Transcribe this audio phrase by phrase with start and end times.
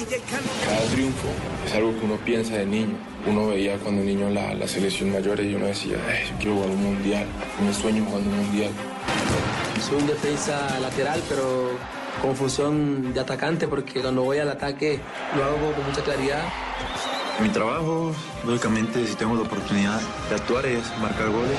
[0.00, 1.28] Cada triunfo
[1.66, 2.96] es algo que uno piensa de niño.
[3.26, 6.82] Uno veía cuando niño la, la selección mayor y uno decía, yo quiero jugar un
[6.82, 7.26] mundial,
[7.66, 8.70] mi sueño jugando un mundial.
[9.86, 11.70] Soy un defensa lateral, pero
[12.22, 15.00] con función de atacante, porque cuando voy al ataque
[15.36, 16.44] lo hago con mucha claridad.
[17.42, 18.14] Mi trabajo,
[18.46, 21.58] lógicamente, si tengo la oportunidad de actuar, es marcar goles.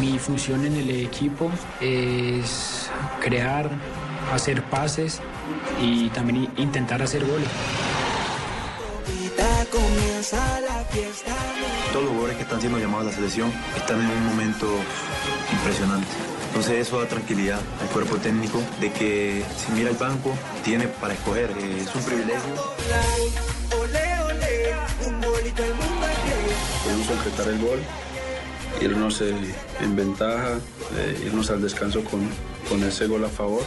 [0.00, 1.48] Mi función en el equipo
[1.80, 3.70] es crear,
[4.32, 5.20] hacer pases
[5.80, 7.48] y también intentar hacer goles.
[11.92, 14.66] Todos los jugadores que están siendo llamados a la selección están en un momento
[15.52, 16.08] impresionante.
[16.48, 20.32] Entonces eso da tranquilidad al cuerpo técnico de que si mira el banco
[20.64, 21.50] tiene para escoger.
[21.50, 22.54] Eh, es un privilegio.
[26.84, 27.80] Podemos concretar el gol,
[28.80, 29.34] irnos eh,
[29.80, 30.58] en ventaja,
[30.96, 32.28] eh, irnos al descanso con,
[32.68, 33.62] con ese gol a favor.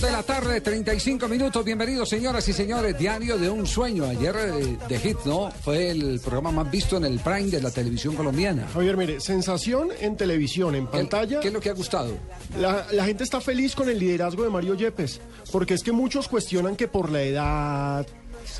[0.00, 1.64] De la tarde, 35 minutos.
[1.64, 2.98] Bienvenidos, señoras y señores.
[2.98, 4.04] Diario de un sueño.
[4.04, 5.50] Ayer eh, de Hit, ¿no?
[5.50, 8.68] Fue el programa más visto en el Prime de la televisión colombiana.
[8.74, 11.40] Javier, mire, sensación en televisión, en pantalla.
[11.40, 12.12] ¿Qué es lo que ha gustado?
[12.58, 16.28] La, la gente está feliz con el liderazgo de Mario Yepes, porque es que muchos
[16.28, 18.06] cuestionan que por la edad,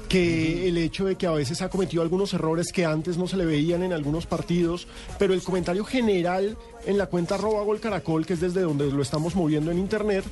[0.08, 3.36] que el hecho de que a veces ha cometido algunos errores que antes no se
[3.36, 4.86] le veían en algunos partidos,
[5.18, 6.56] pero el comentario general
[6.86, 10.24] en la cuenta arroba gol caracol, que es desde donde lo estamos moviendo en internet,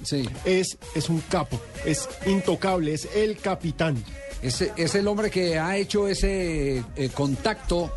[0.45, 4.03] es, es un capo, es intocable, es el capitán.
[4.43, 7.91] Es, es el hombre que ha hecho ese eh, contacto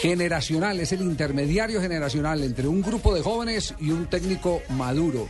[0.00, 5.28] generacional, es el intermediario generacional entre un grupo de jóvenes y un técnico maduro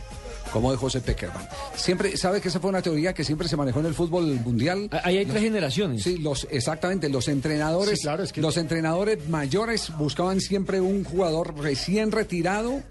[0.51, 1.47] como de José Peckerman.
[1.75, 4.89] Siempre, ¿sabe que esa fue una teoría que siempre se manejó en el fútbol mundial?
[5.03, 6.03] Ahí hay tres generaciones.
[6.03, 8.01] Sí, los, exactamente, los entrenadores,
[8.35, 12.81] los entrenadores mayores buscaban siempre un jugador recién retirado.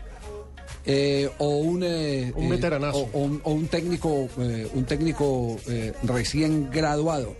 [0.86, 4.28] Eh, o un, eh, un veteranazo o, un técnico
[4.72, 5.58] un técnico
[6.04, 7.36] recién graduado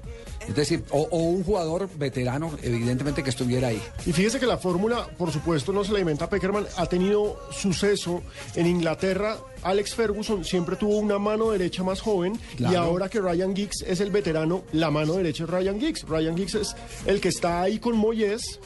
[0.48, 3.80] es decir, o, un jugador veterano, evidentemente, que estuviera ahí.
[4.06, 8.22] Y fíjese que la fórmula, por supuesto, no se la inventa Peckerman, ha tenido suceso
[8.56, 9.36] en Inglaterra.
[9.62, 14.00] Alex Ferguson siempre tuvo una mano derecha más joven y ahora que Ryan Giggs es
[14.00, 16.02] el veterano, la mano derecha es Ryan Giggs.
[16.08, 16.76] Ryan Giggs es
[17.06, 18.58] el que está ahí con Moyes,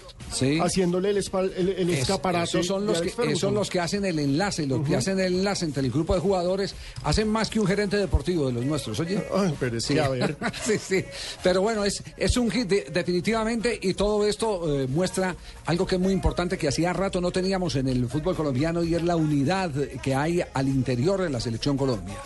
[0.60, 2.44] haciéndole el, el, escaparate.
[2.44, 5.65] Esos son, los que, son los que hacen el enlace, los que hacen el enlace
[5.65, 9.22] entre el grupo de jugadores, hacen más que un gerente deportivo de los nuestros, oye.
[9.59, 10.37] pero sí, a ver.
[10.65, 11.04] sí, sí.
[11.43, 16.00] Pero bueno, es, es un hit definitivamente y todo esto eh, muestra algo que es
[16.00, 19.71] muy importante que hacía rato no teníamos en el fútbol colombiano y es la unidad
[20.03, 22.17] que hay al interior de la selección Colombia.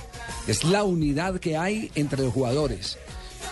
[0.47, 2.99] Es la unidad que hay entre los jugadores.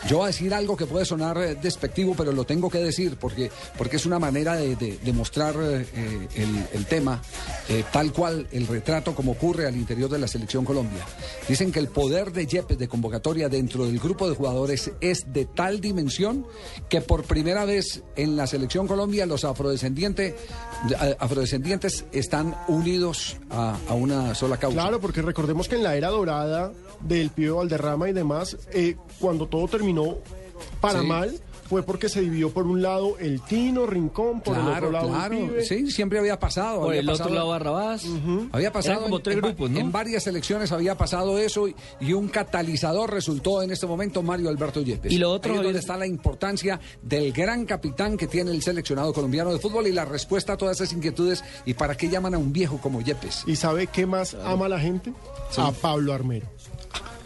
[0.09, 3.17] Yo voy a decir algo que puede sonar eh, despectivo, pero lo tengo que decir
[3.17, 6.29] porque, porque es una manera de, mostrar eh,
[6.73, 7.21] el, tema
[7.69, 11.05] eh, tal cual el retrato como ocurre al interior de la selección Colombia.
[11.49, 15.45] Dicen que el poder de Yepes de convocatoria dentro del grupo de jugadores es de
[15.45, 16.47] tal dimensión
[16.89, 20.35] que por primera vez en la selección Colombia los afrodescendientes,
[21.19, 24.81] afrodescendientes están unidos a, a una sola causa.
[24.81, 28.57] Claro, porque recordemos que en la era dorada del Pío Valderrama y demás,
[29.19, 30.19] cuando todo terminó terminó
[30.81, 34.91] para mal fue porque se dividió por un lado el Tino, Rincón, por el otro
[34.91, 35.37] lado claro.
[35.37, 35.65] el pibe.
[35.65, 36.83] Sí, siempre había pasado.
[36.83, 38.05] Por el otro lado Barrabás.
[38.53, 39.81] Había pasado como tres en, grupos, ¿no?
[39.81, 44.81] En varias elecciones había pasado eso y, un catalizador resultó en este momento Mario Alberto
[44.81, 45.13] Yepes.
[45.13, 48.63] Y lo otro Ahí es donde está la importancia del gran capitán que tiene el
[48.63, 52.35] seleccionado colombiano de fútbol y la respuesta a todas esas inquietudes y para qué llaman
[52.35, 53.43] a un viejo como Yepes.
[53.47, 55.13] ¿Y sabe qué más ama la gente?
[55.59, 56.47] A Pablo Armero.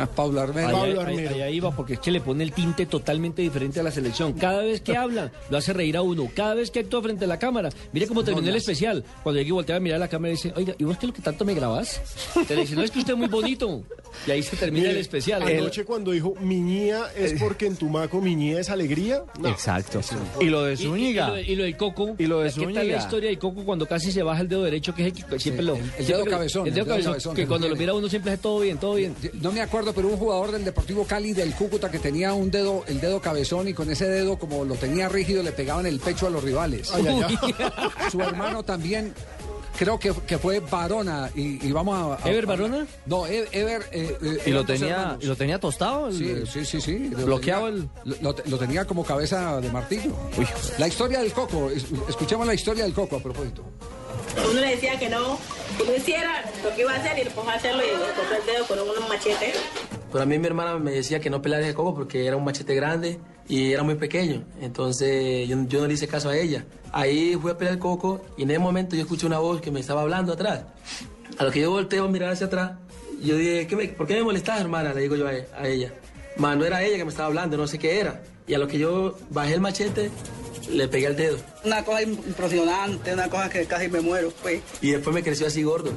[0.17, 1.01] Pablo Armero.
[1.01, 4.33] Allá, iba porque es que le pone el tinte totalmente diferente a la selección.
[4.35, 6.29] Cada vez que habla, lo hace reír a uno.
[6.35, 7.71] Cada vez que actúa frente a la cámara.
[7.93, 9.05] Mire cómo terminó el especial.
[9.23, 11.07] Cuando llegué y volteaba a mirar a la cámara y dice, oiga, ¿y vos qué
[11.07, 12.01] es lo que tanto me grabás?
[12.47, 13.83] Te dice, no, es que usted es muy bonito.
[14.27, 15.43] Y ahí se termina el especial.
[15.43, 19.23] Anoche cuando dijo, miñía es porque en Tumaco miñía es alegría.
[19.45, 20.01] Exacto.
[20.41, 21.41] Y lo de Zúñiga.
[21.41, 22.15] Y, lo, de Coco.
[22.19, 24.63] Y lo de ¿Qué tal la historia de Coco cuando casi se baja el dedo
[24.63, 25.77] derecho, que es el que siempre lo...
[25.77, 26.67] El, dedo cabezón.
[26.67, 29.15] El dedo, cabezón, que cuando lo mira uno siempre hace todo bien, todo bien.
[29.41, 32.85] No me acuerdo, pero un jugador del Deportivo Cali del Cúcuta que tenía un dedo,
[32.87, 36.27] el dedo cabezón y con ese dedo como lo tenía rígido le pegaban el pecho
[36.27, 36.91] a los rivales.
[38.11, 39.13] Su hermano también
[39.79, 42.87] creo que, que fue Barona y, y vamos a, a- ¿Ever Barona?
[43.07, 43.83] No, E- Ever.
[43.93, 46.09] eh, eh, ¿Y lo tenía, y lo tenía tostado?
[46.09, 46.99] el- Sí, sí, sí, sí.
[47.11, 50.15] Lo Bloqueado tenía- Lo, lo- lo tenía como cabeza de martillo.
[50.79, 51.71] La historia del coco.
[51.71, 53.65] es- Escuchemos la historia del coco a propósito.
[54.51, 55.39] Uno le decía que no,
[55.79, 58.67] que no hiciera lo que iba a hacer y después hacerlo y cortó el dedo
[58.67, 59.55] con unos machetes.
[60.13, 62.45] Pero a mí mi hermana me decía que no pelara ese coco porque era un
[62.45, 63.19] machete grande
[63.49, 64.45] y era muy pequeño.
[64.61, 66.65] Entonces yo, yo no le hice caso a ella.
[66.93, 69.71] Ahí fui a pelear el coco y en ese momento yo escuché una voz que
[69.71, 70.63] me estaba hablando atrás.
[71.39, 72.73] A lo que yo volteo a mirar hacia atrás,
[73.23, 74.93] yo dije, ¿Qué me- ¿por qué me molestas, hermana?
[74.95, 75.31] Le digo yo a,
[75.61, 75.93] a ella.
[76.37, 78.23] Más no era ella que me estaba hablando, no sé qué era.
[78.49, 80.11] Y a lo que yo bajé el machete,
[80.73, 81.39] le pegué el dedo.
[81.65, 84.61] Una cosa impresionante, una cosa que casi me muero, pues.
[84.81, 85.93] Y después me creció así gordo.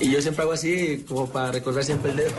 [0.00, 2.32] Y yo siempre hago así, como para recordar siempre el dedo.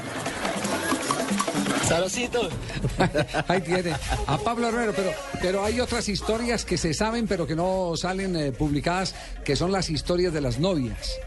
[1.87, 2.49] Saludcito.
[3.47, 3.93] Ahí tiene
[4.25, 8.35] a Pablo Herrero, pero, pero hay otras historias que se saben pero que no salen
[8.35, 11.19] eh, publicadas, que son las historias de las novias.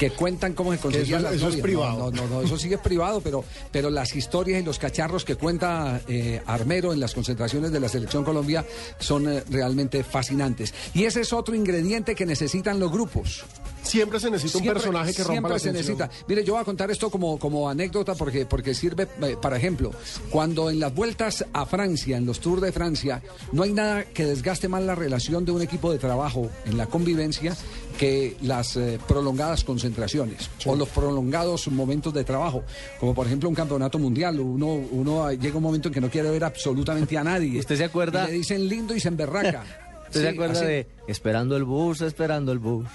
[0.00, 2.10] Que cuentan cómo se conseguían eso- las eso es privado.
[2.10, 5.34] No, no, no, eso sí es privado, pero, pero las historias y los cacharros que
[5.36, 8.64] cuenta eh, Armero en las concentraciones de la Selección Colombia
[8.98, 10.72] son eh, realmente fascinantes.
[10.94, 13.44] Y ese es otro ingrediente que necesitan los grupos.
[13.82, 15.98] Siempre se necesita un personaje que rompa siempre la se tensión.
[15.98, 16.24] necesita.
[16.28, 19.90] Mire, yo voy a contar esto como, como anécdota porque, porque sirve, eh, para ejemplo,
[20.30, 24.24] cuando en las vueltas a Francia, en los Tours de Francia, no hay nada que
[24.24, 27.54] desgaste más la relación de un equipo de trabajo en la convivencia
[28.00, 32.64] que las eh, prolongadas concentraciones o los prolongados momentos de trabajo,
[32.98, 34.40] como por ejemplo un campeonato mundial.
[34.40, 37.58] Uno, uno ah, llega un momento en que no quiere ver absolutamente a nadie.
[37.60, 38.24] ¿Usted se acuerda?
[38.24, 39.64] Y le dicen lindo y se emberraca.
[40.06, 40.64] ¿Usted se acuerda así.
[40.64, 42.86] de esperando el bus, esperando el bus?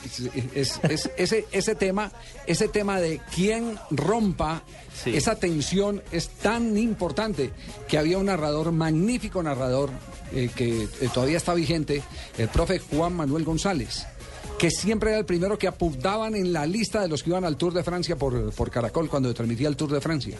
[0.55, 2.11] Es, es- ese, ese tema,
[2.47, 4.63] ese tema de quién rompa
[5.03, 5.15] Sí.
[5.15, 7.51] esa tensión es tan importante
[7.87, 9.89] que había un narrador, magnífico narrador,
[10.33, 12.01] eh, que eh, todavía está vigente,
[12.37, 14.07] el profe Juan Manuel González
[14.57, 17.57] que siempre era el primero que apuntaban en la lista de los que iban al
[17.57, 20.37] Tour de Francia por, por Caracol cuando transmitía el Tour de Francia.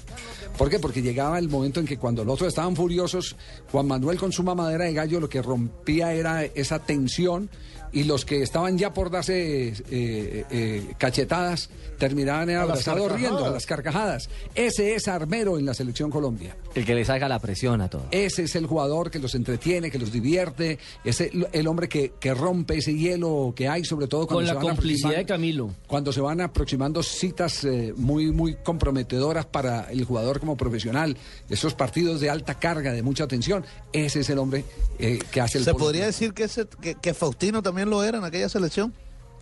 [0.57, 0.79] ¿Por qué?
[0.79, 3.35] Porque llegaba el momento en que cuando los otros estaban furiosos,
[3.71, 7.49] Juan Manuel con su mamadera de gallo lo que rompía era esa tensión
[7.95, 13.49] y los que estaban ya por darse eh, eh, cachetadas terminaban las abrazados riendo a
[13.49, 14.29] las carcajadas.
[14.53, 16.57] Ese es Armero en la selección Colombia.
[16.75, 18.07] El que le saca la presión a todos.
[18.11, 22.11] Ese es el jugador que los entretiene, que los divierte, es el, el hombre que,
[22.19, 25.25] que rompe ese hielo que hay, sobre todo cuando Con se la van complicidad de
[25.25, 25.73] Camilo.
[25.87, 31.15] Cuando se van aproximando citas eh, muy, muy comprometedoras para el jugador como profesional,
[31.49, 33.63] esos partidos de alta carga, de mucha tensión,
[33.93, 34.65] ese es el hombre
[34.99, 38.17] eh, que hace el ¿Se podría decir que, ese, que, que Faustino también lo era
[38.17, 38.93] en aquella selección?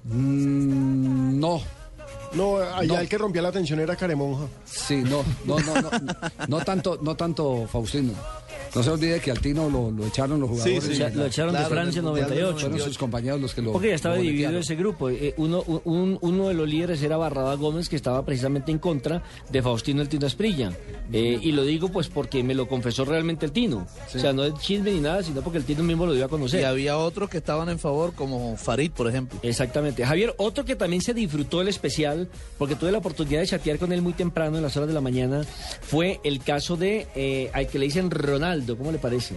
[0.06, 1.62] Mm, no.
[2.34, 3.00] No, allá No.
[3.00, 4.48] el que rompía la tensión era Caremonja.
[4.66, 5.90] Sí, no, no, no, no,
[6.48, 8.14] no tanto, no tanto Faustino.
[8.76, 10.84] No se olvide que al Tino lo, lo echaron los jugadores.
[10.84, 12.60] sí, lo echaron de Francia en del Mundial del 98.
[12.70, 13.72] Fueron sus compañeros los que lo.
[13.74, 15.10] Porque ya estaba dividido ese grupo.
[15.10, 19.24] Eh, uno, un- uno de los líderes era Barrada Gómez, que estaba precisamente en contra
[19.50, 20.72] de Faustino el Tino Esprilla.
[21.12, 23.86] Eh, y lo digo pues porque me lo confesó realmente el Tino.
[24.16, 26.30] O sea, no es chisme ni nada, sino porque el Tino mismo lo dio a
[26.30, 26.62] conocer.
[26.62, 29.40] Y había otros que estaban en favor, como Farid, por ejemplo.
[29.44, 30.06] Exactamente.
[30.06, 33.92] Javier, otro que también se disfrutó el especial, porque tuve la oportunidad de chatear con
[33.92, 35.44] él muy temprano, en las horas de la mañana,
[35.82, 39.36] fue el caso de eh, al que le dicen Ronaldo, ¿cómo le parece?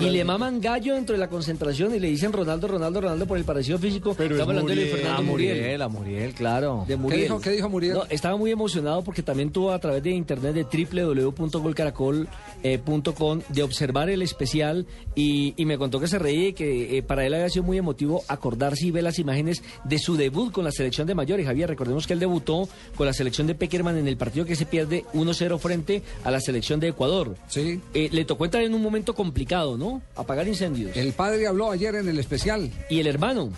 [0.00, 3.38] Y le maman gallo dentro de la concentración y le dicen Ronaldo, Ronaldo, Ronaldo por
[3.38, 4.14] el parecido físico.
[4.16, 4.96] Pero es Estamos hablando de Muriel.
[4.96, 5.56] Fernando A Muriel.
[5.56, 6.84] Muriel, a Muriel, claro.
[6.86, 7.94] De ¿Qué dijo, ¿Qué dijo Muriel?
[7.94, 14.10] No, estaba muy emocionado porque también tuvo a través de internet de www.golcaracol.com de observar
[14.10, 17.48] el especial y, y me contó que se reía y que eh, para él había
[17.48, 21.14] sido muy emotivo acordarse y ver las imágenes de su debut con la selección de
[21.14, 21.46] mayores.
[21.46, 24.66] Javier, recordemos que él debutó con la selección de Peckerman en el partido que se
[24.66, 27.36] pierde 1-0 frente a la selección de Ecuador.
[27.48, 27.80] Sí.
[27.94, 30.02] Eh, le tocó entrar en un momento complicado, ¿no?
[30.16, 30.96] Apagar incendios.
[30.96, 32.70] El padre habló ayer en el especial.
[32.88, 33.50] Y el hermano.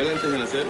[0.00, 0.66] Él antes de nacer,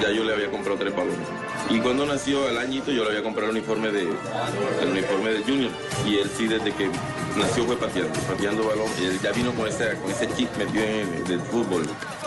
[0.00, 1.26] ya yo le había comprado tres balones.
[1.70, 5.42] Y cuando nació al añito, yo le había comprado el uniforme de, el uniforme de
[5.42, 5.70] Junior.
[6.06, 6.88] Y él sí, desde que
[7.36, 8.88] nació fue pateando, pateando balón.
[9.00, 11.82] Y él ya vino con ese, con ese chip metido en el del fútbol.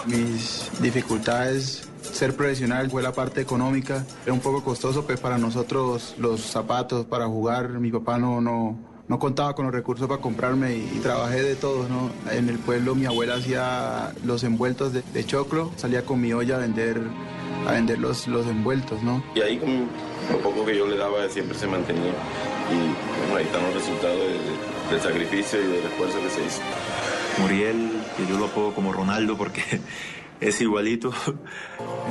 [0.05, 4.05] Mis dificultades, ser profesional fue la parte económica.
[4.23, 7.69] Era un poco costoso pues para nosotros los zapatos para jugar.
[7.69, 8.77] Mi papá no, no,
[9.07, 11.87] no contaba con los recursos para comprarme y, y trabajé de todo.
[11.89, 12.11] ¿no?
[12.31, 16.55] En el pueblo mi abuela hacía los envueltos de, de choclo, salía con mi olla
[16.55, 17.01] a vender,
[17.67, 19.01] a vender los, los envueltos.
[19.03, 19.23] ¿no?
[19.35, 19.87] Y ahí con
[20.31, 22.13] lo poco que yo le daba siempre se mantenía.
[22.71, 26.45] Y bueno, ahí están los resultados de- de- del sacrificio y del esfuerzo que se
[26.45, 26.61] hizo.
[27.39, 29.61] Muriel, que yo lo apodo como Ronaldo porque
[30.41, 31.11] es igualito.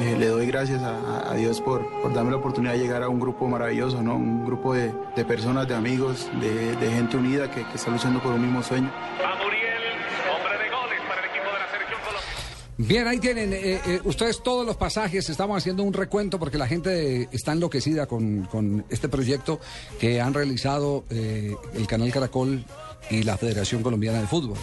[0.00, 3.08] Eh, le doy gracias a, a Dios por, por darme la oportunidad de llegar a
[3.08, 4.16] un grupo maravilloso, ¿no?
[4.16, 8.22] un grupo de, de personas, de amigos, de, de gente unida que, que está luchando
[8.22, 8.90] por un mismo sueño.
[12.82, 15.28] Bien, ahí tienen eh, eh, ustedes todos los pasajes.
[15.28, 19.60] Estamos haciendo un recuento porque la gente está enloquecida con, con este proyecto
[19.98, 22.64] que han realizado eh, el Canal Caracol
[23.10, 24.56] y la Federación Colombiana de Fútbol.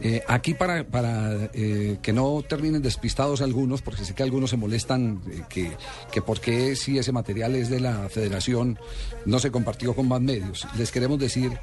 [0.00, 4.56] Eh, aquí para, para eh, que no terminen despistados algunos, porque sé que algunos se
[4.56, 5.72] molestan eh, que,
[6.12, 8.78] que por qué si ese material es de la federación
[9.24, 10.66] no se compartió con más medios.
[10.76, 11.58] Les queremos decir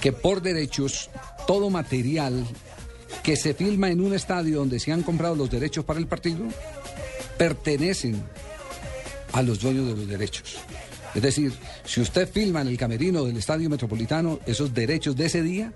[0.00, 1.10] que por derechos
[1.46, 2.46] todo material
[3.22, 6.46] que se filma en un estadio donde se han comprado los derechos para el partido
[7.36, 8.22] pertenecen
[9.32, 10.58] a los dueños de los derechos.
[11.14, 11.52] Es decir,
[11.84, 15.72] si usted filma en el camerino del Estadio Metropolitano, esos derechos de ese día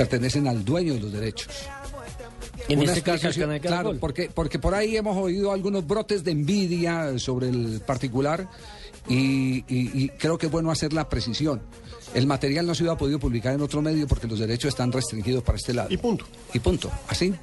[0.00, 1.48] pertenecen al dueño de los derechos.
[2.68, 3.28] En Una este caso,
[3.60, 8.48] claro, porque, porque por ahí hemos oído algunos brotes de envidia sobre el particular
[9.08, 11.60] y, y- y creo que es bueno hacer la precisión.
[12.14, 15.42] El material no se hubiera podido publicar en otro medio porque los derechos están restringidos
[15.42, 15.88] para este lado.
[15.92, 16.24] Y punto.
[16.54, 16.90] Y punto.
[17.08, 17.34] Así.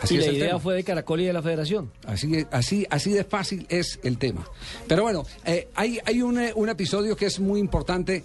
[0.00, 0.60] Así y es la el idea tema.
[0.60, 1.90] fue de Caracol y de la Federación.
[2.06, 4.48] Así, así, así de fácil es el tema.
[4.86, 8.22] Pero bueno, eh, hay, hay un, eh, un episodio que es muy importante.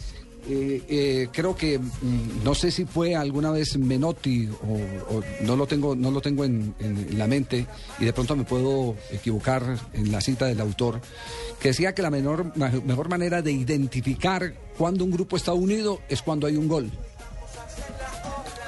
[0.47, 5.65] Eh, eh, creo que mm, no sé si fue alguna vez Menotti o, no lo
[5.67, 7.65] tengo no lo tengo en, en- la mente
[7.99, 10.99] y de pronto me puedo equivocar en la cita del autor
[11.59, 12.51] que decía que la menor,
[12.85, 16.91] mejor manera de identificar cuando un grupo está unido es cuando hay un gol.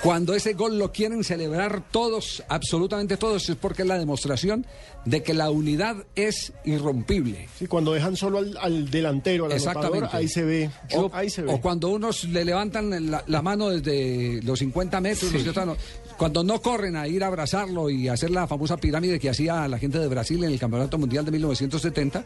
[0.06, 4.66] Cuando ese gol lo quieren celebrar todos, absolutamente todos, es porque es la demostración
[5.04, 7.48] de que la unidad es irrompible.
[7.58, 10.16] Sí, cuando dejan solo al, al delantero, al anotador, Exactamente.
[10.18, 10.70] ahí se ve.
[10.94, 11.52] O, ahí se ve.
[11.52, 15.34] o cuando unos le levantan la, la mano desde los 50 metros, Sí.
[15.34, 15.78] los que otros no.
[16.18, 19.80] cuando no corren a ir a abrazarlo y hacer la famosa pirámide que hacía la
[19.80, 22.26] gente de Brasil en el Campeonato Mundial de 1970,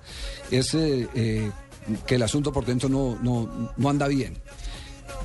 [0.51, 1.49] es eh, eh,
[2.05, 4.33] que el asunto por dentro no, no, no anda bien.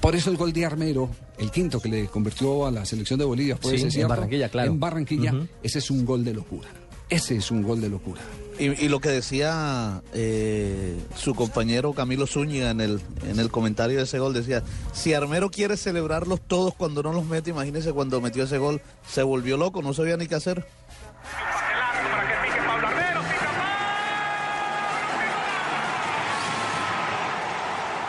[0.01, 1.09] Por eso el gol de Armero,
[1.39, 4.09] el quinto que le convirtió a la selección de Bolivia, fue Sí, ese, en ¿cierto?
[4.11, 4.71] Barranquilla, claro.
[4.71, 6.69] En Barranquilla, ese es un gol de locura.
[7.09, 8.21] Ese es un gol de locura.
[8.59, 13.97] Y, y lo que decía eh, su compañero Camilo Zúñiga en el, en el comentario
[13.99, 18.21] de ese gol, decía, si Armero quiere celebrarlos todos cuando no los mete, imagínese cuando
[18.21, 20.67] metió ese gol, se volvió loco, no sabía ni qué hacer.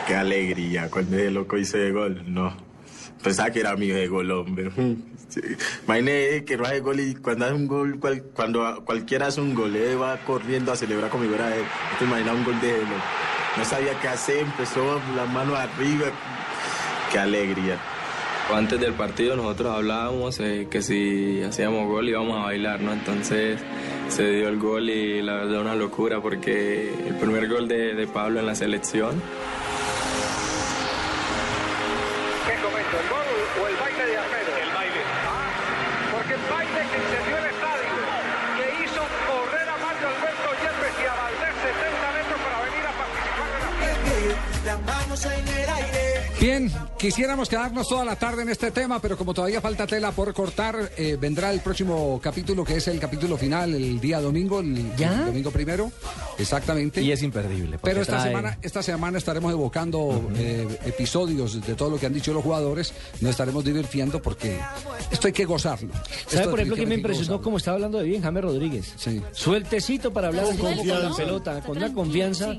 [0.05, 2.23] Qué alegría cuando ese loco hizo el gol.
[2.27, 2.55] No.
[3.23, 4.71] Pensaba que era mío de gol, hombre.
[5.27, 5.41] Sí.
[5.85, 7.99] Imagínate que no hace gol y cuando hace un gol,
[8.35, 11.63] cuando cualquiera hace un gol, él va corriendo a celebrar como fuera él.
[11.97, 12.85] Te imaginas un gol de él.
[13.57, 16.05] No, sabía qué hacer, empezó las manos arriba.
[17.11, 17.79] Qué alegría.
[18.53, 22.93] Antes del partido nosotros hablábamos eh, que si hacíamos gol íbamos a bailar, ¿no?
[22.93, 23.59] Entonces
[24.09, 28.39] se dio el gol y la verdad una locura porque el primer gol de Pablo
[28.39, 29.19] en la selección
[32.75, 33.25] ¿El gol
[33.61, 34.51] o el baile de Armero?
[34.57, 35.01] El baile.
[35.23, 35.47] Ah,
[36.11, 37.91] porque el baile que encendió el estadio,
[38.57, 39.01] que hizo
[39.31, 43.59] correr a Mario Alberto Yepes y a Valdés 70 metros para venir a participar en
[43.63, 44.43] la fiesta.
[44.65, 46.14] Las manos en el aire.
[46.39, 50.31] Bien, quisiéramos quedarnos toda la tarde en este tema, pero como todavía falta tela por
[50.33, 54.77] cortar, eh, vendrá el próximo capítulo, que es el capítulo final, el día domingo, el,
[54.77, 55.91] el domingo primero,
[56.37, 57.01] exactamente.
[57.01, 57.79] Y es imperdible.
[57.81, 62.13] Pero esta trae- semana, esta semana estaremos evocando eh, episodios de todo lo que han
[62.13, 64.59] dicho los jugadores, nos estaremos divirtiendo porque
[65.11, 65.93] esto hay que gozarlo.
[65.93, 66.03] ¿Sabe,
[66.41, 67.43] Esto por ejemplo, que me impresionó gozarlo.
[67.43, 68.93] cómo estaba hablando de bien James Rodríguez?
[68.97, 69.21] Sí.
[69.31, 71.15] Sueltecito para hablar con la confianza.
[71.15, 72.53] pelota, con una confianza,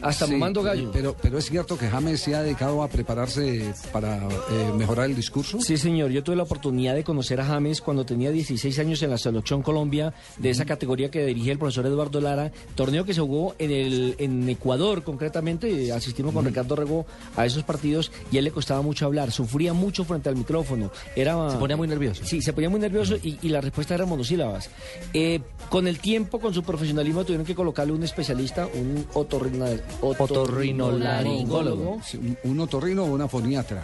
[0.00, 0.90] hasta Sí, mamando gallo.
[0.92, 5.16] Pero, pero es cierto que James se ha dedicado a prepararse para eh, mejorar el
[5.16, 5.58] discurso.
[5.60, 6.10] Sí, señor.
[6.10, 9.62] Yo tuve la oportunidad de conocer a James cuando tenía 16 años en la Selección
[9.62, 13.70] Colombia, de esa categoría que dirigía el profesor Eduardo Lara, torneo que se jugó en,
[13.70, 15.90] el, en Ecuador concretamente.
[15.92, 19.72] Asistimos con Ricardo Rego a esos partidos y a él le costaba mucho hablar, sufría
[19.72, 20.90] mucho frente al micrófono.
[21.16, 22.22] Era, Se ponía muy nervioso.
[22.26, 24.68] Sí, se ponía muy nervioso y, y la respuesta era monosílabas.
[25.14, 25.40] Eh,
[25.70, 32.02] con el tiempo, con su profesionalismo, tuvieron que colocarle un especialista, un otorrinolaringólogo.
[32.04, 32.60] Sí, un, un
[32.98, 33.82] o una foniatra.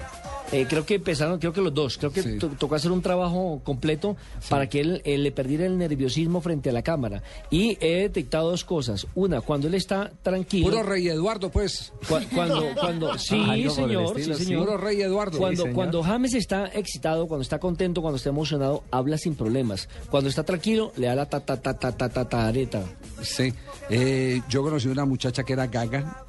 [0.53, 1.99] Eh, creo que empezaron, creo que los dos.
[1.99, 2.39] Creo que Sí.
[2.39, 4.17] to- tocó hacer un trabajo completo
[4.49, 7.21] para que él eh, le perdiera el nerviosismo frente a la cámara.
[7.51, 9.09] Y he detectado dos cosas.
[9.17, 10.71] Una, cuando él está tranquilo.
[10.71, 11.93] Puro rey Eduardo, pues.
[12.09, 14.67] Cua- Cuando, cuando, sí, señor, estilo, sí, señor.
[14.67, 15.37] Puro rey Eduardo.
[15.39, 15.75] Cuando, Sí, señor.
[15.75, 19.89] cuando James está excitado, cuando está contento, cuando está emocionado, habla sin problemas.
[20.13, 22.85] Cuando está tranquilo, le da la ta ta ta ta ta ta tareta.
[23.21, 23.53] Sí.
[23.91, 26.25] Eh, yo conocí una muchacha que era gaga.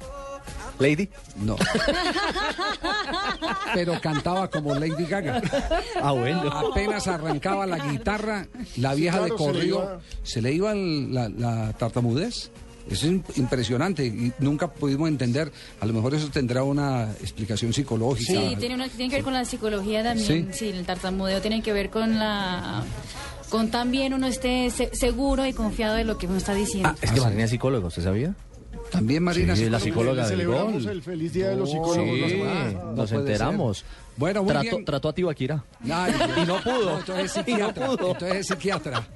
[0.78, 1.08] ¿Lady?
[1.36, 1.56] No.
[3.74, 5.42] Pero cantaba como Lady Gaga.
[6.02, 6.42] Ah, bueno.
[6.50, 10.74] Apenas arrancaba la guitarra, la vieja claro, de se le corrido, iba- se le iba
[10.74, 12.50] la, la tartamudez.
[12.90, 15.52] Eso es im- impresionante y nunca pudimos entender.
[15.80, 18.32] A lo mejor eso tendrá una explicación psicológica.
[18.32, 20.48] Sí, tiene, una- tiene que ver con la psicología también.
[20.52, 20.58] Sí.
[20.58, 22.82] Sí, el tartamudeo tiene que ver con la
[23.50, 26.90] con también uno esté se- seguro y confiado de lo que uno está diciendo.
[26.90, 28.34] Ah, es que Marina es psicóloga, ¿usted sabía?
[28.90, 30.28] También Marina sí, la psicóloga.
[30.28, 30.86] del gol.
[30.88, 32.42] el feliz día de los psicólogos Sí,
[32.94, 33.84] nos enteramos.
[34.18, 34.84] Bueno, muy trató, bien.
[34.84, 35.64] trató a Tibaquira.
[35.90, 36.98] Ay, y no pudo.
[36.98, 38.10] entonces es y no pudo.
[38.12, 39.06] Entonces es psiquiatra.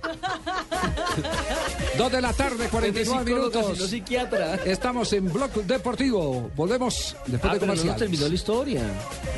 [1.98, 3.78] Dos de la tarde, 49 minutos.
[3.80, 4.54] No psiquiatra.
[4.64, 6.50] Estamos en Blog Deportivo.
[6.56, 8.82] Volvemos después Ah, de pero no terminó la historia.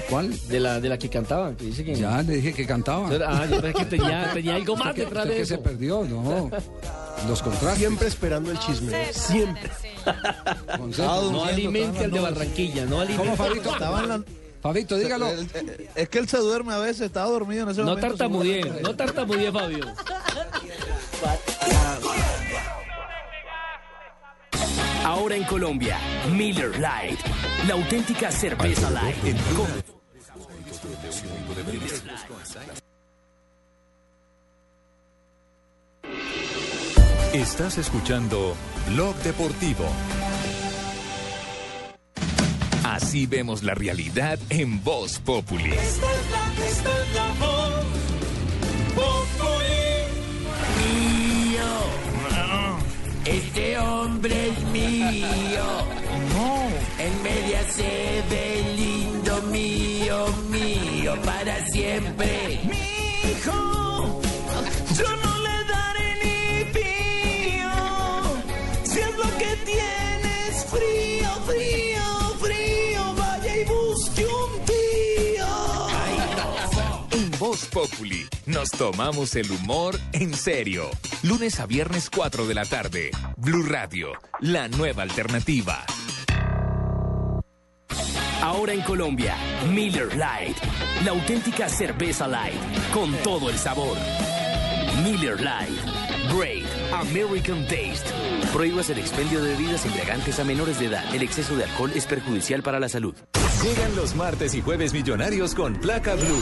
[0.09, 0.39] ¿Cuál?
[0.49, 1.95] De la, de la que cantaba, que dice que...
[1.95, 3.09] Ya le dije que cantaba.
[3.27, 5.63] Ah, yo pensé que tenía, tenía algo más Usted detrás usted de que se eso.
[5.63, 6.51] perdió, no.
[7.27, 7.79] Los contrastes.
[7.79, 9.13] Siempre esperando el chisme.
[9.13, 9.71] Siempre.
[11.31, 13.25] No alimente al de Barranquilla, no alimente.
[13.25, 13.71] ¿Cómo, Fabito?
[13.73, 14.23] Estaba en la-
[14.65, 15.29] Fabito, dígalo.
[15.31, 18.09] El- el- Es que él se duerme a veces, estaba dormido en ese No momento.
[18.09, 19.85] tartamudee, no tartamudee, Fabio.
[25.05, 25.99] Ahora en Colombia,
[26.33, 27.23] Miller Lite,
[27.69, 29.17] la auténtica cerveza light.
[29.55, 29.95] Con-
[37.33, 38.55] Estás escuchando
[38.91, 39.85] Blog Deportivo.
[42.95, 45.73] Así vemos la realidad en Voz Populi.
[45.73, 47.85] Esta es la, esta es la voz
[48.95, 49.85] Populi.
[50.79, 51.71] Mío.
[53.25, 55.65] Este hombre es mío.
[57.01, 62.61] Él me hace de lindo mío, mío, para siempre.
[62.63, 64.21] Mi hijo,
[64.97, 67.75] yo no le daré ni pío.
[68.85, 71.84] Si es lo que tienes, frío, frío,
[77.75, 80.89] Populi nos tomamos el humor en serio.
[81.25, 83.11] Lunes a viernes 4 de la tarde.
[83.37, 85.85] Blue Radio, la nueva alternativa.
[88.41, 89.35] Ahora en Colombia,
[89.73, 90.61] Miller Lite,
[91.05, 92.55] la auténtica cerveza light,
[92.93, 93.99] con todo el sabor.
[95.03, 98.24] Miller Lite, Great American Taste.
[98.55, 101.13] Prohíbas el expendio de bebidas embriagantes a menores de edad.
[101.13, 103.13] El exceso de alcohol es perjudicial para la salud.
[103.65, 106.41] Llegan los martes y jueves millonarios con placa blue.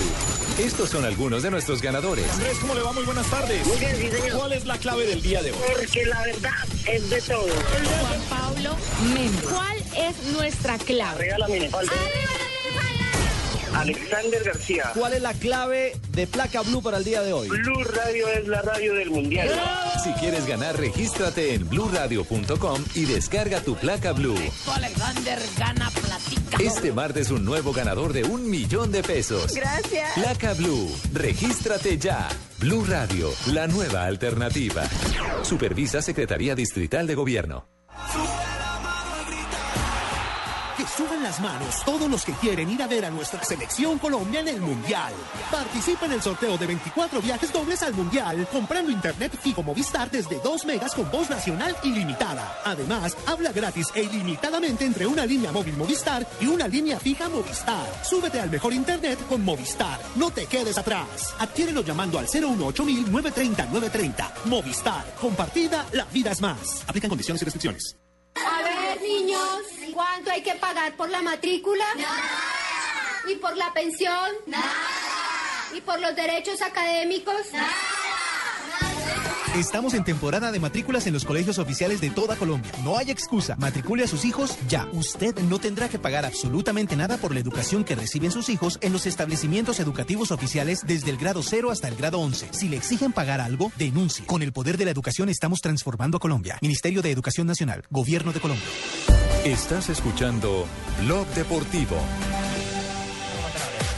[0.58, 2.30] Estos son algunos de nuestros ganadores.
[2.34, 2.92] Andrés, ¿cómo le va?
[2.92, 3.66] Muy buenas tardes.
[3.66, 4.38] Muy bien, sí, señor.
[4.38, 5.58] ¿Cuál es la clave del día de hoy?
[5.74, 6.52] Porque la verdad
[6.86, 7.48] es de todo.
[7.48, 8.76] Juan Pablo
[9.14, 9.44] Méndez.
[9.48, 11.18] ¿Cuál es nuestra clave?
[11.18, 11.94] Regálame mi falta.
[13.74, 14.90] Alexander García.
[14.94, 17.48] ¿Cuál es la clave de placa blue para el día de hoy?
[17.48, 19.48] Blue Radio es la radio del mundial.
[20.02, 24.38] Si quieres ganar, regístrate en bluradio.com y descarga tu placa blue.
[24.74, 26.56] Alexander gana platica.
[26.62, 29.54] Este martes un nuevo ganador de un millón de pesos.
[29.54, 30.12] Gracias.
[30.14, 30.90] Placa Blue.
[31.12, 32.28] Regístrate ya.
[32.58, 34.84] Blue Radio, la nueva alternativa.
[35.42, 37.66] Supervisa Secretaría Distrital de Gobierno.
[40.96, 44.48] Suban las manos todos los que quieren ir a ver a nuestra selección Colombia en
[44.48, 45.10] el Mundial.
[45.50, 50.38] Participa en el sorteo de 24 viajes dobles al Mundial comprando internet fijo Movistar desde
[50.40, 52.60] 2 megas con voz nacional ilimitada.
[52.64, 57.86] Además, habla gratis e ilimitadamente entre una línea móvil Movistar y una línea fija Movistar.
[58.04, 59.98] Súbete al mejor internet con Movistar.
[60.16, 61.34] No te quedes atrás.
[61.38, 64.34] Adquiérelo llamando al 018 930 930.
[64.44, 65.04] Movistar.
[65.18, 66.84] Compartida, la vida es más.
[66.86, 68.01] Aplican condiciones y restricciones.
[68.34, 71.84] A ver, niños, ¿cuánto hay que pagar por la matrícula?
[73.28, 74.30] ¿Y por la pensión?
[75.74, 77.46] ¿Y por los derechos académicos?
[79.56, 82.72] Estamos en temporada de matrículas en los colegios oficiales de toda Colombia.
[82.82, 83.54] No hay excusa.
[83.56, 84.88] Matricule a sus hijos ya.
[84.92, 88.94] Usted no tendrá que pagar absolutamente nada por la educación que reciben sus hijos en
[88.94, 92.48] los establecimientos educativos oficiales desde el grado 0 hasta el grado 11.
[92.52, 94.24] Si le exigen pagar algo, denuncie.
[94.24, 96.56] Con el poder de la educación estamos transformando a Colombia.
[96.62, 97.84] Ministerio de Educación Nacional.
[97.90, 98.64] Gobierno de Colombia.
[99.44, 100.64] Estás escuchando
[101.04, 101.98] Blog Deportivo.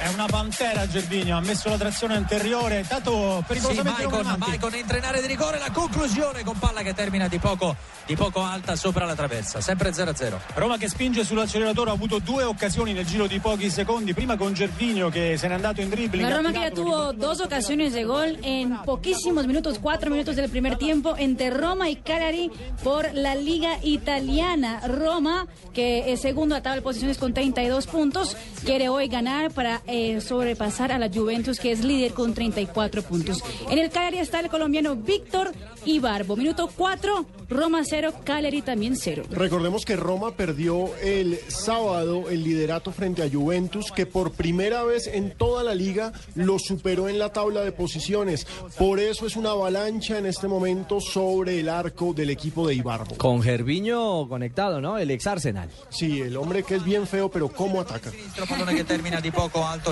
[0.05, 4.49] È una pantera Gervinho, ha messo la trazione anteriore, tanto Sì, pericolosamente Maicon, avanti.
[4.51, 8.15] Maicon entra in area di rigore, la conclusione con palla che termina di poco, di
[8.15, 10.39] poco alta sopra la traversa, sempre 0-0.
[10.57, 14.53] Roma che spinge sull'acceleratore ha avuto due occasioni nel giro di pochi secondi, prima con
[14.53, 16.29] Gervinho che se n'è andato in dribbling.
[16.29, 20.51] La Roma que ya tuvo dos ocasiones de gol en poquísimos minutos, cuatro minutos del
[20.51, 22.51] primer tiempo, entre Roma y Cagliari
[22.83, 24.83] por la Liga Italiana.
[24.87, 28.37] Roma, que es segundo a tabla de posiciones con 32 puntos,
[28.67, 33.45] quiere hoy ganar para eh, sobrepasar a la Juventus, que es líder con 34 puntos.
[33.71, 35.53] En el Cagliari está el colombiano Víctor
[35.85, 36.37] Ibarbo.
[36.37, 39.23] Minuto 4, Roma 0, Cagliari también 0.
[39.31, 45.07] Recordemos que Roma perdió el sábado el liderato frente a Juventus, que por primera vez
[45.07, 48.49] en toda la liga lo superó en la tabla de posiciones.
[48.77, 53.17] Por eso es una avalancha en este momento sobre el arco del equipo de Ibarbo.
[53.17, 54.99] Con Gerviño conectado, ¿no?
[54.99, 55.71] El ex Arsenal.
[55.91, 58.11] Sí, el hombre que es bien feo, pero cómo ataca.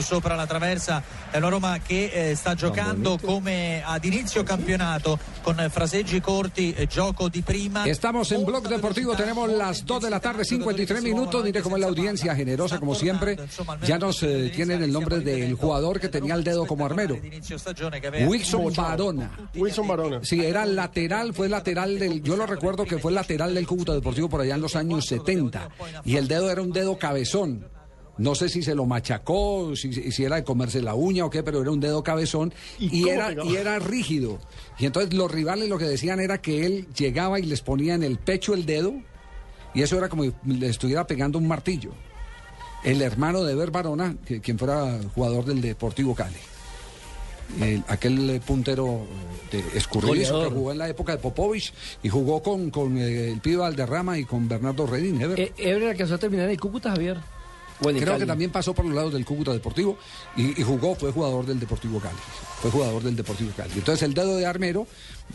[0.00, 1.02] Sopra la traversa.
[1.30, 6.86] È una Roma che eh, sta giocando come ad inizio campionato con fraseggi corti, eh,
[6.86, 7.84] gioco di prima.
[7.84, 11.44] Estamos en Blog Deportivo, tenemos las 2 de la tarde, 53 minutos.
[11.44, 13.36] Mire cómo es la audiencia generosa, como siempre.
[13.84, 17.18] Ya nos eh, tienen el nombre del jugador que tenía el dedo como armero.
[18.26, 19.30] Wilson Barona.
[19.54, 20.20] Wilson Barona.
[20.22, 22.22] Sí, era lateral, fue lateral del.
[22.22, 25.68] Yo lo recuerdo que fue lateral del Cúcuta Deportivo por allá en los años 70.
[26.04, 27.66] Y el dedo era un dedo cabezón.
[28.18, 31.42] No sé si se lo machacó, si, si era de comerse la uña o qué,
[31.42, 33.50] pero era un dedo cabezón ¿Y era, pegaba?
[33.50, 34.38] y era rígido.
[34.78, 38.02] Y entonces los rivales lo que decían era que él llegaba y les ponía en
[38.02, 38.92] el pecho el dedo
[39.74, 41.92] y eso era como si le estuviera pegando un martillo.
[42.84, 46.36] El hermano de Eber Barona, que, quien fuera jugador del Deportivo Cali.
[47.60, 49.06] El- aquel puntero
[49.52, 51.72] eh, de escurridizo que jugó en la época de Popovich
[52.02, 55.20] y jugó con, con eh, el Pibe Valderrama y con Bernardo Redín.
[55.20, 55.38] Eber.
[55.40, 57.18] Eh, Ever alcanzó a terminar en el Cúcuta, Javier.
[57.82, 59.98] Creo que también pasó por los lados del Cúcuta Deportivo
[60.36, 62.16] y, y jugó, fue jugador del Deportivo Cali.
[62.60, 63.72] Fue jugador del Deportivo Cali.
[63.74, 64.86] Entonces el dedo de Armero,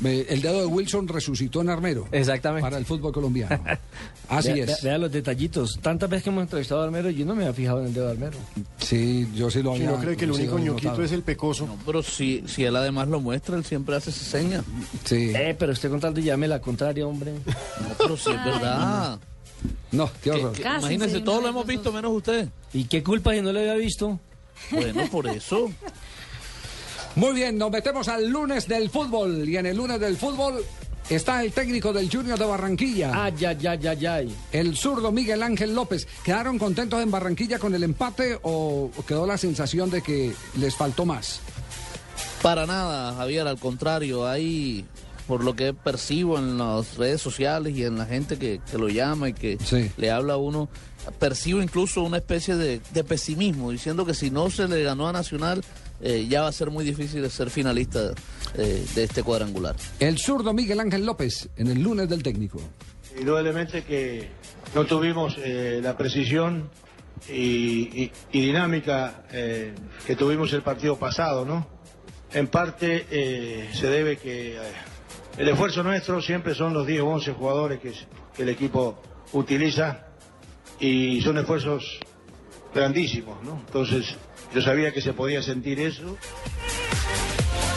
[0.03, 2.07] el dedo de Wilson resucitó en Armero.
[2.11, 2.61] Exactamente.
[2.61, 3.61] Para el fútbol colombiano.
[4.29, 4.67] Así Vea- es.
[4.67, 5.79] vea- Vea los detallitos.
[5.81, 8.05] Tantas veces que hemos entrevistado a Armero, yo no me había fijado en el dedo
[8.05, 8.37] de Armero.
[8.77, 9.91] Sí, yo sí lo Si había.
[9.91, 11.03] no cree que el único ñoquito notado.
[11.05, 11.67] es el pecoso.
[11.85, 14.63] Pero si, si él además lo muestra, él siempre hace esa seña.
[15.03, 15.31] Sí.
[15.35, 17.33] Eh, pero usted contando ya me la contraria, hombre.
[17.33, 19.19] No, pero si es verdad.
[19.91, 20.53] No, qué horror.
[20.59, 22.49] imagínense, todos lo hemos visto, menos usted.
[22.73, 24.19] ¿Y qué culpa si no lo había visto?
[24.71, 25.71] Bueno, por eso.
[27.15, 29.47] Muy bien, nos metemos al lunes del fútbol.
[29.47, 30.63] Y en el lunes del fútbol
[31.09, 33.11] está el técnico del Junior de Barranquilla.
[33.13, 34.21] Ah, ya, ya, ya, ya.
[34.51, 36.07] El zurdo Miguel Ángel López.
[36.23, 41.05] ¿Quedaron contentos en Barranquilla con el empate o quedó la sensación de que les faltó
[41.05, 41.41] más?
[42.41, 44.85] Para nada, Javier, al contrario, hay,
[45.27, 48.87] por lo que percibo en las redes sociales y en la gente que, que lo
[48.89, 49.91] llama y que Sí.
[49.97, 50.69] le habla a uno,
[51.19, 55.11] percibo incluso una especie de, de pesimismo, diciendo que si no se le ganó a
[55.13, 55.63] Nacional,
[56.01, 58.13] eh, ya va a ser muy difícil de ser finalista
[58.55, 59.75] eh, de este cuadrangular.
[59.99, 62.61] El zurdo Miguel Ángel López en el lunes del técnico.
[63.19, 64.29] Indudablemente que
[64.75, 66.69] no tuvimos eh, la precisión
[67.27, 67.33] y,
[68.03, 69.73] y- y dinámica eh,
[70.05, 71.67] que tuvimos el partido pasado, ¿no?
[72.31, 74.59] En parte eh, se debe que
[75.37, 77.93] el esfuerzo nuestro siempre son los 10 o 11 jugadores que,
[78.35, 79.01] que el equipo
[79.33, 80.07] utiliza
[80.79, 81.99] y son esfuerzos
[82.73, 83.61] grandísimos, ¿no?
[83.65, 84.15] Entonces
[84.53, 86.17] yo sabía que se podía sentir eso.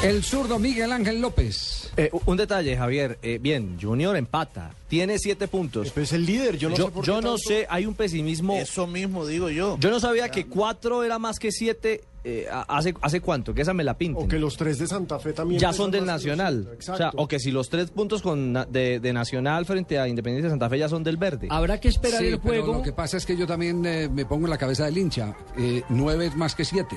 [0.03, 1.93] El zurdo Miguel Ángel López.
[1.95, 3.19] Eh, un detalle, Javier.
[3.23, 4.71] Eh, bien, Junior empata.
[4.89, 5.93] Tiene siete puntos.
[5.95, 7.95] Es el líder, yo no yo sé por yo qué no tanto- sé, hay un
[7.95, 8.57] pesimismo.
[8.57, 9.77] Eso mismo digo yo.
[9.79, 12.03] Yo no sabía que cuatro era más que siete.
[12.25, 13.53] eh, ¿hace, ¿Hace cuánto?
[13.55, 14.25] Que esa me la pinten.
[14.25, 15.61] O que los tres de Santa Fe también.
[15.61, 16.61] ya son del los Nacional.
[16.65, 17.19] cinco, O sea, Exacto.
[17.23, 20.69] o que si los tres puntos con, de, de Nacional frente a Independiente de Santa
[20.71, 21.49] Fe ya son del verde.
[21.51, 22.73] Habrá que esperar Sí, el pero juego.
[22.79, 25.35] lo que pasa es que yo también eh, me pongo en la cabeza del hincha.
[25.59, 26.97] Eh, nueve es más que siete.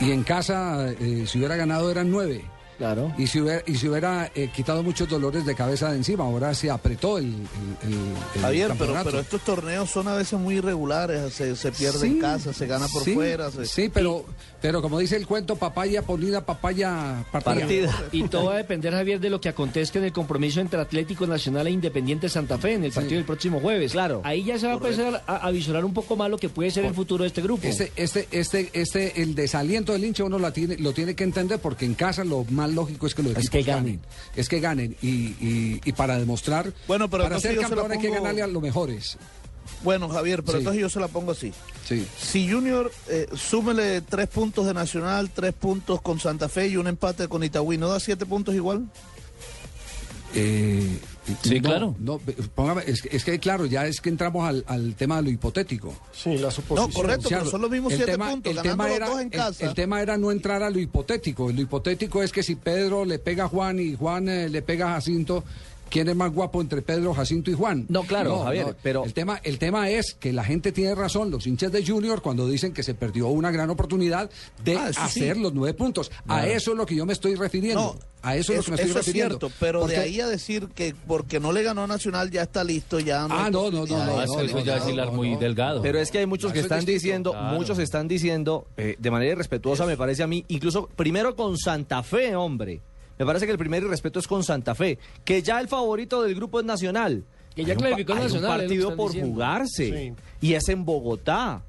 [0.00, 2.44] Y en casa, eh, si hubiera ganado, eran nueve.
[2.78, 3.12] Claro.
[3.18, 6.54] Y si hubiera, y si hubiera eh, quitado muchos dolores de cabeza de encima, ahora
[6.54, 7.98] se apretó el, el- el-
[8.36, 12.20] el Javier, pero, estos torneos son a veces muy irregulares, se, se pierde Sí, en
[12.20, 13.50] casa, se gana por sí, fuera.
[13.50, 14.24] se- Sí, pero,
[14.60, 17.90] pero como dice el cuento, papaya polida, papaya partida.
[18.12, 21.26] Y todo va a depender, Javier, de lo que acontezca en el compromiso entre Atlético
[21.26, 23.92] Nacional e Independiente Santa Fe en el partido del próximo jueves.
[23.92, 24.20] Claro.
[24.24, 26.70] Ahí ya se va a empezar a, a visualizar un poco más lo que puede
[26.70, 27.66] ser el futuro de este grupo.
[27.66, 31.58] Este, este, este, este, el desaliento del hincha uno la tiene, lo tiene que entender
[31.60, 34.00] porque en casa lo más lógico es que los equipos que ganen.
[34.36, 34.96] Es que ganen.
[35.02, 38.62] Y, y, y para demostrar, Bueno, pero para ser campeón hay que ganarle a los
[38.62, 39.16] mejores.
[39.82, 40.58] Bueno, Javier, pero Sí.
[40.58, 41.52] entonces yo se la pongo así.
[41.86, 42.06] Sí.
[42.20, 46.86] Si Junior eh, súmele tres puntos de Nacional, tres puntos con Santa Fe y un
[46.86, 48.84] empate con Itagüí, ¿no da siete puntos igual?
[50.34, 50.98] Eh,
[51.44, 51.94] Sí, no, claro.
[52.00, 52.18] No,
[52.56, 55.30] póngame, es, que- es que claro, ya es que entramos al, al tema de lo
[55.30, 55.94] hipotético.
[56.12, 56.90] Sí, la suposición.
[56.90, 59.06] No, correcto, pero son los mismos el siete tema- puntos, el ganando tema los era,
[59.10, 59.64] dos en el- casa.
[59.66, 61.52] El, tema era no entrar a lo hipotético.
[61.52, 64.90] Lo hipotético es que si Pedro le pega a Juan y Juan eh, le pega
[64.90, 65.44] a Jacinto,
[65.90, 67.84] ¿quién es más guapo entre Pedro, Jacinto y Juan?
[67.88, 71.46] No, claro, Javier, pero- El tema, el tema es que la gente tiene razón, los
[71.46, 74.30] hinchas de Junior, cuando dicen que se perdió una gran oportunidad
[74.64, 74.98] de Ah, sí.
[75.00, 76.10] hacer los nueve puntos.
[76.28, 77.80] A eso es lo que yo me estoy refiriendo.
[77.94, 79.38] No, a eso es lo que me estoy eso es refiriendo.
[79.38, 82.42] cierto, pero Porque- de ahí a decir que porque no le ganó a Nacional ya
[82.42, 83.34] está listo, ya no.
[83.34, 84.06] Ah, no, no, no, posibilidad.
[84.26, 85.82] no, no, eso ya es hilar muy delgado.
[85.82, 87.56] Pero es que hay muchos Ah, que es están diciendo, Claro.
[87.58, 92.02] muchos están diciendo, eh, de manera irrespetuosa me parece a mí, incluso primero con Santa
[92.02, 92.80] Fe, hombre.
[93.20, 96.34] Me parece que el primer irrespeto es con Santa Fe, que ya el favorito del
[96.34, 97.22] grupo es Nacional.
[97.54, 99.30] Que ya Hay un clasificó hay un que partido por diciendo.
[99.30, 101.62] jugarse y es en Bogotá.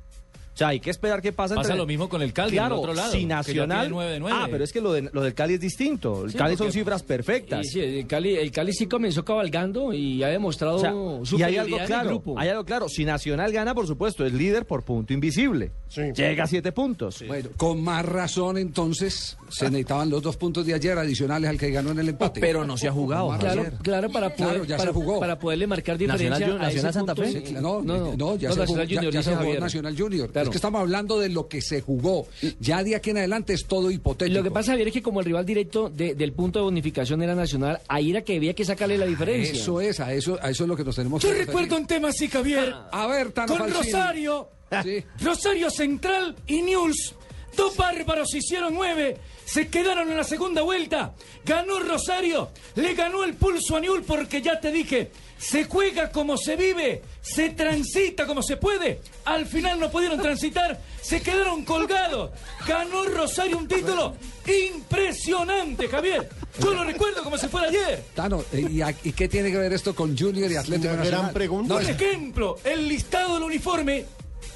[0.62, 1.56] Sea, hay que esperar qué pasa.
[1.56, 3.80] Pasa lo mismo con el Cali, Claro, del otro lado, si que ya Nacional.
[3.82, 4.38] tiene nueve de nueve.
[4.40, 6.26] Ah, pero es que lo, de- lo del Cali es distinto.
[6.26, 7.66] El Sí, Cali son cifras perfectas.
[7.66, 10.92] Y sí, el Cali, el Cali sí comenzó cabalgando y ha demostrado O sea,
[11.26, 12.40] su y hay algo en el claro, grupo.
[12.40, 12.88] hay algo claro.
[12.90, 15.72] Si Nacional gana, por supuesto, es líder por punto invisible.
[16.16, 17.24] Llega a siete puntos.
[17.28, 21.70] Bueno, con más razón entonces se necesitaban los dos puntos de ayer adicionales al que
[21.72, 22.40] ganó en el empate.
[22.40, 25.20] Pero no se ha jugado, Claro, claro, para poder, Claro, ya para, se jugó.
[25.20, 27.16] para poderle marcar diferencia Nacional, a ese Nacional Santa.
[27.16, 27.32] Fe.
[27.32, 31.30] Sí, claro, no, no, no, ya no, se jugó, Nacional Junior, que estamos hablando de
[31.30, 32.28] lo que se jugó.
[32.60, 34.38] Ya de aquí en adelante es todo hipotético.
[34.38, 37.22] Lo que pasa, Javier, es que como el rival directo de- del punto de bonificación
[37.24, 39.54] era Nacional, ahí era que había que sacarle la diferencia.
[39.54, 41.88] Eso es, a eso, a eso es lo que nos tenemos Yo que recuerdo un
[41.88, 42.74] tema así, Javier.
[42.92, 43.74] A ver, Tano Con.
[43.74, 44.50] Rosario.
[44.84, 45.04] Sí.
[45.22, 47.16] Rosario Central y News.
[47.58, 49.18] Dos bárbaros hicieron nueve.
[49.52, 51.14] Se quedaron en la segunda vuelta.
[51.44, 52.50] Ganó Rosario.
[52.76, 55.12] Le ganó el pulso a Newell porque ya te dije.
[55.38, 57.02] Se juega como se vive.
[57.22, 59.02] Se transita como se puede.
[59.26, 60.80] Al final no pudieron transitar.
[61.02, 62.32] Se quedaron colgados.
[62.66, 64.16] Ganó Rosario un título
[64.48, 66.30] impresionante, Javier.
[66.60, 68.04] Yo lo recuerdo como si fuera ayer.
[68.16, 70.98] Tano, eh, ¿y, a- y qué tiene que ver esto con Junior y Atlético una
[70.98, 71.22] Nacional?
[71.22, 71.74] gran pregunta.
[71.74, 74.06] No, Por ejemplo, el listado del uniforme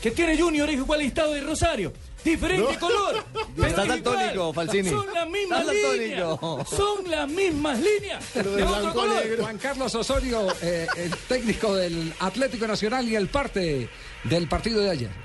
[0.01, 1.93] que tiene Junior es igual al listado de Rosario.
[2.25, 3.23] Diferente color.
[3.55, 4.89] pero Estás daltónico, Falsini.
[4.89, 6.39] Son las mismas Estás líneas.
[6.69, 8.33] Son las mismas líneas.
[8.33, 9.23] De otro color.
[9.39, 13.87] Juan Carlos Osorio, eh, el técnico del Atlético Nacional y el parte
[14.23, 15.24] del partido de ayer.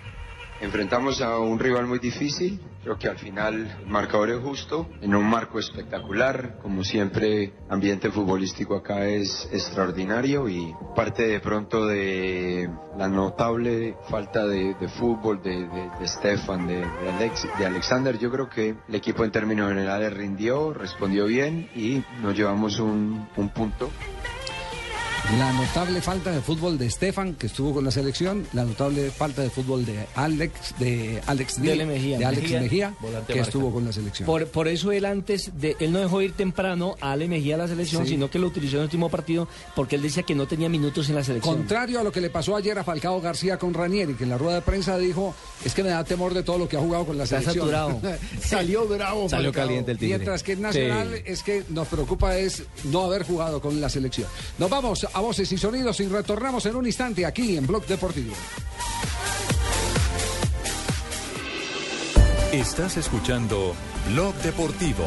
[0.60, 5.14] Enfrentamos a un rival muy difícil, creo que al final el marcador es justo, en
[5.14, 12.68] un marco espectacular, como siempre, ambiente futbolístico acá es extraordinario y parte de pronto de
[12.98, 15.66] la notable falta de, fútbol de,
[16.04, 21.24] Stefan, de, Alex, de Alexander, yo creo que el equipo en términos generales rindió, respondió
[21.24, 23.90] bien y nos llevamos un punto.
[25.38, 29.42] La notable falta de fútbol de Stefan, que estuvo con la selección, la notable falta
[29.42, 32.18] de fútbol de Alex, de Alex, Di- Mejía.
[32.18, 33.34] de Alex Mejía, que marca.
[33.34, 34.26] estuvo con la selección.
[34.26, 37.58] Por, por eso él antes, de, él no dejó ir temprano a Ale Mejía a
[37.58, 38.12] la selección, Sí.
[38.12, 41.08] sino que lo utilizó en el último partido porque él decía que no tenía minutos
[41.10, 41.54] en la selección.
[41.58, 44.38] Contrario a lo que le pasó ayer a Falcao García con Ranieri, que en la
[44.38, 45.32] rueda de prensa dijo,
[45.64, 47.66] es que me da temor de todo lo que ha jugado con la Está selección.
[47.70, 48.00] saturado.
[48.44, 49.28] Salió bravo.
[49.28, 49.66] Salió Falcao.
[49.66, 50.16] caliente el tigre.
[50.16, 51.22] Mientras que en Nacional Sí.
[51.26, 54.26] es que nos preocupa es no haber jugado con la selección.
[54.58, 58.34] Nos vamos a voces y sonidos y retornamos en un instante aquí en Blog Deportivo.
[62.52, 63.74] Estás escuchando
[64.08, 65.04] Blog Deportivo.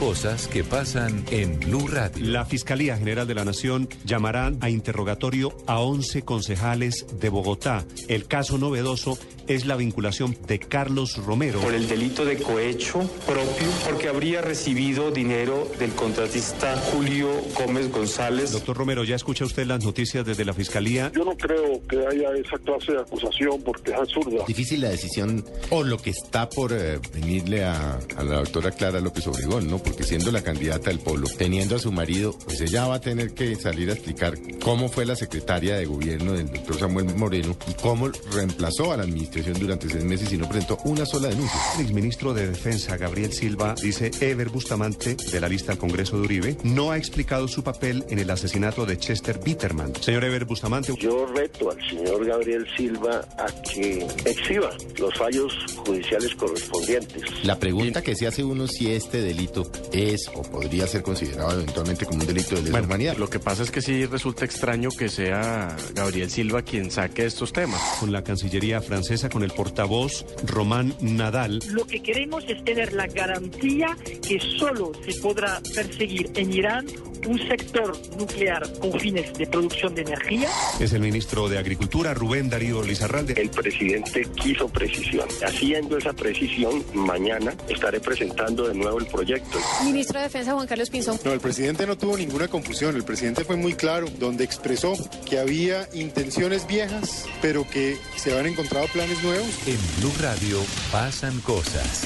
[0.00, 2.26] Cosas que pasan en Blue Radio.
[2.26, 7.86] La Fiscalía General de la Nación llamará a interrogatorio a 11 concejales de Bogotá.
[8.06, 11.60] El caso novedoso es la vinculación de Carlos Romero.
[11.60, 18.50] por el delito de cohecho propio, porque habría recibido dinero del contratista Julio Gómez González.
[18.52, 21.10] Doctor Romero, ya escucha usted las noticias desde la Fiscalía.
[21.14, 24.44] Yo no creo que haya esa clase de acusación porque es absurda.
[24.46, 29.00] Difícil la decisión o lo que está por eh, venirle a, a la doctora Clara
[29.00, 29.78] López Obregón, ¿no?
[29.78, 33.32] Porque siendo la candidata del polo, teniendo a su marido, pues ella va a tener
[33.32, 37.74] que salir a explicar cómo fue la secretaria de gobierno del doctor Samuel Moreno y
[37.74, 41.58] cómo reemplazó a la administración durante seis meses y no presentó una sola denuncia.
[41.76, 46.22] El exministro de Defensa, Gabriel Silva, dice Ever Bustamante, de la lista al Congreso de
[46.22, 49.94] Uribe, no ha explicado su papel en el asesinato de Chester Bitterman.
[50.00, 50.94] Señor Ever Bustamante.
[50.98, 57.22] Yo reto al señor Gabriel Silva a que exhiba los fallos judiciales correspondientes.
[57.44, 62.04] La pregunta que se hace uno si este delito es o podría ser considerado eventualmente
[62.06, 63.16] como un delito de lesa humanidad.
[63.16, 67.52] Lo que pasa es que sí resulta extraño que sea Gabriel Silva quien saque estos
[67.52, 67.80] temas.
[68.00, 71.60] Con la Cancillería francesa, con el portavoz Román Nadal.
[71.70, 76.86] Lo que queremos es tener la garantía que solo se podrá perseguir en Irán
[77.26, 80.48] un sector nuclear con fines de producción de energía.
[80.78, 83.34] Es el ministro de Agricultura, Rubén Darío Lizarralde.
[83.36, 85.28] El presidente quiso precisión.
[85.44, 89.58] Haciendo esa precisión, mañana estaré presentando de nuevo el proyecto.
[89.84, 91.18] Ministro de Defensa Juan Carlos Pinzón.
[91.24, 92.96] No, el presidente no tuvo ninguna confusión.
[92.96, 94.94] El presidente fue muy claro, donde expresó
[95.28, 99.48] que había intenciones viejas, pero que se habían encontrado planes nuevos.
[99.66, 102.04] En Blue Radio pasan cosas.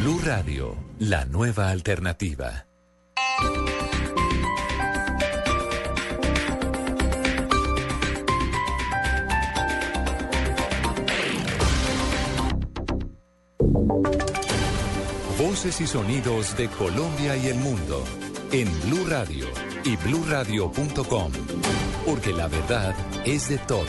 [0.00, 2.66] Blue Radio, la nueva alternativa.
[15.38, 18.02] Voces y sonidos de Colombia y el mundo
[18.50, 19.46] en Blue Radio
[19.84, 21.32] y bluradio.com,
[22.04, 22.92] porque la verdad
[23.24, 23.86] es de todos.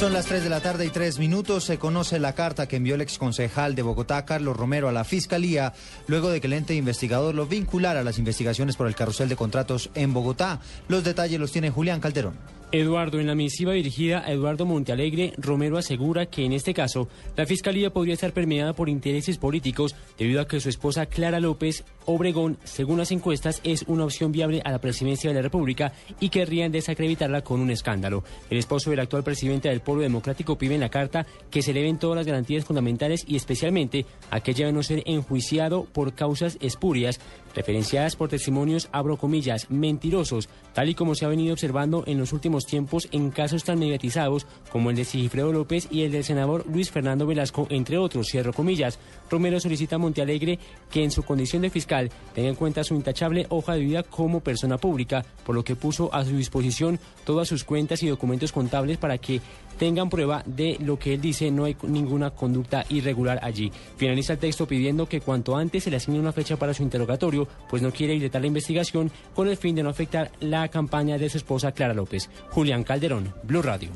[0.00, 1.64] Son las 3 de la tarde y 3 minutos.
[1.64, 5.74] Se conoce la carta que envió el exconcejal de Bogotá, Carlos Romero, a la Fiscalía,
[6.06, 9.36] luego de que el ente investigador lo vinculara a las investigaciones por el carrusel de
[9.36, 10.60] contratos en Bogotá.
[10.88, 12.34] Los detalles los tiene Julián Calderón.
[12.74, 17.46] Eduardo, en la misiva dirigida a Eduardo Montealegre, Romero asegura que en este caso la
[17.46, 22.58] Fiscalía podría estar permeada por intereses políticos debido a que su esposa Clara López Obregón,
[22.64, 26.72] según las encuestas, es una opción viable a la presidencia de la República y querrían
[26.72, 28.24] desacreditarla con un escándalo.
[28.50, 31.82] El esposo del actual presidente del Pueblo Democrático pide en la carta que se le
[31.82, 37.20] den todas las garantías fundamentales y especialmente aquella de no ser enjuiciado por causas espurias
[37.54, 42.32] referenciadas por testimonios, abro comillas, mentirosos, tal y como se ha venido observando en los
[42.32, 46.66] últimos tiempos en casos tan mediatizados como el de Sigifredo López y el del senador
[46.66, 48.98] Luis Fernando Velasco, entre otros, cierro comillas.
[49.30, 50.58] Romero solicita a Montealegre
[50.90, 51.93] que en su condición de fiscal
[52.34, 56.12] tenga en cuenta su intachable hoja de vida como persona pública, por lo que puso
[56.14, 59.40] a su disposición todas sus cuentas y documentos contables para que
[59.78, 63.72] tengan prueba de lo que él dice, no hay ninguna conducta irregular allí.
[63.96, 67.48] Finaliza el texto pidiendo que cuanto antes se le asigne una fecha para su interrogatorio,
[67.68, 71.28] pues no quiere dilatar la investigación con el fin de no afectar la campaña de
[71.28, 72.30] su esposa Clara López.
[72.50, 73.90] Julián Calderón, Blue Radio.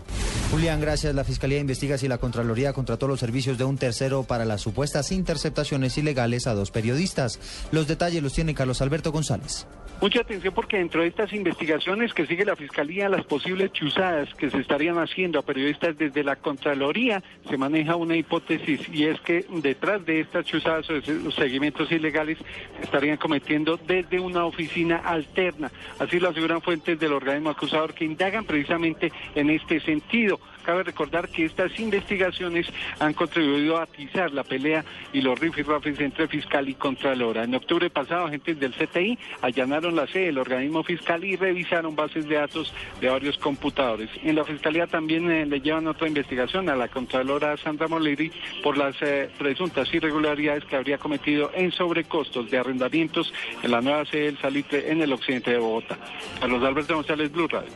[0.50, 1.14] Julián, gracias.
[1.14, 5.12] La Fiscalía investiga si la Contraloría contrató los servicios de un tercero para las supuestas
[5.12, 7.38] interceptaciones ilegales a dos periodistas.
[7.70, 9.66] Los detalles los tiene Carlos Alberto González.
[10.00, 14.48] Mucha atención porque dentro de estas investigaciones que sigue la Fiscalía, las posibles chuzadas que
[14.48, 19.44] se estarían haciendo a periodistas desde la Contraloría, se maneja una hipótesis y es que
[19.48, 22.38] detrás de estas chuzadas o seguimientos ilegales
[22.76, 25.72] se estarían cometiendo desde una oficina alterna.
[25.98, 30.38] Así lo aseguran fuentes del organismo acusador que indagan precisamente en este sentido.
[30.68, 32.66] Cabe recordar que estas investigaciones
[33.00, 37.44] han contribuido a atizar la pelea y los rifirrafes entre fiscal y contralora.
[37.44, 42.28] En octubre pasado, agentes del CTI allanaron la sede del organismo fiscal y revisaron bases
[42.28, 44.10] de datos de varios computadores.
[44.22, 48.30] En la fiscalía también eh, le llevan otra investigación a la contralora Sandra Moleri
[48.62, 54.04] por las eh, presuntas irregularidades que habría cometido en sobrecostos de arrendamientos en la nueva
[54.04, 55.96] sede del Salitre en el occidente de Bogotá.
[56.38, 57.70] Carlos Alberto González, Blue Radio.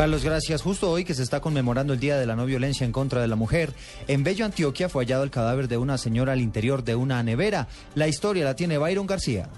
[0.00, 0.62] Carlos, gracias.
[0.62, 3.28] Justo hoy que se está conmemorando el Día de la No Violencia en contra de
[3.28, 3.74] la Mujer,
[4.08, 7.68] en Bello, Antioquia, fue hallado el cadáver de una señora al interior de una nevera.
[7.94, 9.50] La historia la tiene Byron García.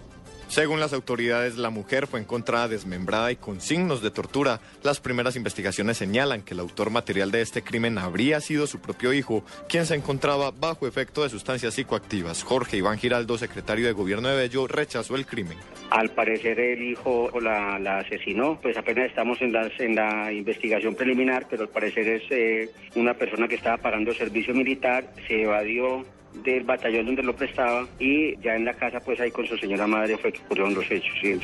[0.52, 4.60] Según las autoridades, la mujer fue encontrada desmembrada y con signos de tortura.
[4.82, 9.14] Las primeras investigaciones señalan que el autor material de este crimen habría sido su propio
[9.14, 12.42] hijo, quien se encontraba bajo efecto de sustancias psicoactivas.
[12.42, 15.56] Jorge Iván Giraldo, secretario de Gobierno de Bello, rechazó el crimen.
[15.88, 20.94] Al parecer el hijo la, la asesinó, pues apenas estamos en, las, en la investigación
[20.94, 26.04] preliminar, pero al parecer es eh, una persona que estaba pagando servicio militar, se evadió
[26.44, 29.86] del batallón donde lo prestaba y ya en la casa pues ahí con su señora
[29.86, 31.38] madre fue que ocurrieron los hechos y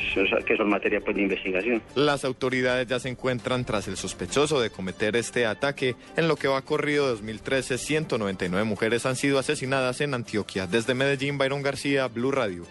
[0.44, 1.82] que son materia pues de investigación.
[1.94, 5.96] Las autoridades ya se encuentran tras el sospechoso de cometer este ataque.
[6.16, 10.66] En lo que va corrido 2013, 199 mujeres han sido asesinadas en Antioquia.
[10.66, 12.64] Desde Medellín, Byron García, Blue Radio.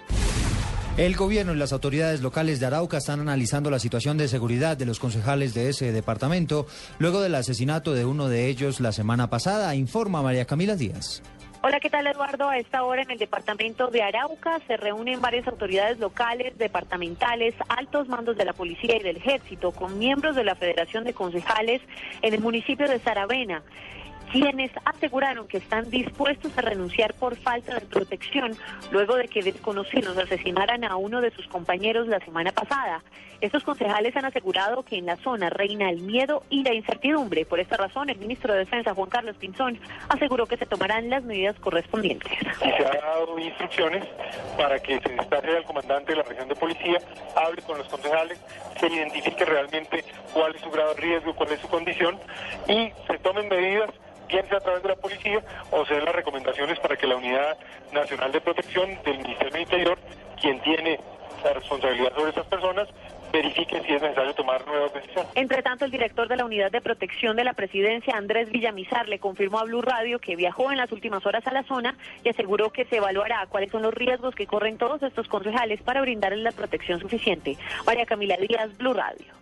[0.97, 4.87] El gobierno y las autoridades locales de Arauca están analizando la situación de seguridad de
[4.87, 6.65] los concejales de ese departamento
[6.97, 11.21] luego del asesinato de uno de ellos la semana pasada, informa María Camila Díaz.
[11.63, 12.49] Hola, ¿qué tal Eduardo?
[12.49, 18.07] A esta hora en el departamento de Arauca se reúnen varias autoridades locales, departamentales, altos
[18.07, 21.81] mandos de la policía y del ejército con miembros de la Federación de Concejales
[22.21, 23.63] en el municipio de Saravena
[24.31, 28.55] quienes aseguraron que están dispuestos a renunciar por falta de protección
[28.91, 33.03] luego de que desconocidos asesinaran a uno de sus compañeros la semana pasada.
[33.39, 37.45] Estos concejales han asegurado que en la zona reina el miedo y la incertidumbre.
[37.45, 41.23] Por esta razón, el ministro de Defensa, Juan Carlos Pinzón, aseguró que se tomarán las
[41.23, 42.31] medidas correspondientes.
[42.31, 44.05] y se ha dado instrucciones
[44.57, 46.97] para que se destaque al comandante de la región de policía,
[47.35, 48.39] hable con los concejales,
[48.79, 52.19] se identifique realmente cuál es su grado de riesgo, cuál es su condición
[52.67, 53.91] y se tomen medidas
[54.27, 57.15] bien sea a través de la policía o se den las recomendaciones para que la
[57.15, 57.57] Unidad
[57.91, 59.97] Nacional de Protección del Ministerio del Interior,
[60.39, 60.99] quien tiene
[61.43, 62.87] la responsabilidad sobre estas personas,
[63.31, 65.31] verifique si es necesario tomar nuevas decisiones.
[65.35, 69.19] Entre tanto, el director de la Unidad de Protección de la Presidencia, Andrés Villamizar, le
[69.19, 72.71] confirmó a Blue Radio que viajó en las últimas horas a la zona y aseguró
[72.71, 76.51] que se evaluará cuáles son los riesgos que corren todos estos concejales para brindarles la
[76.51, 77.57] protección suficiente.
[77.85, 79.37] María Camila Díaz, Blue Radio.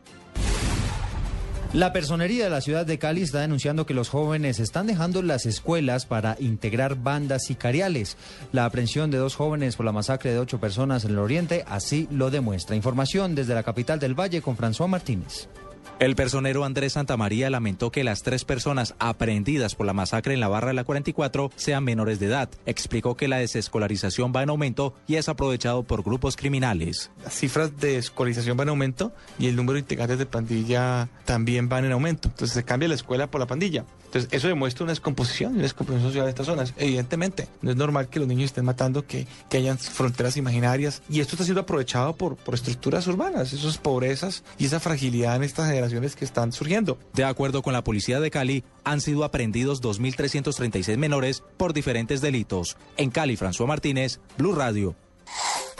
[1.73, 5.45] La personería de la ciudad de Cali está denunciando que los jóvenes están dejando las
[5.45, 8.15] escuelas para integrar bandas sicariales.
[8.54, 12.07] La aprehensión de dos jóvenes por la masacre de ocho personas en el oriente así
[12.11, 12.76] lo demuestra.
[12.78, 15.49] Información desde la capital del Valle con François Martínez.
[15.97, 20.49] El personero Andrés Santamaría lamentó que las tres personas aprehendidas por la masacre en la
[20.49, 22.49] barra de la 44 sean menores de edad.
[22.65, 27.11] Explicó que la desescolarización va en aumento y es aprovechado por grupos criminales.
[27.23, 31.69] Las cifras de escolarización van en aumento y el número de integrantes de pandilla también
[31.69, 32.27] van en aumento.
[32.27, 33.85] Entonces se cambia la escuela por la pandilla.
[34.03, 36.73] Entonces eso demuestra una descomposición, una descomposición social de estas zonas.
[36.75, 41.01] Evidentemente, no es normal que los niños estén matando, que, que hayan fronteras imaginarias.
[41.09, 45.43] Y esto está siendo aprovechado por, por estructuras urbanas, esas pobrezas y esa fragilidad en
[45.43, 45.84] estas generaciones
[46.15, 46.97] que están surgiendo.
[47.13, 52.77] De acuerdo con la policía de Cali, han sido aprendidos 2.336 menores por diferentes delitos.
[52.97, 54.95] En Cali, François Martínez, Blue Radio.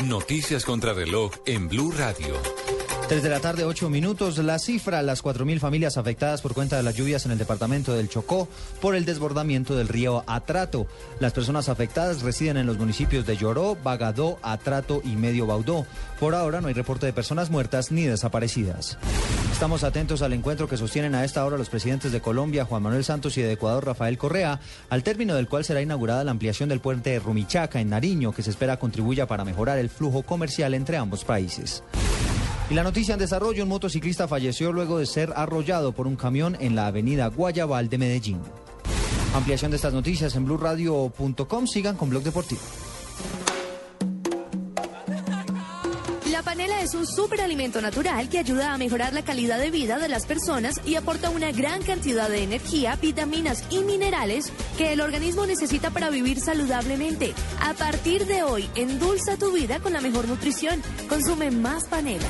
[0.03, 2.36] Noticias contra reloj en Blue Radio.
[3.08, 4.39] 3 de la tarde, 8 minutos.
[4.39, 8.10] La cifra, las 4.000 familias afectadas por cuenta de las lluvias en el departamento del
[8.10, 8.47] Chocó
[8.82, 10.88] por el desbordamiento del río Atrato.
[11.20, 15.86] Las personas afectadas residen en los municipios de Lloró, Bagadó, Atrato y Medio Baudó.
[16.20, 18.97] Por ahora no hay reporte de personas muertas ni desaparecidas.
[19.51, 23.03] Estamos atentos al encuentro que sostienen a esta hora los presidentes de Colombia, Juan Manuel
[23.03, 26.80] Santos, y de Ecuador, Rafael Correa, al término del cual será inaugurada la ampliación del
[26.80, 30.97] puente de Rumichaca en Nariño, que se espera contribuya para mejorar el flujo comercial entre
[30.97, 31.84] ambos países.
[32.70, 36.57] Y la noticia en desarrollo, un motociclista falleció luego de ser arrollado por un camión
[36.59, 38.39] en la avenida Guayabal de Medellín.
[39.36, 41.68] Ampliación de estas noticias en blueradio.com.
[41.68, 42.61] Sigan con Blog Deportivo.
[46.32, 50.09] La panela es un superalimento natural que ayuda a mejorar la calidad de vida de
[50.09, 55.45] las personas y aporta una gran cantidad de energía, vitaminas y minerales que el organismo
[55.45, 57.34] necesita para vivir saludablemente.
[57.61, 60.82] A partir de hoy, endulza tu vida con la mejor nutrición.
[61.09, 62.28] Consume más panela.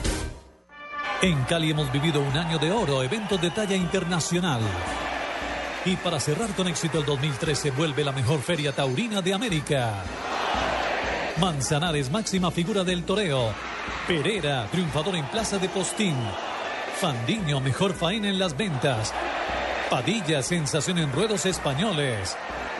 [1.22, 4.60] En Cali hemos vivido un año de oro, eventos de talla internacional.
[5.86, 10.04] Y para cerrar con éxito el 2013 vuelve la mejor feria taurina de América.
[11.40, 13.54] Manzanares, máxima figura del toreo.
[14.08, 16.16] Pereira, triunfador en Plaza de Postín.
[17.00, 19.14] Fandiño, mejor faena en las ventas.
[19.90, 22.36] Padilla, sensación en ruedos españoles.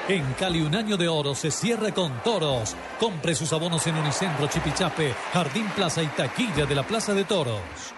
[0.08, 2.76] En Cali, un año de oro se cierra con toros.
[3.00, 7.95] Compre sus abonos en Unicentro, Chipichape, Jardín Plaza y Taquilla de la Plaza de Toros.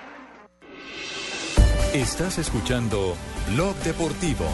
[1.97, 3.15] Estás escuchando
[3.55, 4.45] Blog Deportivo.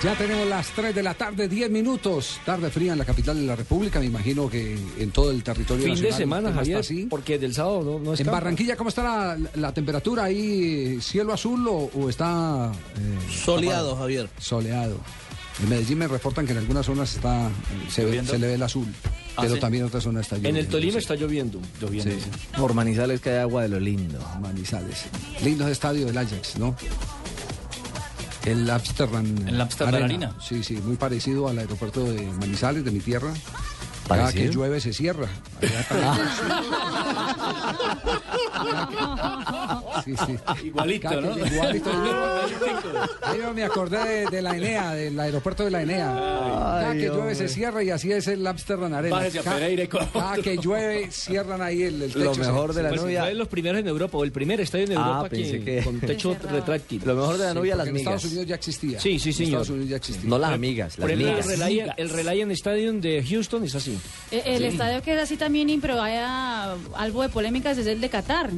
[0.00, 2.38] Ya tenemos las 3 de la tarde, 10 minutos.
[2.46, 5.84] Tarde fría en la capital de la República, me imagino que en todo el territorio
[5.84, 7.06] Fin de nacional semana, el tema está Javier, así.
[7.10, 8.30] porque del sábado no, no En.
[8.30, 11.00] Barranquilla, ¿cómo está la, la temperatura ahí?
[11.02, 12.70] ¿Cielo azul o, o está...?
[12.96, 13.96] eh, Soleado, tapado?
[14.02, 14.28] Javier.
[14.38, 14.96] Soleado.
[15.62, 17.50] En Medellín me reportan que en algunas zonas está
[17.90, 19.60] se, se le ve el azul, ¿Ah, pero sí?
[19.60, 20.58] también en otras zonas está lloviendo.
[20.58, 20.98] En el Tolima sí.
[20.98, 21.60] está lloviendo.
[21.80, 22.10] lloviendo.
[22.10, 22.20] Sí.
[22.56, 24.18] Por Manizales que hay agua de lo lindo.
[24.40, 25.04] Manizales.
[25.42, 26.76] Lindo estadio del Ajax, ¿no?
[28.44, 29.26] El Amsterdam.
[29.46, 30.34] El Amsterdam Arena.
[30.40, 33.32] Sí, sí, muy parecido al aeropuerto de Manizales, de mi tierra.
[34.16, 35.28] Cada que llueve se cierra.
[35.60, 36.18] Está-
[40.04, 40.66] Sí, sí.
[40.66, 41.46] Igualito, Cada ¿no?
[41.46, 41.90] Igualito.
[43.38, 46.06] Yo me acordé de, de la Enea, del aeropuerto de la Enea.
[46.06, 49.20] Cada que llueve se cierra y así es el Amsterdam Arena.
[49.44, 49.68] Cada-
[50.12, 52.40] Cada que llueve cierran ahí el, el Lo techo.
[52.40, 54.92] mejor de la Pues novia- de los primeros en Europa, o el primer estadio en
[54.96, 57.02] Ah, Europa pensé que, que- con techo retráctil.
[57.04, 58.24] Lo mejor de la Sí, novia, las porque en Estados.
[58.24, 59.00] Unidos ya existía.
[59.00, 59.48] Sí, sí, En señor.
[59.48, 60.30] Estados Unidos ya existía.
[60.30, 61.46] No las amigas, las el migas.
[61.46, 63.98] Reliant, el Reliant Stadium de Houston es así.
[64.30, 68.08] Eh, El estadio que es así también, pero haya algo de polémicas, es el de
[68.08, 68.50] Qatar.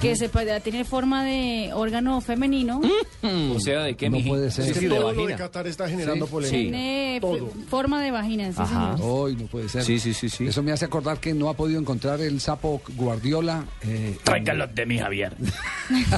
[0.00, 2.80] Que se puede tener forma de órgano femenino.
[3.54, 4.66] O sea, ¿de qué, No puede ser.
[4.66, 5.36] Es que Sí, de todo lo de vagina.
[5.36, 6.32] Qatar está generando Sí.
[6.32, 6.58] polémica.
[6.58, 7.20] Tiene
[7.68, 8.96] forma de vagina, sí, Ajá.
[9.00, 9.84] Hoy no puede ser.
[9.84, 10.46] Sí, sí, sí, sí.
[10.46, 13.64] Eso me hace acordar que no ha podido encontrar el sapo Guardiola.
[13.82, 15.36] Eh, Tráigalo de mi Javier.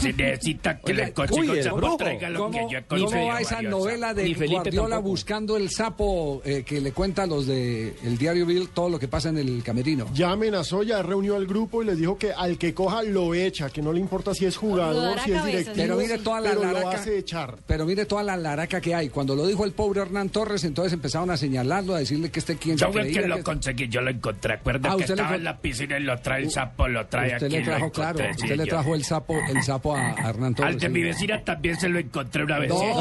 [0.01, 1.97] Si necesita que Oiga, le consiga el sapo, brujo.
[1.97, 5.03] tráigalo ¿Cómo, que yo he cómo va esa novela de Guardiola tampoco.
[5.03, 8.99] buscando el sapo eh, que le cuenta a los de el diario Bill todo lo
[9.01, 10.07] que pasa en el camerino?
[10.15, 13.64] Ya amenazó, ya reunió al grupo y les dijo que al que coja lo echa,
[13.71, 16.63] que no le importa si es jugador, si es directivo, Pero mire toda la pero
[16.65, 16.97] lo laraca.
[16.99, 17.57] hace echar.
[17.67, 19.09] Pero mire toda la laraca que hay.
[19.09, 22.57] Cuando lo dijo el pobre Hernán Torres, entonces empezaron a señalarlo, a decirle que este
[22.57, 24.55] quién Yo creía, que lo que- conseguí, yo lo encontré.
[24.55, 27.35] Acuerda Ah, que le estaba en la piscina y lo trae el sapo, lo trae
[27.35, 27.57] Usted aquí.
[27.57, 30.55] le trajo, encontré, claro, sí, usted le trajo el sapo, el sapo a, a Hernán
[30.55, 30.75] Torres.
[30.75, 30.93] Al de sí.
[30.93, 32.69] mi vecina también se lo encontré una vez.
[32.71, 32.95] No, yo-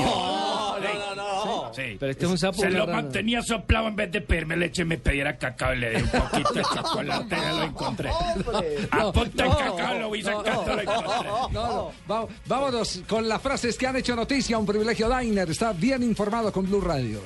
[0.83, 1.32] no, no,
[1.67, 1.73] no.
[1.73, 1.97] Sí.
[1.99, 2.61] Pero este es un sapo.
[2.61, 3.01] Se lo rana.
[3.01, 6.53] mantenía soplado en vez de pedirme leche, me pidiera cacao y le di un poquito
[6.53, 8.09] de chocolate y lo encontré.
[8.91, 11.15] A punta de cacao lo vi sacando, lo encontré.
[11.25, 11.91] No, no.
[12.09, 14.57] Va- vámonos con las frases que han hecho noticia.
[14.57, 15.49] Un privilegio Diner.
[15.49, 17.19] Está bien informado con Blue Radio.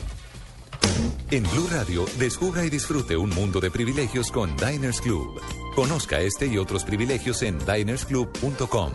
[1.30, 5.42] En Blue Radio, descubra y disfrute un mundo de privilegios con Diners Club.
[5.76, 8.92] Conozca este y otros privilegios en dinersclub.com.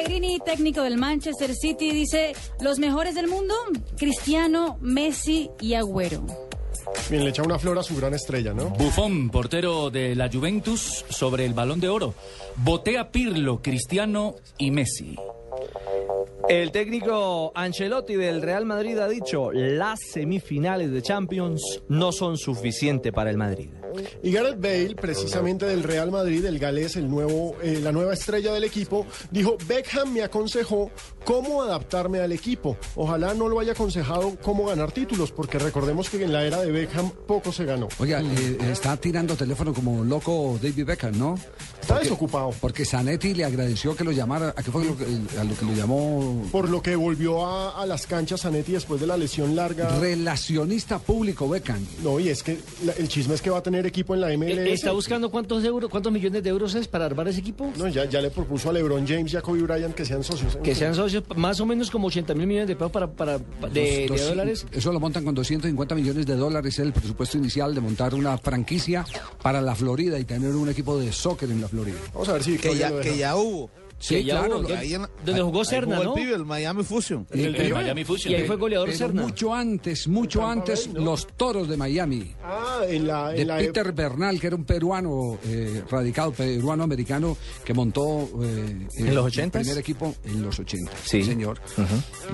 [0.00, 3.54] Pellegrini, técnico del Manchester City, dice, los mejores del mundo,
[3.98, 6.24] Cristiano, Messi y Agüero.
[7.10, 8.70] Bien, le echa una flor a su gran estrella, ¿no?
[8.70, 12.14] Buffon, portero de la Juventus, sobre el balón de oro.
[12.56, 15.16] Botea Pirlo, Cristiano y Messi.
[16.50, 23.12] El técnico Ancelotti del Real Madrid ha dicho, las semifinales de Champions no son suficientes
[23.12, 23.68] para el Madrid.
[24.22, 28.52] Y Gareth Bale, precisamente del Real Madrid, el galés, el nuevo, eh, la nueva estrella
[28.52, 30.90] del equipo, dijo, Beckham me aconsejó
[31.24, 32.76] cómo adaptarme al equipo.
[32.94, 36.70] Ojalá no lo haya aconsejado cómo ganar títulos, porque recordemos que en la era de
[36.70, 37.88] Beckham poco se ganó.
[37.98, 41.34] Oiga, eh, está tirando teléfono como loco David Beckham, ¿no?
[41.80, 42.50] Está desocupado.
[42.60, 44.54] Porque Zanetti le agradeció que lo llamara.
[44.56, 46.39] ¿A qué fue lo que, a lo que lo llamó?
[46.50, 49.98] Por lo que volvió a, a las canchas Zanetti después de la lesión larga.
[49.98, 51.84] Relacionista público Beckham.
[52.02, 54.28] No, y es que la- el chisme es que va a tener equipo en la
[54.36, 54.58] MLS.
[54.58, 57.72] Eh, ¿Está buscando cuántos euros, cuántos millones de euros es para armar ese equipo?
[57.76, 60.56] No, ya, ya le propuso a LeBron James y a Kobe Bryant que sean socios.
[60.62, 63.44] Que sean socios, más o menos como 80 mil millones de pesos para, para, de,
[63.72, 64.66] de Dos- dos- dólares.
[64.72, 68.36] Eso lo montan con 250 millones de dólares, es el presupuesto inicial de montar una
[68.38, 69.04] franquicia
[69.42, 71.96] para la Florida y tener un equipo de soccer en la Florida.
[72.12, 73.70] Vamos a ver si Que ya, que ya hubo.
[74.00, 74.62] Sí, claro.
[74.66, 76.14] que- Ahí en- donde jugó ahí jugó ¿no?
[76.16, 77.26] El pibe, el Miami Fusion.
[77.30, 78.32] El- el Miami Fusion.
[78.32, 79.22] Y ahí fue goleador pero Serna.
[79.22, 82.34] mucho antes, mucho antes, los toros de Miami.
[82.42, 83.28] Ah, en la...
[83.28, 88.86] de En la Peter Bernal, que era un peruano eh, radicado, peruano-americano, que montó eh,
[88.96, 89.50] ¿En los el 80s?
[89.60, 90.92] primer equipo en los 80.
[91.04, 91.22] Sí.
[91.22, 91.60] señor.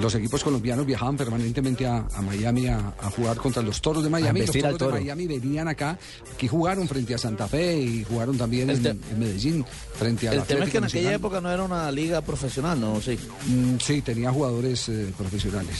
[0.00, 4.10] Los equipos colombianos viajaban permanentemente a, a Miami a, a jugar contra los toros de
[4.10, 4.40] Miami.
[4.40, 4.96] Los vestir toros al de toro.
[5.04, 5.98] Miami venían acá,
[6.32, 9.64] aquí jugaron frente a Santa Fe y jugaron también en, en Medellín
[9.98, 13.00] frente a El tema es que en aquella época no era una liga profesional, ¿no?
[13.00, 13.18] Sí.
[13.48, 15.76] Mm, Sí, tenía jugadores eh, profesionales.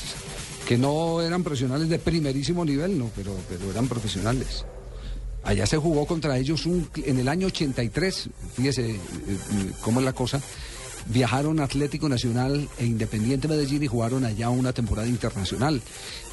[0.67, 4.65] Que no eran profesionales de primerísimo nivel, no, pero, pero eran profesionales.
[5.45, 10.13] Allá se jugó contra ellos en el año 83, fíjese eh, eh, cómo es la
[10.13, 10.41] cosa.
[11.09, 15.81] Viajaron Atlético Nacional e Independiente Medellín y jugaron allá una temporada internacional.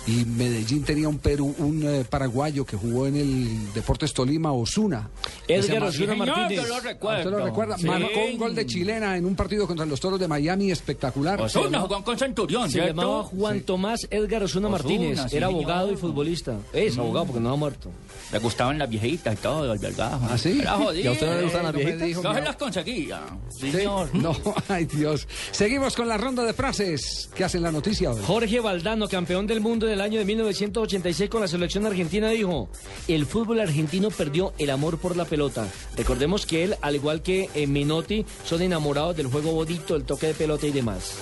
[0.05, 5.09] Y Medellín tenía un Perú, un eh, paraguayo que jugó en el Deportes Tolima, Osuna.
[5.47, 6.37] Edgar Osuna Martínez.
[6.69, 6.99] Martínez.
[7.01, 7.77] ¿Usted lo recuerda?
[7.77, 7.85] Sí.
[7.87, 11.39] Marcó un gol de chilena en un partido contra los Toros de Miami espectacular.
[11.41, 13.01] Osuna jugó con Centurión, Se ¿cierto?
[13.01, 15.19] llamaba Juan Tomás Edgar Osuna, Osuna, Martínez.
[15.29, 15.61] sí, Era señor.
[15.63, 16.57] abogado y futbolista.
[16.73, 16.99] Es Mm.
[16.99, 17.89] abogado porque no ha muerto.
[18.33, 20.19] Le gustaban las viejitas y todo, el delgado.
[20.29, 20.59] ¿Ah, sí?
[20.61, 21.03] Era jodido.
[21.03, 22.07] ¿Y a usted no le gustan las viejitas?
[22.07, 23.21] dijo No se las conseguía.
[23.57, 23.71] Sí.
[23.71, 24.09] Señor.
[24.15, 24.35] No,
[24.67, 25.27] ay Dios.
[25.51, 28.21] Seguimos con la ronda de frases que hacen la noticia hoy.
[28.25, 32.67] Jorge Valdano, campeón del mundo del año de 1986 con la selección argentina, dijo,
[33.07, 35.67] el fútbol argentino perdió el amor por la pelota.
[35.95, 40.27] Recordemos que él, al igual que eh, Menotti, son enamorados del juego bonito, el toque
[40.27, 41.13] de pelota y demás.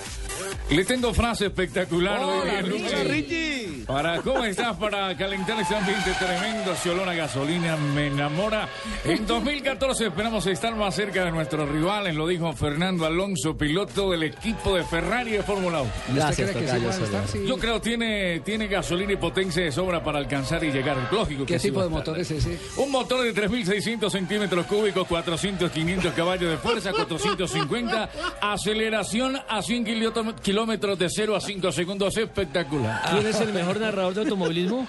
[0.72, 2.18] Le tengo frase espectacular.
[2.22, 3.04] Hola, de Richie.
[3.04, 3.84] Richie.
[3.86, 6.74] Para, ¿Cómo estás para calentar ese ambiente tremendo?
[6.78, 8.70] Si olor a gasolina me enamora.
[9.04, 14.24] En 2014 esperamos estar más cerca de nuestros rivales, lo dijo Fernando Alonso, piloto del
[14.24, 15.92] equipo de Ferrari de Fórmula 1.
[16.16, 17.28] Gracias, ¿Usted cree que Tocayo estar?
[17.28, 17.44] Sí.
[17.46, 20.96] Yo creo tiene tiene gasolina y potencia de sobra para alcanzar y llegar.
[21.12, 22.58] Lógico que ¿Qué sí tipo de motor es ese?
[22.78, 28.10] Un motor de 3.600 centímetros cúbicos, 400, 500 caballos de fuerza, 450,
[28.42, 33.02] aceleración a 100 kilómetros- kilómetros de 0 a 5 segundos, espectacular.
[33.10, 34.88] ¿Quién es el mejor narrador de automovilismo?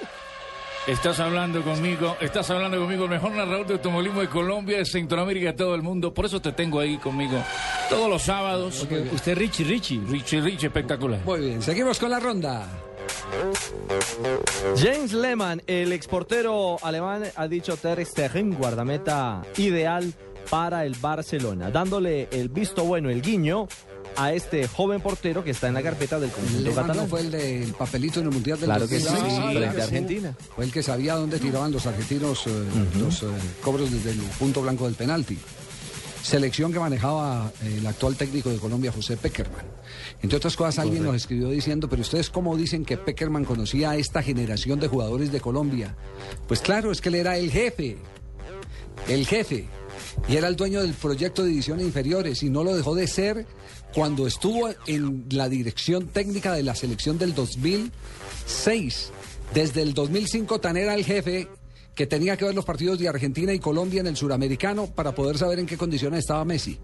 [0.87, 5.47] Estás hablando conmigo, estás hablando conmigo, el mejor narrador de automovilismo de Colombia, de Centroamérica,
[5.47, 6.13] de todo el mundo.
[6.13, 7.43] Por eso te tengo ahí conmigo
[7.89, 8.87] todos los sábados.
[9.13, 10.03] usted Richie, Richie.
[10.07, 11.21] Richie, Richie, espectacular.
[11.25, 12.69] Muy bien, seguimos con la ronda.
[14.77, 20.13] James Lehmann, el exportero alemán, ha dicho Ter Stegen, guardameta ideal
[20.51, 23.69] para el Barcelona, dándole el visto bueno, el guiño
[24.17, 26.97] a este joven portero que está en la carpeta del conjunto catalán.
[26.97, 29.23] no fue el del papelito en el Mundial del Claro que sí, 2006.
[29.23, 29.83] frente a claro que sí.
[29.83, 30.37] Argentina.
[30.55, 32.51] Fue el que sabía dónde tiraban los argentinos eh,
[32.99, 33.27] los eh,
[33.63, 35.39] cobros desde el punto blanco del penalti.
[36.23, 39.65] Selección que manejaba eh, el actual técnico de Colombia, José Peckerman.
[40.23, 43.97] Entre otras cosas, alguien nos escribió diciendo, pero ustedes cómo dicen que Peckerman conocía a
[43.97, 45.97] esta generación de jugadores de Colombia.
[46.47, 47.99] Pues claro, es que él era el jefe.
[49.09, 49.67] El jefe.
[50.29, 53.47] Y era el dueño del proyecto de divisiones inferiores y no lo dejó de ser
[53.95, 59.11] cuando estuvo en la dirección técnica de la selección del 2006.
[59.55, 61.49] Desde el 2005 tan era el jefe
[61.95, 65.37] que tenía que ver los partidos de Argentina y Colombia en el suramericano para poder
[65.37, 66.79] saber en qué condiciones estaba Messi.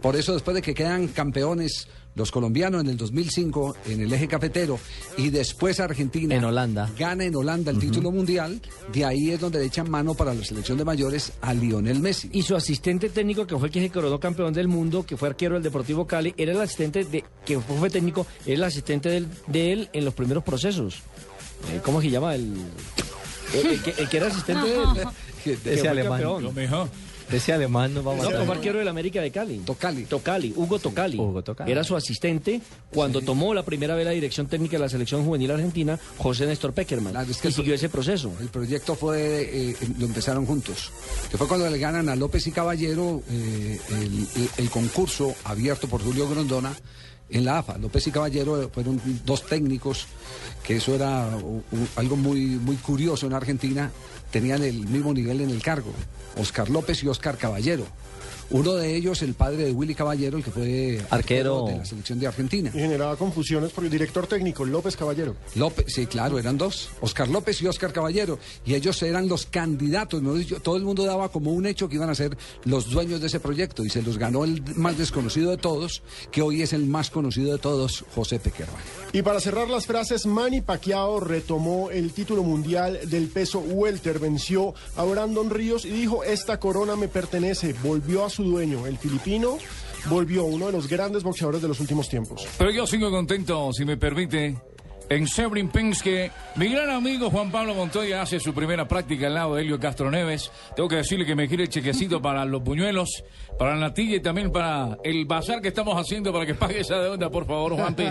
[0.00, 4.28] Por eso después de que quedan campeones los colombianos en el 2005 en el eje
[4.28, 4.78] cafetero
[5.16, 6.90] y después Argentina En Holanda.
[6.98, 8.60] gana en Holanda el título mundial,
[8.92, 12.28] de ahí es donde le echan mano para la selección de mayores a Lionel Messi.
[12.32, 15.28] Y su asistente técnico, que fue el que se coronó campeón del mundo, que fue
[15.28, 19.28] arquero del Deportivo Cali, era el asistente de, que fue técnico, era el asistente del-
[19.48, 20.96] de él en los primeros procesos.
[21.72, 22.54] Eh, ¿Cómo se llama el
[23.54, 24.82] El, el que, el que era asistente de él.
[25.44, 26.20] que- que Ese fue alemán.
[26.20, 26.42] campeón.
[26.44, 26.88] Lo mejor.
[27.32, 28.38] Ese alemán nos va a No, matar.
[28.40, 29.58] como arquero del América de Cali.
[29.58, 30.04] Tocali.
[30.04, 31.18] Tocali, Hugo Tocali.
[31.18, 31.70] Hugo Tocali.
[31.72, 32.60] Era su asistente
[32.92, 36.72] cuando tomó la primera vez la dirección técnica de la selección juvenil argentina, José Néstor
[36.74, 37.14] Peckerman.
[37.40, 38.32] que y siguió ese proceso.
[38.40, 40.92] El proyecto fue, eh, lo empezaron juntos.
[41.30, 45.88] Que fue cuando le ganan a López y Caballero eh, el, el- el concurso abierto
[45.88, 46.74] por Julio Grondona
[47.30, 47.78] en la AFA.
[47.78, 50.06] López y Caballero fueron dos técnicos,
[50.62, 51.30] que eso era
[51.96, 53.90] algo muy, muy curioso en Argentina.
[54.34, 55.92] Tenían el mismo nivel en el cargo.
[56.36, 57.86] Oscar López y Oscar Caballero.
[58.50, 61.66] Uno de ellos, el padre de Willy Caballero, el que fue Arquero.
[61.66, 62.70] de la selección de Argentina.
[62.74, 65.36] Y generaba confusiones porque el director técnico, López Caballero.
[65.54, 70.22] López, sí, claro, eran dos, Oscar López y Oscar Caballero, y ellos eran los candidatos,
[70.62, 73.40] todo el mundo daba como un hecho que iban a ser los dueños de ese
[73.40, 77.10] proyecto, y se los ganó el más desconocido de todos, que hoy es el más
[77.10, 78.80] conocido de todos, José Pequerman.
[79.12, 84.74] Y para cerrar las frases, Manny Pacquiao retomó el título mundial del peso welter, venció
[84.96, 89.58] a Brandon Ríos y dijo, esta corona me pertenece, volvió a su dueño, el filipino,
[90.06, 92.46] volvió uno de los grandes boxeadores de los últimos tiempos.
[92.58, 94.56] Pero yo sigo contento, si me permite,
[95.08, 95.70] en Sebring
[96.02, 99.78] que mi gran amigo Juan Pablo Montoya hace su primera práctica al lado de Helio
[99.78, 100.50] Castro Neves.
[100.74, 103.24] Tengo que decirle que me quiere el chequecito para los buñuelos,
[103.58, 106.98] para la natilla y también para el bazar que estamos haciendo para que pague esa
[106.98, 108.04] deuda, por favor, Juanpi.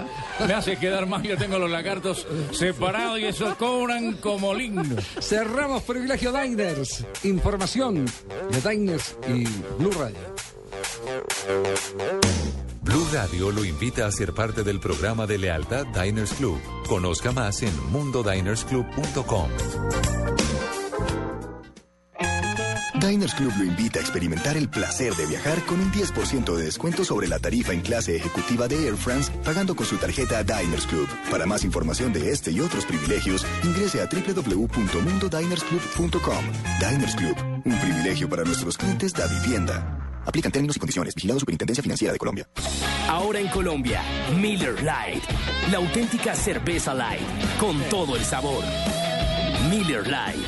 [0.47, 5.01] Me hace quedar mal, yo tengo los lagartos separados y eso cobran como lindo.
[5.19, 9.43] Cerramos Privilegio Diners, información de Diners y
[9.77, 10.17] Blue Radio.
[12.83, 16.59] Blue Radio lo invita a ser parte del programa de lealtad Diners Club.
[16.87, 19.49] Conozca más en mundodinersclub.com.
[22.99, 27.05] Diners Club lo invita a experimentar el placer de viajar con un 10% de descuento
[27.05, 31.07] sobre la tarifa en clase ejecutiva de Air France pagando con su tarjeta Diners Club.
[31.31, 36.45] Para más información de este y otros privilegios, ingrese a www.mundodinersclub.com.
[36.79, 40.12] Diners Club, un privilegio para nuestros clientes da vivienda.
[40.25, 41.15] Aplican términos y condiciones.
[41.15, 42.47] Vigilado Superintendencia Financiera de Colombia.
[43.07, 44.01] Ahora en Colombia,
[44.39, 45.23] Miller Light,
[45.71, 47.21] la auténtica cerveza light,
[47.59, 48.63] con todo el sabor.
[49.69, 50.41] Miller Light,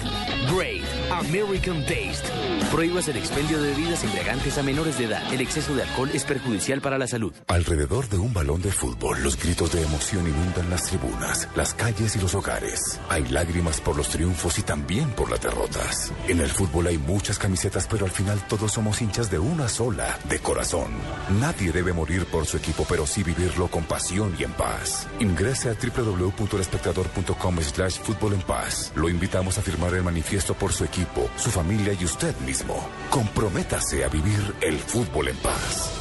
[0.54, 2.30] Great American Taste.
[2.72, 5.34] Prohíbas el expendio de bebidas embriagantes a menores de edad.
[5.34, 7.34] El exceso de alcohol es perjudicial para la salud.
[7.48, 12.16] Alrededor de un balón de fútbol, los gritos de emoción inundan las tribunas, las calles
[12.16, 13.00] y los hogares.
[13.10, 16.12] Hay lágrimas por los triunfos y también por las derrotas.
[16.28, 20.18] En el fútbol hay muchas camisetas, pero al final todos somos hinchas de una sola,
[20.30, 20.91] de corazón.
[21.39, 25.08] Nadie debe morir por su equipo, pero sí vivirlo con pasión y en paz.
[25.20, 28.91] Ingrese a www.espectador.com slash fútbol en paz.
[28.96, 32.75] Lo invitamos a firmar el manifiesto por su equipo, su familia y usted mismo.
[33.09, 35.91] Comprométase a vivir el fútbol en paz.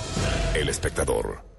[0.54, 1.53] El espectador.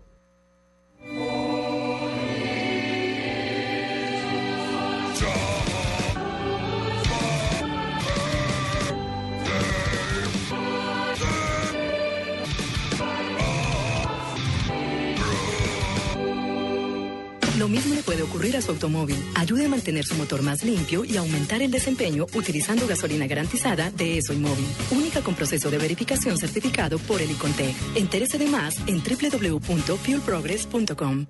[17.66, 19.18] Lo mismo le puede ocurrir a su automóvil.
[19.34, 24.20] Ayude a mantener su motor más limpio y aumentar el desempeño utilizando gasolina garantizada de
[24.20, 24.68] ESO y Móvil.
[24.92, 27.76] Única con proceso de verificación certificado por el ICONTEC.
[27.96, 31.26] Entérese de más en www.fuelprogress.com.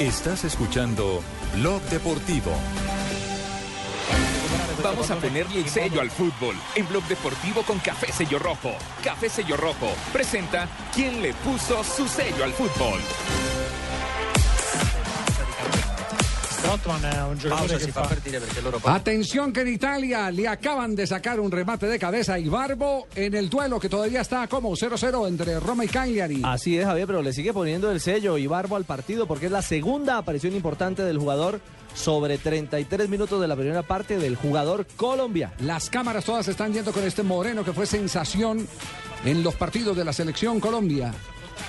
[0.00, 1.22] Estás escuchando
[1.56, 2.52] Blog Deportivo.
[4.82, 8.72] Vamos a ponerle el sello al fútbol en Blog Deportivo con Café Sello Rojo.
[9.02, 13.00] Café Sello Rojo presenta quién le puso su sello al fútbol.
[16.64, 18.08] Strottman è un giocatore che fa...
[18.84, 23.34] Atención que en Italia le acaban de sacar un remate de cabeza a Ibarbo en
[23.34, 26.40] el duelo que todavía está como 0-0 entre Roma y Cagliari.
[26.42, 29.52] Así es, Javier, pero le sigue poniendo el sello y barbo al partido porque es
[29.52, 31.60] la segunda aparición importante del jugador
[31.94, 35.52] sobre 33 minutos de la primera parte del jugador Colombia.
[35.58, 38.66] Las cámaras todas están yendo con este Moreno que fue sensación
[39.26, 41.12] en los partidos de la selección Colombia,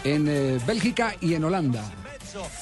[0.06, 1.84] en eh, Bélgica y en Holanda.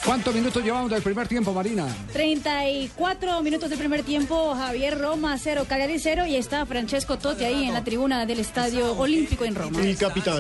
[0.06, 1.88] ¿Cuántos minutos llevamos del primer tiempo, Marina?
[2.12, 7.66] 34 minutos del primer tiempo, Javier Roma 0, Cagliari 0 y está Francesco Totti ahí
[7.66, 9.80] en la tribuna del Estadio Olímpico en Roma.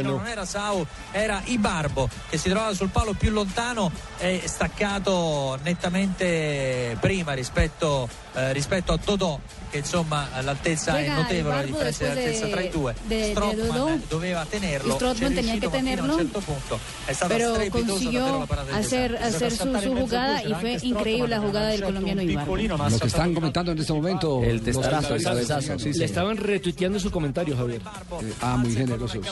[0.04, 6.98] Non era Sau, era Ibarbo che si trovava sul palo più lontano e staccato nettamente
[7.00, 9.40] prima rispetto, eh, rispetto a Todò
[9.74, 12.95] che insomma l'altezza è Juega notevole, la differenza di altezza tra i due.
[13.07, 13.97] de- de Strootman Dodò.
[14.07, 18.47] doveva tenerlo, è tenía que fino a tenerlo, un certo punto è stata pero consiguió
[18.71, 22.55] hacer, hacer su, su jugada y fue increíble la jugada del colombiano Ibarbo.
[22.55, 24.43] Lo que están comentando en este momento.
[24.43, 25.76] El los testarazo, el cabezazo.
[25.76, 27.82] Le estaban retuiteando su comentario, Javier.
[28.21, 29.26] Eh, ah, muy generosos.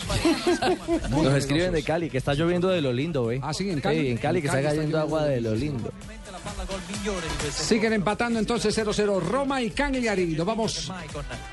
[1.09, 3.39] Nos escriben de Cali que está lloviendo de lo lindo, ¿eh?
[3.43, 4.09] Ah, sí, en Cali.
[4.09, 5.91] en Cali que está cayendo agua de de lo lindo.
[7.41, 10.27] Queste Siguen empatando entonces 0-0 Roma y Cagliari.
[10.27, 10.91] Nos vamos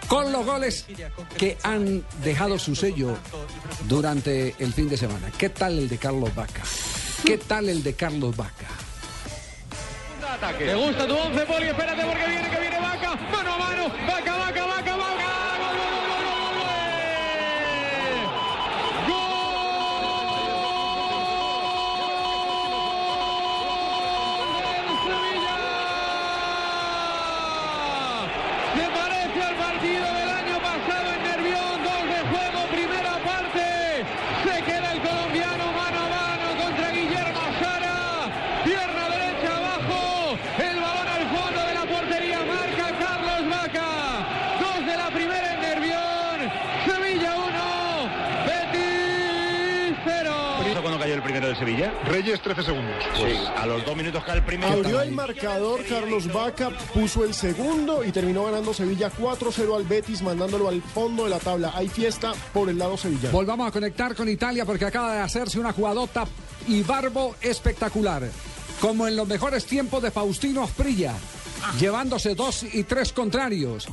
[0.06, 0.86] con los goles
[1.36, 3.16] que han dejado su sello
[3.88, 5.30] durante el fin de semana.
[5.36, 6.62] ¿Qué tal el de Carlos Vaca?
[7.24, 8.66] ¿Qué tal el de Carlos Vaca?
[10.58, 14.36] Me gusta tu once, Poli, espérate porque viene, que viene Vaca, mano a mano, Vaca,
[14.36, 15.47] Vaca, Vaca, Vaca.
[52.06, 52.94] Reyes 13 segundos.
[53.18, 54.72] Pues a los dos minutos cae el primero.
[54.72, 60.22] Abrió el marcador, Carlos Vaca puso el segundo y terminó ganando Sevilla 4-0 al Betis,
[60.22, 61.72] mandándolo al fondo de la tabla.
[61.74, 63.32] Hay fiesta por el lado sevillano.
[63.32, 66.26] Volvamos a conectar con Italia porque acaba de hacerse una jugadota
[66.66, 68.22] y barbo espectacular.
[68.80, 71.14] Como en los mejores tiempos de Faustino Asprilla.
[71.80, 73.88] Llevándose dos y tres contrarios.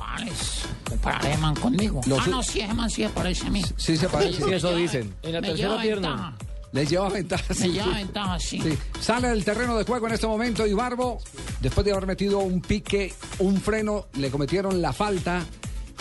[0.88, 2.00] Compararé man conmigo.
[2.06, 3.64] Los- ah, no, sí, ese man sí se parece a mí.
[3.76, 4.44] Sí se parece.
[4.44, 5.16] Sí, eso dicen.
[5.24, 6.36] En la Me tercera pierna.
[6.76, 7.46] Les lleva ventaja.
[7.48, 8.60] Me sí, lleva ventaja, sí.
[8.62, 8.78] Sí.
[9.00, 11.22] Sale del terreno de juego en este momento y Barbo,
[11.62, 15.46] después de haber metido un pique, un freno, le cometieron la falta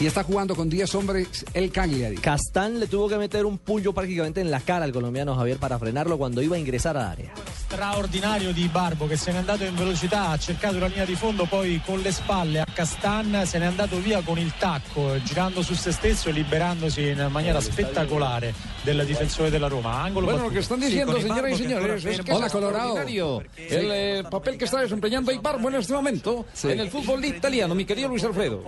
[0.00, 2.16] y está jugando con 10 hombres el Cagliari.
[2.16, 5.78] Castán le tuvo que meter un puño prácticamente en la cara al colombiano Javier para
[5.78, 7.32] frenarlo cuando iba a ingresar al área.
[7.66, 11.44] straordinario di Barbo che se n'è andato in velocità, ha cercato la linea di fondo,
[11.44, 15.74] poi con le spalle a Castan se n'è andato via con il tacco, girando su
[15.74, 20.04] se stesso e liberandosi in maniera spettacolare del difensore della Roma.
[20.04, 20.54] Angolo Bueno, lo battuto.
[20.54, 24.80] que están diciendo, señoras y señores, es que es extraordinario el eh, papel que está
[24.80, 28.62] desempeñando Ibarbo en este momento en el fútbol italiano, mi querido Luis Alfredo.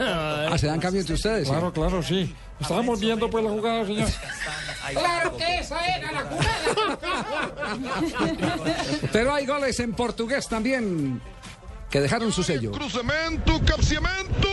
[0.00, 1.48] Ah, se dan cambio entre ustedes.
[1.48, 2.34] Claro, claro, sí.
[2.60, 4.08] Estábamos viendo pues la jugada, señor.
[4.92, 6.24] Claro que esa era la
[9.12, 11.20] Pero hay goles en portugués también
[11.90, 12.72] que dejaron su sello.
[12.72, 14.48] Cruzamento, cabeceamento,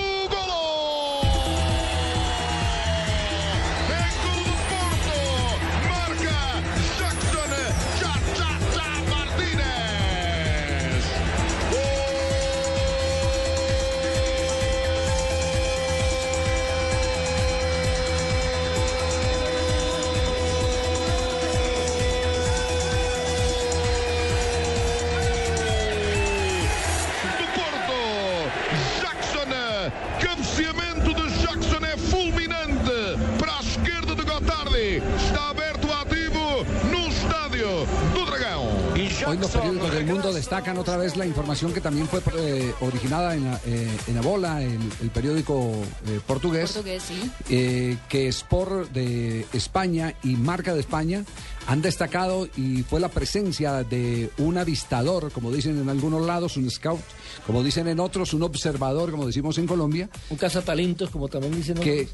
[39.32, 43.34] Hoy los periódicos del mundo destacan otra vez la información que también fue eh, originada
[43.34, 45.72] en, eh, en Abola, el, el periódico
[46.08, 47.32] eh, portugués, Portugués, sí.
[47.50, 51.24] eh, que Sport de España y Marca de España
[51.68, 56.70] han destacado y fue la presencia de un avistador, como dicen en algunos lados, un
[56.70, 57.00] scout,
[57.46, 60.10] como dicen en otros, un observador, como decimos en Colombia.
[60.30, 62.10] Un cazatalentos, como también dicen Que,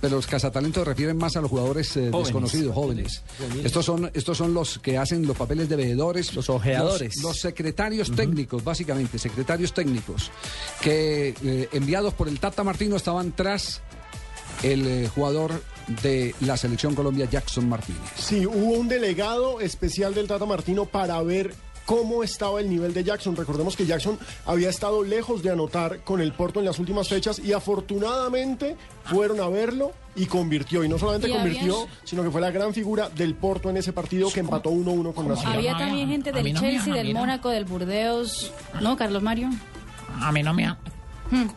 [0.00, 2.26] pero los cazatalentos refieren más a los jugadores eh, Jóvenes.
[2.26, 3.22] desconocidos, jóvenes.
[3.64, 6.34] Estos son, estos son los que hacen los papeles de veedores.
[6.34, 7.16] Los ojeadores.
[7.16, 10.30] Los, los secretarios técnicos, básicamente, secretarios técnicos,
[10.80, 13.80] que eh, enviados por el Tata Martino estaban tras
[14.62, 15.62] el eh, jugador
[16.02, 18.00] de la selección Colombia, Jackson Martínez.
[18.16, 21.54] Sí, hubo un delegado especial del Tata Martino para ver
[21.88, 23.34] cómo estaba el nivel de Jackson.
[23.34, 27.38] Recordemos que Jackson había estado lejos de anotar con el Porto en las últimas fechas
[27.38, 30.84] y afortunadamente fueron a verlo y convirtió.
[30.84, 33.78] Y no solamente Y convirtió, había- sino que fue la gran figura del Porto en
[33.78, 35.56] ese partido que empató 1-1 con Nacional.
[35.56, 37.14] Había también gente a mí del no Chelsea, del.
[37.14, 38.52] Mónaco, del Burdeos.
[38.82, 39.48] ¿No, Carlos Mario?
[40.20, 40.68] A mí no me...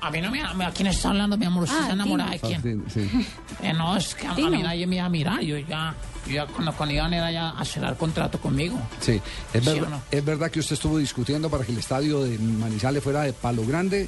[0.01, 0.41] A mí no me...
[0.41, 1.63] ¿A quién está hablando, mi amor?
[1.63, 2.61] ¿Usted Ah, está enamorada de Tino.
[2.61, 2.85] quién?
[2.93, 3.09] Sí.
[3.63, 4.49] Eh, no, es que a, a Tino.
[4.49, 5.41] mí nadie me iba a mirar.
[5.41, 5.93] Yo ya...
[6.27, 8.79] Yo ya cuando, cuando iban era ya a cerrar contrato conmigo.
[8.99, 9.19] Sí,
[9.53, 10.01] es, ¿Sí verdad, no?
[10.11, 13.65] es verdad que usted estuvo discutiendo para que el estadio de Manizales fuera de palo
[13.65, 14.07] grande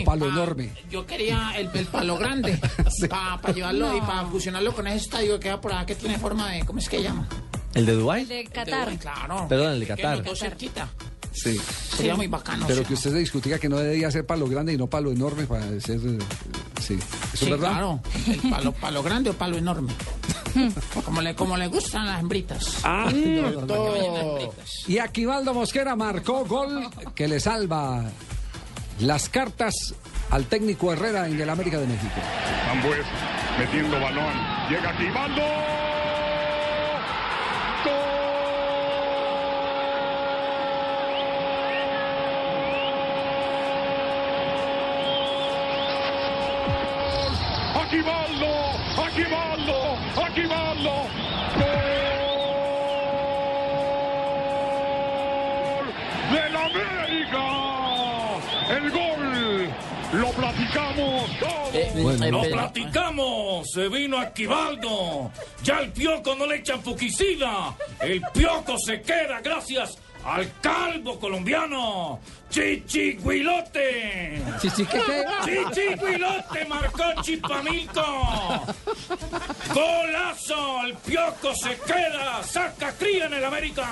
[0.00, 0.70] o palo pa- enorme.
[0.90, 2.60] Yo quería el, el palo grande
[3.10, 6.50] para llevarlo y para fusionarlo con ese estadio que queda por acá que tiene forma
[6.52, 6.64] de...
[6.64, 7.26] ¿Cómo es que llama?
[7.74, 8.24] ¿El de Dubái?
[8.26, 8.96] De Qatar.
[8.98, 9.46] Claro.
[9.48, 10.22] Perdón, el de Que Qatar.
[10.22, 10.88] dos cerquita.
[11.34, 11.60] Sí.
[11.96, 12.66] Sería muy bacano.
[12.66, 12.86] Pero sí.
[12.86, 15.66] que usted se discutía que no debía ser palo grande y no palo enorme para
[15.80, 15.96] ser.
[16.04, 16.18] eh,
[16.80, 17.06] Sí, ¿eso
[17.36, 17.70] Sí, es verdad?
[17.72, 18.00] claro.
[18.26, 19.92] El palo, palo grande o palo enorme.
[21.04, 22.78] como, le, como le gustan las hembritas.
[22.84, 23.94] Ah, no, no.
[23.96, 24.70] hembritas.
[24.86, 28.04] Y Aquivaldo Mosquera marcó gol que le salva
[29.00, 29.74] las cartas
[30.30, 32.14] al técnico Herrera en el América de México.
[32.70, 33.06] Ambues
[33.58, 34.34] metiendo balón.
[34.68, 35.42] Llega Aquivaldo.
[49.14, 50.92] aquí va Aldo.
[55.78, 55.88] Gol
[56.32, 57.44] del América.
[58.70, 59.74] El gol
[60.14, 61.74] lo platicamos todos.
[61.74, 63.70] Eh, lo eh, platicamos.
[63.70, 65.30] Se vino Aquivaldo.
[65.62, 67.76] Ya el pioco no le echa fuquicida.
[68.00, 72.18] El pioco se queda gracias al calvo colombiano.
[72.54, 74.40] Chichihuilote.
[74.62, 75.00] ¿Chichi qué?
[75.44, 78.04] Chichihuilote marcó Chipamilco.
[79.74, 82.44] Golazo, el pioco se queda.
[82.44, 83.88] Saca cría en el América.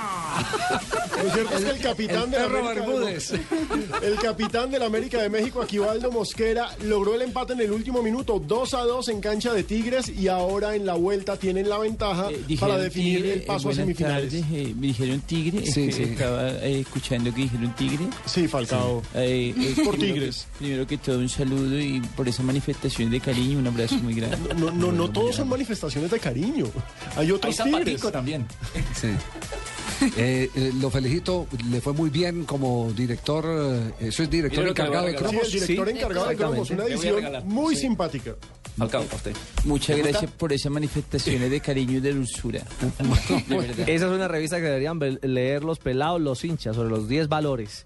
[1.25, 4.87] Lo cierto es que el capitán el de la América de el capitán de la
[4.87, 9.09] América de México, Aquivaldo Mosquera, logró el empate en el último minuto, 2 a 2
[9.09, 12.29] en cancha de Tigres y ahora en la vuelta tienen la ventaja
[12.61, 14.33] para definir el paso a semifinales.
[14.33, 15.67] me dijeron Tigre.
[15.67, 16.13] Sí, es que sí.
[16.13, 18.07] Estaba eh, escuchando que dijeron Tigre.
[18.25, 19.03] Sí, Falcao.
[19.15, 20.47] Eh, eh, Por Tigres.
[20.53, 24.15] que- Primero que todo, un saludo y por esa manifestación de cariño, un abrazo muy
[24.15, 24.55] grande.
[24.55, 26.67] No, no, no todos son manifestaciones de cariño.
[27.17, 28.01] Hay otros Hay tigres.
[28.13, 28.47] también.
[28.95, 29.09] Sí.
[30.17, 33.45] Eh, eh, lo felicito, le fue muy bien como director,
[34.01, 35.49] eh, eso es director encargado de cromos.
[35.49, 37.83] Sí, el director encargado de cromos, una edición muy Sí.
[37.83, 38.35] simpática.
[38.77, 39.37] Falcao, a usted.
[39.65, 42.63] Muchas gracias por esas manifestaciones de cariño y de dulzura.
[43.49, 43.89] De verdad.
[43.89, 47.85] Esa es una revista que deberían leer los pelados, los hinchas, sobre los 10 valores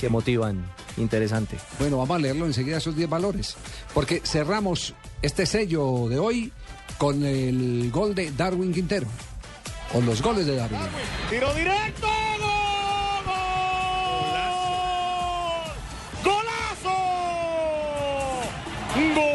[0.00, 0.64] que motivan.
[0.96, 1.56] Interesante.
[1.78, 3.56] Bueno, vamos a leerlo enseguida esos 10 valores,
[3.92, 6.52] porque cerramos este sello de hoy
[6.98, 9.06] con el gol de Darwin Quintero,
[9.94, 10.80] o los goles de Darwin.
[11.30, 12.06] Tiro directo.
[16.24, 16.34] ¡Gol!
[16.34, 16.90] ¡Golazo!
[19.14, 19.33] ¡Gol!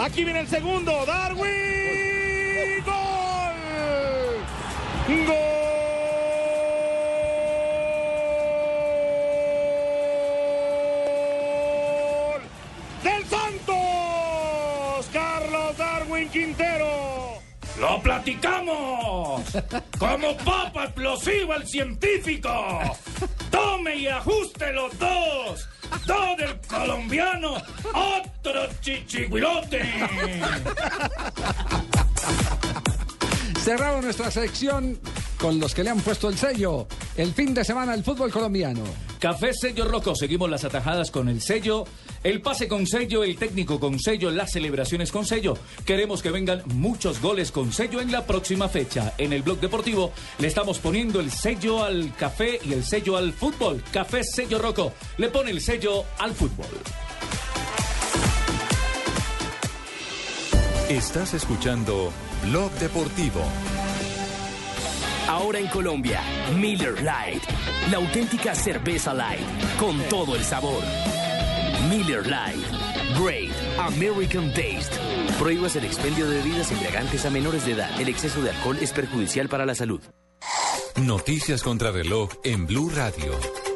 [0.00, 1.04] Aquí viene el segundo.
[1.04, 1.44] ¡Darwin!
[2.86, 3.54] ¡Gol!
[5.26, 5.36] ¡Gol!
[13.04, 13.76] ¡Del Santos!
[15.12, 17.34] Carlos Darwin Quintero.
[17.78, 19.42] ¡Lo platicamos!
[19.98, 22.50] ¡Como papa explosiva el científico!
[23.50, 25.68] ¡Tome y ajuste los dos!
[26.06, 27.56] ¡Dos del colombiano!
[27.92, 29.80] ¡Otro chichiguilote!
[33.62, 34.98] Cerramos nuestra sección
[35.38, 36.86] con los que le han puesto el sello,
[37.16, 38.82] el fin de semana del fútbol colombiano.
[39.18, 41.84] Café Sello Roco, seguimos las atajadas con el sello,
[42.24, 45.58] el pase con sello, el técnico con sello, las celebraciones con sello.
[45.84, 49.12] Queremos que vengan muchos goles con sello en la próxima fecha.
[49.18, 53.34] En el blog deportivo le estamos poniendo el sello al café y el sello al
[53.34, 53.84] fútbol.
[53.92, 56.66] Café Sello Roco le pone el sello al fútbol.
[60.88, 62.10] Estás escuchando
[62.42, 63.42] Blog Deportivo.
[65.28, 66.20] Ahora en Colombia,
[66.58, 67.46] Miller Lite,
[67.90, 69.40] la auténtica cerveza light,
[69.78, 70.82] con todo el sabor.
[71.88, 72.66] Miller Lite,
[73.22, 74.96] Great American Taste.
[75.38, 78.00] Prohíbas el expendio de bebidas embriagantes a menores de edad.
[78.00, 80.00] El exceso de alcohol es perjudicial para la salud.
[80.96, 83.69] Noticias contra reloj en Blue Radio.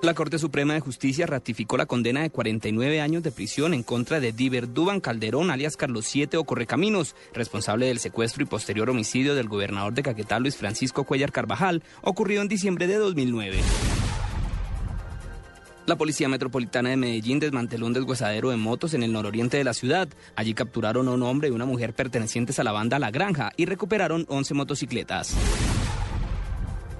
[0.00, 4.20] La Corte Suprema de Justicia ratificó la condena de 49 años de prisión en contra
[4.20, 9.34] de Diver Duban Calderón, alias Carlos Siete o Correcaminos, responsable del secuestro y posterior homicidio
[9.34, 13.58] del gobernador de Caquetá, Luis Francisco Cuellar Carvajal, ocurrido en diciembre de 2009.
[15.86, 19.74] La Policía Metropolitana de Medellín desmanteló un desguazadero de motos en el nororiente de la
[19.74, 20.08] ciudad.
[20.36, 23.64] Allí capturaron a un hombre y una mujer pertenecientes a la banda La Granja y
[23.64, 25.34] recuperaron 11 motocicletas.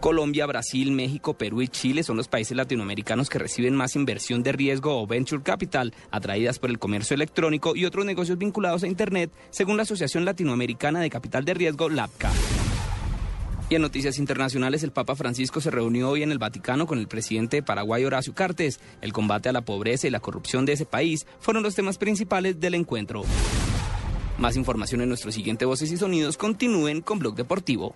[0.00, 4.52] Colombia, Brasil, México, Perú y Chile son los países latinoamericanos que reciben más inversión de
[4.52, 9.32] riesgo o venture capital atraídas por el comercio electrónico y otros negocios vinculados a Internet,
[9.50, 12.30] según la Asociación Latinoamericana de Capital de Riesgo, LAPCA.
[13.70, 17.08] Y en noticias internacionales, el Papa Francisco se reunió hoy en el Vaticano con el
[17.08, 18.80] presidente de Paraguay, Horacio Cartes.
[19.02, 22.58] El combate a la pobreza y la corrupción de ese país fueron los temas principales
[22.60, 23.24] del encuentro.
[24.38, 26.38] Más información en nuestro siguiente Voces y Sonidos.
[26.38, 27.94] Continúen con Blog Deportivo.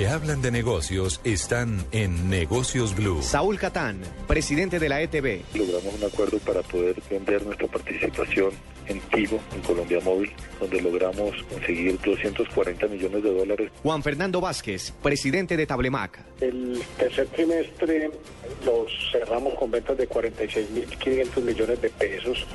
[0.00, 3.20] Que hablan de negocios están en Negocios Blue.
[3.20, 5.42] Saúl Catán, presidente de la ETB.
[5.54, 8.50] Logramos un acuerdo para poder vender nuestra participación
[8.86, 13.70] en Tigo, en Colombia Móvil, donde logramos conseguir 240 millones de dólares.
[13.82, 16.18] Juan Fernando Vázquez, presidente de Tablemac.
[16.40, 18.10] El tercer trimestre
[18.64, 22.46] lo cerramos con ventas de 46.500 millones de pesos,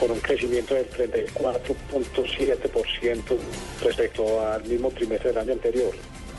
[0.00, 3.36] con un crecimiento del 34.7%
[3.82, 5.92] respecto al mismo trimestre del año anterior.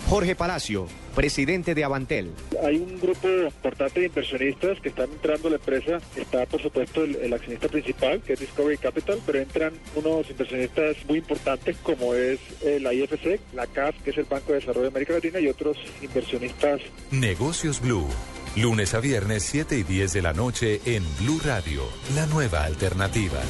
[0.07, 2.31] Jorge Palacio, presidente de Avantel.
[2.63, 5.99] Hay un grupo importante de inversionistas que están entrando a la empresa.
[6.15, 10.97] Está, por supuesto, el, el accionista principal, que es Discovery Capital, pero entran unos inversionistas
[11.07, 14.83] muy importantes como es eh, la IFC, la CAF, que es el Banco de Desarrollo
[14.83, 16.81] de América Latina, y otros inversionistas.
[17.09, 18.07] Negocios Blue.
[18.55, 21.83] Lunes a viernes 7 y 10 de la noche en Blue Radio,
[22.15, 23.41] la nueva alternativa.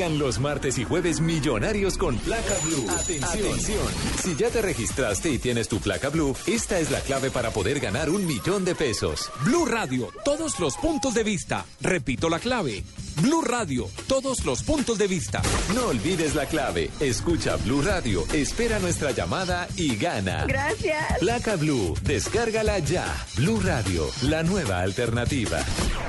[0.00, 2.88] Llegan los martes y jueves millonarios con placa blue.
[2.88, 3.86] Atención.
[4.22, 7.80] Si ya te registraste y tienes tu placa blue, esta es la clave para poder
[7.80, 9.30] ganar un millón de pesos.
[9.44, 11.66] Blue Radio, todos los puntos de vista.
[11.82, 12.82] Repito la clave.
[13.20, 15.42] Blue Radio, todos los puntos de vista.
[15.74, 16.88] No olvides la clave.
[16.98, 20.46] Escucha Blue Radio, espera nuestra llamada y gana.
[20.46, 21.18] Gracias.
[21.18, 23.04] Placa Blue, descárgala ya.
[23.36, 25.58] Blue Radio, la nueva alternativa.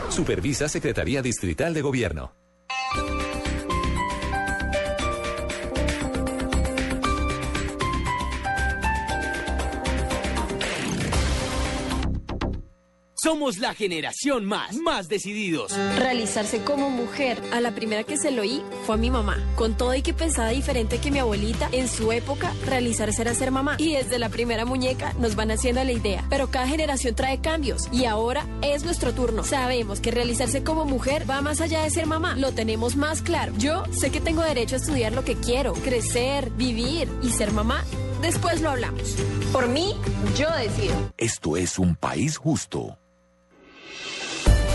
[0.08, 2.41] Supervisa Secretaría Distrital de Gobierno.
[13.24, 15.78] Somos la generación más, más decididos.
[15.96, 17.40] Realizarse como mujer.
[17.54, 19.38] A la primera que se lo oí fue a mi mamá.
[19.56, 23.52] Con todo y que pensaba diferente que mi abuelita, en su época, realizarse era ser
[23.52, 23.76] mamá.
[23.78, 26.26] Y desde la primera muñeca nos van haciendo la idea.
[26.32, 27.90] Pero cada generación trae cambios.
[27.92, 29.44] Y ahora es nuestro turno.
[29.44, 32.36] Sabemos que realizarse como mujer va más allá de ser mamá.
[32.38, 33.54] Lo tenemos más claro.
[33.60, 37.86] Yo sé que tengo derecho a estudiar lo que quiero, crecer, vivir y ser mamá.
[38.24, 39.16] Después lo hablamos.
[39.54, 39.94] Por mí,
[40.36, 40.96] yo decido.
[41.20, 42.98] Esto es un país justo.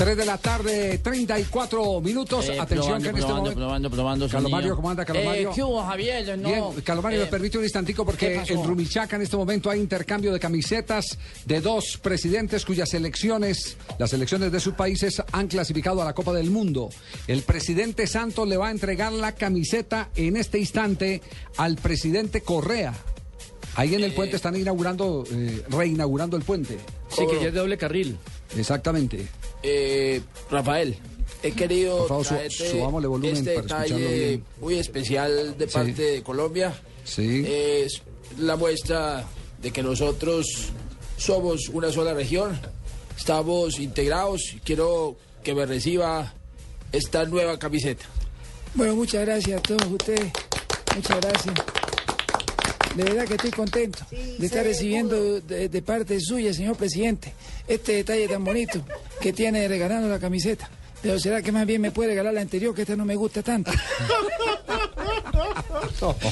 [0.00, 2.48] Tres de la tarde, 34 minutos.
[2.48, 3.54] Eh, Atención probando, que en este momento...
[3.54, 4.76] probando, probando, Carlos Mario, sonido.
[4.76, 5.52] ¿cómo anda, Carlos Eh, Mario?
[5.54, 6.38] ¿Qué hubo, Javier?
[6.38, 9.68] No, Bien, Carlos Mario, eh, me permite un instantico porque en Rumichaca en este momento
[9.68, 15.48] hay intercambio de camisetas de dos presidentes cuyas selecciones, las selecciones de sus países, han
[15.48, 16.88] clasificado a la Copa del Mundo.
[17.26, 21.20] El presidente Santos le va a entregar la camiseta en este instante
[21.58, 22.94] al presidente Correa.
[23.76, 26.78] Ahí en el puente están inaugurando, eh, reinaugurando el puente.
[27.08, 28.16] Sí, que ya es de doble carril.
[28.56, 29.26] Exactamente.
[29.62, 30.96] Eh, Rafael,
[31.42, 35.72] he querido Por favor, su- volumen este para detalle muy especial de Sí.
[35.72, 36.74] parte de Colombia.
[37.04, 37.44] Sí.
[37.46, 38.02] Es
[38.38, 39.24] la muestra
[39.62, 40.46] de que nosotros
[41.16, 42.58] somos una sola región,
[43.16, 46.34] estamos integrados quiero que me reciba
[46.92, 48.04] esta nueva camiseta.
[48.74, 50.30] Bueno, muchas gracias a todos ustedes.
[50.96, 51.54] Muchas gracias.
[52.96, 57.32] De verdad que estoy contento de estar recibiendo de, de parte suya, señor presidente,
[57.68, 58.82] este detalle tan bonito
[59.20, 60.68] que tiene regalando la camiseta.
[61.02, 63.42] Pero será que más bien me puede regalar la anterior, que esta no me gusta
[63.42, 63.70] tanto.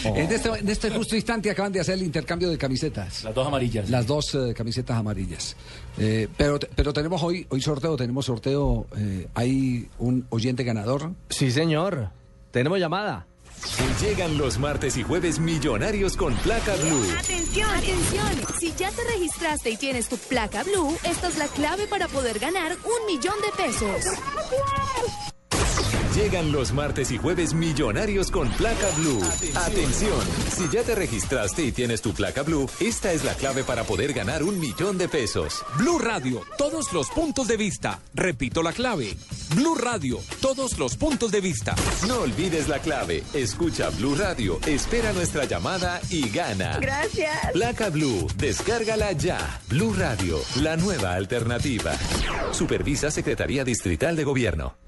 [0.04, 3.22] En, este, en este justo instante acaban de hacer el intercambio de camisetas.
[3.24, 3.90] Las dos amarillas.
[3.90, 5.56] Las dos eh, camisetas amarillas.
[5.98, 8.86] Eh, pero, pero tenemos hoy, hoy sorteo, tenemos sorteo.
[8.96, 11.12] eh, hay un oyente ganador.
[11.28, 12.08] Sí, señor.
[12.50, 13.26] Tenemos llamada.
[14.00, 17.04] Llegan los martes y jueves millonarios con placa blue.
[17.18, 18.28] Atención, atención.
[18.58, 22.38] Si ya te registraste y tienes tu placa blue, esta es la clave para poder
[22.38, 25.27] ganar un millón de pesos.
[26.14, 29.20] Llegan los martes y jueves millonarios con placa blue.
[29.54, 30.20] Atención.
[30.56, 34.12] Si ya te registraste y tienes tu placa blue, esta es la clave para poder
[34.14, 35.62] ganar un millón de pesos.
[35.76, 38.00] Blue Radio, todos los puntos de vista.
[38.14, 39.16] Repito la clave.
[39.54, 41.74] Blue Radio, todos los puntos de vista.
[42.06, 43.22] No olvides la clave.
[43.34, 46.78] Escucha Blue Radio, espera nuestra llamada y gana.
[46.80, 47.52] Gracias.
[47.52, 49.60] Placa Blue, descárgala ya.
[49.68, 51.92] Blue Radio, la nueva alternativa.
[52.52, 54.87] Supervisa Secretaría Distrital de Gobierno.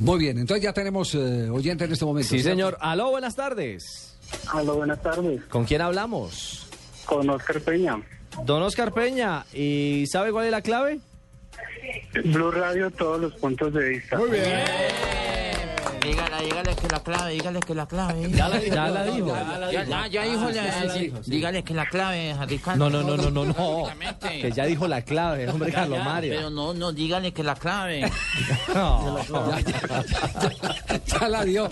[0.00, 2.28] Muy bien, entonces ya tenemos eh, oyente en este momento.
[2.28, 2.50] Sí, ¿cierto?
[2.50, 2.76] señor.
[2.80, 4.16] Aló, buenas tardes.
[4.52, 5.42] Aló, buenas tardes.
[5.44, 6.66] ¿Con quién hablamos?
[7.06, 8.02] Con Oscar Peña.
[8.44, 9.46] Don Oscar Peña.
[9.54, 11.00] ¿Y sabe cuál es la clave?
[12.24, 14.18] Blue Radio, todos los puntos de vista.
[14.18, 14.64] Muy bien.
[16.06, 18.30] Dígale, dígale que la clave, dígale que la clave.
[18.30, 18.74] Ya la dijo.
[18.74, 19.34] Ya la dijo.
[19.72, 21.20] Ya, ya, dijo la.
[21.26, 22.88] Dígale que la clave, Ricardo.
[22.88, 23.84] No, no, no, no, no, no.
[24.20, 26.34] Que ya dijo la clave, hombre, Ya, Carlos ya, Mario.
[26.36, 28.10] Pero no, no, dígale que la clave.
[28.74, 29.18] No.
[31.06, 31.68] Ya la dio.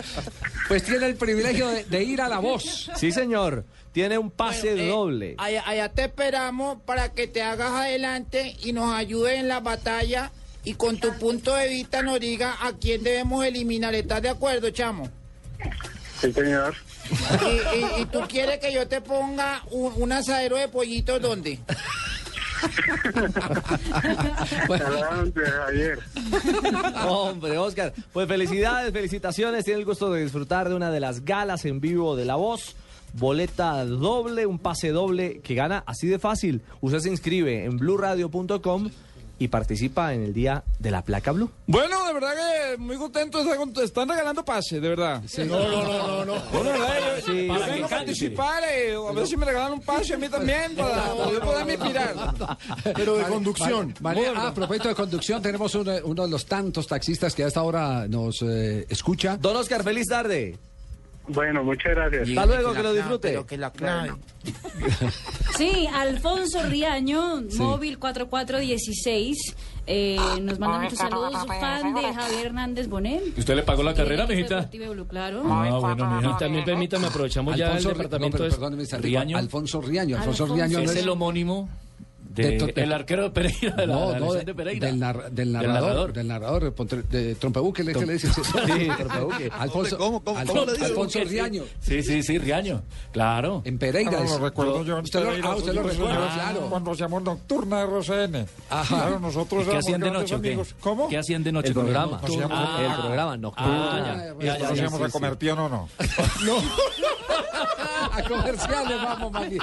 [0.68, 2.90] Pues tiene el privilegio de, de ir a la voz.
[2.96, 3.64] Sí, señor.
[3.92, 5.34] Tiene un pase eh, doble.
[5.38, 10.32] Allá, allá te esperamos para que te hagas adelante y nos ayudes en la batalla
[10.64, 13.94] y con tu punto de vista nos diga a quién debemos eliminar.
[13.94, 15.08] ¿Estás de acuerdo, chamo?
[16.20, 16.74] Sí, señor.
[17.42, 21.58] ¿Y, y- y tú quieres que yo te ponga un, un asadero de pollitos dónde?
[25.68, 25.98] ayer.
[27.06, 29.64] Hombre, Oscar, pues felicidades, felicitaciones.
[29.64, 32.76] Tiene el gusto de disfrutar de una de las galas en vivo de La Voz.
[33.12, 36.62] Boleta doble, un pase doble que gana así de fácil.
[36.80, 38.90] Usted se inscribe en bluradio.com
[39.38, 41.50] y participa en el día de la placa blue.
[41.66, 43.40] Bueno, de verdad que muy contento.
[43.82, 45.22] están- regalando pases, de verdad.
[45.38, 46.40] No, no, no, no, no.
[46.52, 49.36] Bueno, de verdad, yo, Sí, yo para vengo a que participar, eh, a ver si
[49.36, 52.14] me regalan un pase a mí también, para, para yo poderme inspirar.
[52.94, 53.94] Pero de Vale, conducción.
[54.00, 54.26] vale.
[54.36, 57.62] Ah, a propósito de conducción, tenemos uno, uno de los tantos taxistas que a esta
[57.62, 59.36] hora nos eh, escucha.
[59.36, 60.56] Don Oscar, feliz tarde.
[61.26, 62.28] Bueno, muchas gracias.
[62.28, 63.28] Hasta luego, que lo disfrute.
[63.28, 64.12] Pero que la clave.
[65.56, 69.54] Sí, Alfonso Riaño, móvil 4416.
[69.86, 73.38] Eh, nos manda muchos saludos, fan de Javier Hernández Bonet.
[73.38, 74.68] ¿Usted le pagó la carrera, mijita?
[75.08, 75.42] Claro.
[75.46, 76.38] Ah, bueno, Y mija.
[76.38, 79.38] también permítame, aprovechamos ya el departamento no, pero perdón, Riaño.
[79.38, 80.16] Alfonso Riaño.
[80.16, 80.54] Alfonso, Alfonso.
[80.56, 81.68] Riaño no Es es el homónimo
[82.34, 84.86] De de el arquero de Pereira, de la, no, de la no, de Pereira.
[84.88, 88.28] del, nar- del narrador, del narrador, Ponte- de Trompebuque, ¿le que le dice?
[88.32, 88.42] Sí,
[88.98, 89.50] Trompebuque.
[89.58, 90.84] Alfonso, ¿Cómo, cómo, Alfonso, cómo le dice?
[90.86, 91.62] Alfonso Riaño.
[91.80, 92.82] Sí, sí, sí, Riaño.
[93.12, 93.62] Claro.
[93.64, 94.18] En Pereira.
[94.18, 96.60] Ah, es- lo recuerdo yo en Usted lo, Pereira, ah, usted lo recuerda, claro.
[96.70, 98.46] Cuando hacíamos Nocturna RCN.
[98.70, 98.96] Ajá.
[98.96, 100.48] Claro, nosotros ¿Y qué hacían de noche o qué?
[100.48, 100.74] amigos.
[100.80, 101.08] ¿Cómo?
[101.08, 101.68] ¿Qué hacían de noche?
[101.68, 102.20] El programa.
[102.22, 102.26] Ah,
[102.80, 103.38] el programa.
[103.56, 105.88] Ah, ya, ya, hacíamos sí, a comer tío, no, no.
[108.12, 109.62] A comerciales vamos más bien.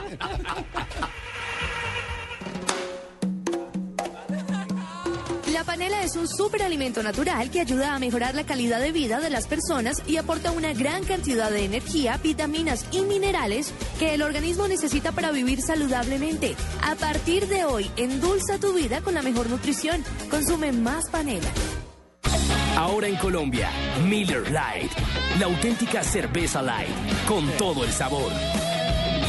[5.62, 9.30] La panela es un superalimento natural que ayuda a mejorar la calidad de vida de
[9.30, 14.68] las personas y aporta una gran cantidad de energía, vitaminas y minerales que el organismo
[14.68, 16.55] necesita para vivir saludablemente.
[16.82, 20.03] A partir de hoy, endulza tu vida con la mejor nutrición.
[20.32, 21.51] Consume más panela.
[22.76, 23.70] Ahora en Colombia,
[24.09, 24.95] Miller Lite,
[25.38, 26.89] la auténtica cerveza light,
[27.28, 28.32] con todo el sabor.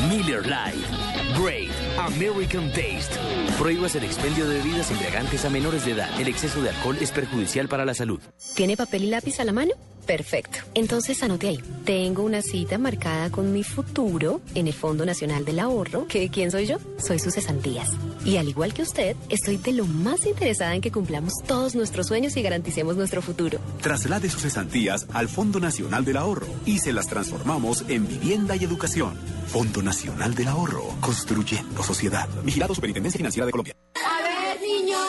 [0.08, 1.01] Miller Lite,
[1.40, 3.16] Great American Taste.
[3.58, 6.20] Prohíbas el expendio de bebidas embriagantes a menores de edad.
[6.20, 8.20] El exceso de alcohol es perjudicial para la salud.
[8.54, 9.72] ¿Tiene papel y lápiz a la mano?
[10.06, 10.58] Perfecto.
[10.74, 11.60] Entonces anote ahí.
[11.84, 16.06] Tengo una cita marcada con mi futuro en el Fondo Nacional del Ahorro.
[16.08, 16.78] ¿Que quién soy yo?
[16.98, 17.90] Soy sus cesantías.
[18.24, 22.08] Y al igual que usted, estoy de lo más interesada en que cumplamos todos nuestros
[22.08, 23.58] sueños y garanticemos nuestro futuro.
[23.80, 28.64] Traslade sus cesantías al Fondo Nacional del Ahorro y se las transformamos en vivienda y
[28.64, 29.16] educación.
[29.46, 32.28] Fondo Nacional del Ahorro, construyendo sociedad.
[32.42, 33.76] Vigilado Superintendencia Financiera de Colombia.
[33.94, 35.00] A ver, niños,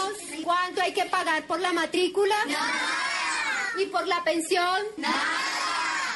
[0.43, 2.35] ¿cuánto hay que pagar por la matrícula?
[3.81, 4.81] ¿Y por la pensión?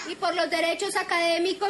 [0.09, 1.69] ¿Y por los derechos académicos?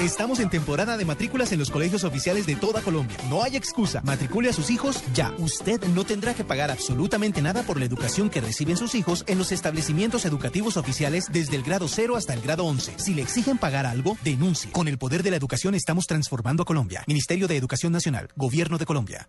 [0.00, 3.16] Estamos en temporada de matrículas en los colegios oficiales de toda Colombia.
[3.28, 4.00] No hay excusa.
[4.02, 5.34] Matricule a sus hijos ya.
[5.38, 9.38] Usted no tendrá que pagar absolutamente nada por la educación que reciben sus hijos en
[9.38, 12.94] los establecimientos educativos oficiales desde el grado 0 hasta el grado 11.
[12.96, 14.70] Si le exigen pagar algo, denuncie.
[14.70, 17.02] Con el poder de la educación estamos transformando a Colombia.
[17.08, 18.28] Ministerio de Educación Nacional.
[18.36, 19.28] Gobierno de Colombia.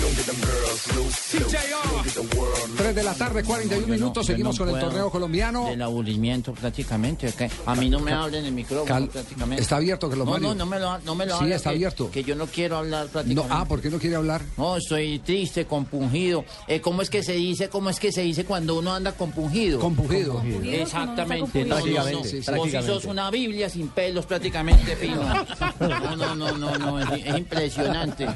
[2.77, 4.25] 3 de la tarde, 41 minutos.
[4.25, 5.65] Seguimos con el torneo colombiano.
[5.67, 7.33] Del aburrimiento prácticamente.
[7.65, 9.61] a mí no me hablen el micrófono Cal- prácticamente.
[9.61, 11.69] está abierto, que lo No, no, no me lo, no me lo Sí, hablen, está
[11.69, 12.11] que- abierto.
[12.11, 13.55] Que yo no quiero hablar No, prácticamente.
[13.57, 14.41] ah, ¿por qué no quiere hablar?
[14.57, 16.43] No, estoy triste, compungido.
[16.67, 17.69] Eh, ¿Cómo es que se dice?
[17.69, 19.79] ¿Cómo es que se dice cuando uno anda compungido?
[19.79, 20.33] Compungido.
[20.35, 21.51] Compungido, Exactamente.
[21.51, 22.19] cuando uno está No, no, compungido.
[22.19, 22.23] no.
[22.23, 22.37] Sí, sí, sí.
[22.37, 22.93] Vos Prácticamente.
[22.93, 25.21] sos una Biblia sin pelos prácticamente, Pino.
[25.79, 28.27] No, no, no, no, no, es, es impresionante.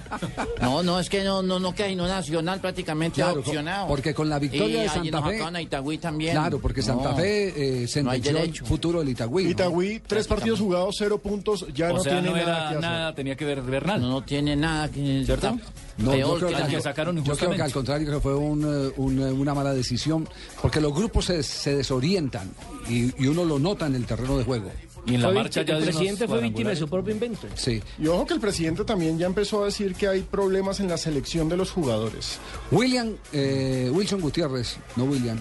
[0.61, 3.87] No, no, es que no, no, no, que hay no nacional prácticamente Claro, adopcionado.
[3.87, 6.33] porque con la victoria Y de Santa Fe- a Itagüí también.
[6.33, 7.15] Claro, porque Santa No.
[7.17, 8.65] Fe eh, No sentenció el derecho.
[8.65, 9.45] futuro del Itagüí.
[9.45, 9.49] ¿no?
[9.51, 12.65] Itagüí, tres partidos jugados, cero puntos, ya o no sea, tiene no nada era que
[12.77, 12.81] hacer.
[12.81, 14.01] nada, tenía que ver Bernal.
[14.01, 15.23] No, tiene nada que...
[15.25, 15.57] ¿Cierto?
[15.97, 18.35] No, Peor yo creo que al- que sacaron yo creo que al contrario que fue
[18.35, 20.27] un, eh, un, eh, una mala decisión,
[20.61, 22.51] porque los grupos se, se desorientan
[22.89, 24.69] y, y uno lo nota en el terreno de juego.
[25.05, 27.47] Y en la Fue marcha ya el presidente fue víctima de su propio invento.
[27.55, 27.81] Sí.
[27.99, 30.97] Y ojo que el presidente también ya empezó a decir que hay problemas en la
[30.97, 32.39] selección de los jugadores.
[32.71, 35.39] William, eh, Wilson Gutiérrez, no William.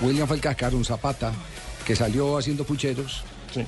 [0.00, 1.32] William fue el cascarón Zapata,
[1.86, 3.22] que salió haciendo pucheros.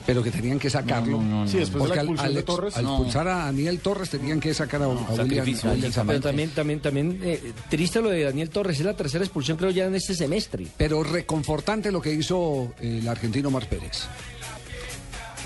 [0.07, 1.21] Pero que tenían que sacarlo.
[1.47, 2.77] Sí, después de Porque la al, expulsión al de Torres.
[2.79, 6.21] al expulsar a Daniel Torres tenían que sacar a, a William, sacrificio, a William Pero
[6.21, 8.79] también, también, también eh, triste lo de Daniel Torres.
[8.81, 10.67] Es la tercera expulsión, creo, ya en este semestre.
[10.79, 14.05] Pero reconfortante lo que hizo el argentino Mar Pérez.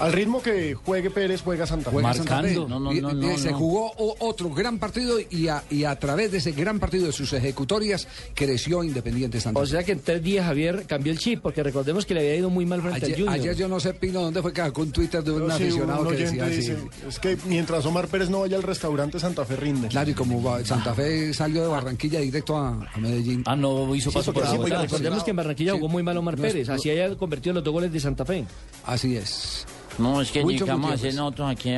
[0.01, 1.95] Al ritmo que juegue Pérez, juega Santa Fe.
[1.95, 2.55] Juega Santa Fe.
[2.55, 3.59] No, no, Y- no, y no, se no.
[3.59, 7.33] jugó otro gran partido y a, y a través de ese gran partido de sus
[7.33, 9.65] ejecutorias creció Independiente Santa Fe.
[9.65, 12.37] O sea que en tres días Javier cambió el chip, porque recordemos que le había
[12.37, 13.35] ido muy mal frente al Ayer, Junior.
[13.35, 15.63] ayer yo no sé, Pino, dónde fue que sacó un Twitter de un Pero sí,
[15.65, 16.57] aficionado un que decía así.
[16.57, 16.77] dice,
[17.09, 19.89] es que mientras Omar Pérez no vaya al restaurante Santa Fe rinde.
[19.89, 23.43] Claro, y como va- Santa Fe salió de Barranquilla directo a, a Medellín.
[23.47, 25.79] Ah, no hizo Sí, porque, sí, recordemos que en Barranquilla Sí.
[25.79, 28.45] jugó muy mal Omar Pérez, no- así haya convertido los dos goles de Santa Fe.
[28.85, 29.67] Así es.
[29.99, 30.95] No, es que Mucho Gutiérrez.
[30.95, 31.75] hacer nosotros aquí.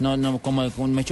[0.00, 0.62] No, no, como,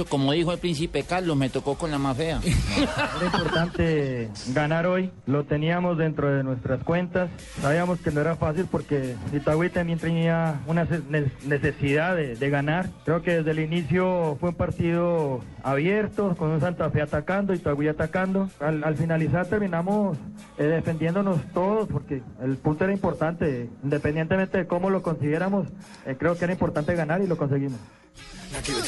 [0.09, 2.39] como, dijo el príncipe Carlos, me tocó con la más fea.
[2.77, 7.29] Era importante ganar hoy, lo teníamos dentro de nuestras cuentas,
[7.61, 12.49] sabíamos que no era fácil porque Itagüí también tenía una ce- ne- necesidad de, de
[12.49, 12.89] ganar.
[13.05, 17.87] Creo que desde el inicio fue un partido abierto, con un Santa Fe atacando, Itagüí
[17.87, 18.49] atacando.
[18.59, 20.17] Al, al finalizar terminamos
[20.57, 25.67] eh, defendiéndonos todos porque el punto era importante, independientemente de cómo lo consiguiéramos,
[26.05, 27.79] eh, creo que era importante ganar y lo conseguimos.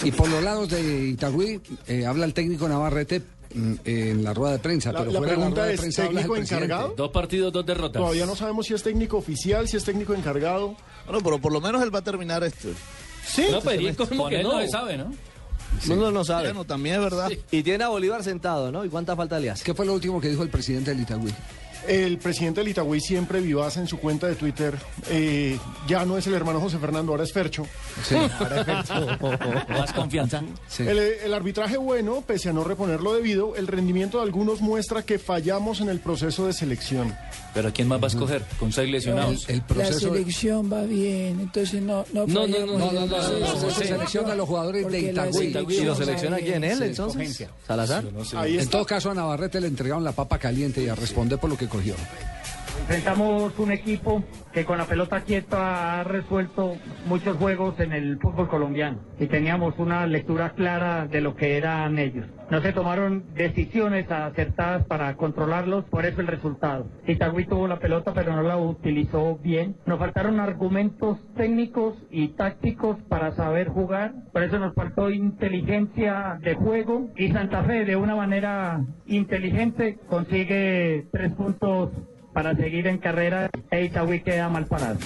[0.04, 3.22] Y por los lados de Itagüí, eh, habla el técnico Navarrete
[3.54, 4.92] mm, en la rueda de prensa.
[4.92, 6.94] La- pero la fuera rueda de prensa ¿técnico encargado?
[6.98, 8.02] Dos partidos, dos derrotas.
[8.02, 10.76] Todavía no sabemos si es técnico oficial, si es técnico encargado.
[11.06, 12.70] Bueno, pero por lo menos él va a terminar esto.
[13.26, 14.60] Sí, No, pero ¿y cómo Con que no?
[14.60, 15.14] no sabe, ¿no?
[15.90, 16.46] Uno no sabe.
[16.48, 17.32] Bueno, también es verdad.
[17.52, 18.84] Y tiene a Bolívar sentado, ¿no?
[18.84, 19.64] ¿Y cuánta falta le hace?
[19.64, 21.32] ¿Qué fue lo último que dijo el presidente del Itagüí?
[21.88, 24.78] El presidente del Itagüí siempre vivaz en su cuenta de Twitter.
[25.10, 27.66] eh, ya no es el hermano José Fernando, ahora es Fercho.
[28.04, 28.16] Sí.
[28.40, 29.18] Ahora es Fercho.
[29.70, 30.42] Más confianza.
[30.68, 30.84] Sí.
[30.88, 35.18] El, el arbitraje bueno, pese a no reponerlo debido, el rendimiento de algunos muestra que
[35.20, 37.16] fallamos en el proceso de selección.
[37.54, 38.44] Pero ¿a quién más va a escoger?
[38.60, 39.50] Con seis lesionados.
[39.50, 40.00] El La proceso.
[40.00, 44.90] selección va bien, entonces no no No, no, no, No, se selecciona a los jugadores
[44.90, 45.78] de la Itagüí.
[45.78, 46.62] ¿Y lo selecciona bien.
[46.62, 46.64] quién?
[46.64, 47.46] ¿Él entonces?
[47.68, 48.06] ¿Salazar?
[48.46, 51.58] En todo caso, a Navarrete le entregaron la papa caliente y a responder por lo
[51.58, 51.96] que cogió.
[52.80, 56.76] Enfrentamos un equipo que con la pelota quieta ha resuelto
[57.06, 61.98] muchos juegos en el fútbol colombiano y teníamos una lectura clara de lo que eran
[62.00, 62.26] ellos.
[62.50, 66.86] No se tomaron decisiones acertadas para controlarlos, por eso el resultado.
[67.08, 69.78] Itagüí tuvo la pelota pero no la utilizó bien.
[69.86, 76.56] Nos faltaron argumentos técnicos y tácticos para saber jugar, por eso nos faltó inteligencia de
[76.56, 81.92] juego y Santa Fe de una manera inteligente consigue tres puntos
[82.34, 85.00] para seguir en carrera e Itagüí queda mal parado.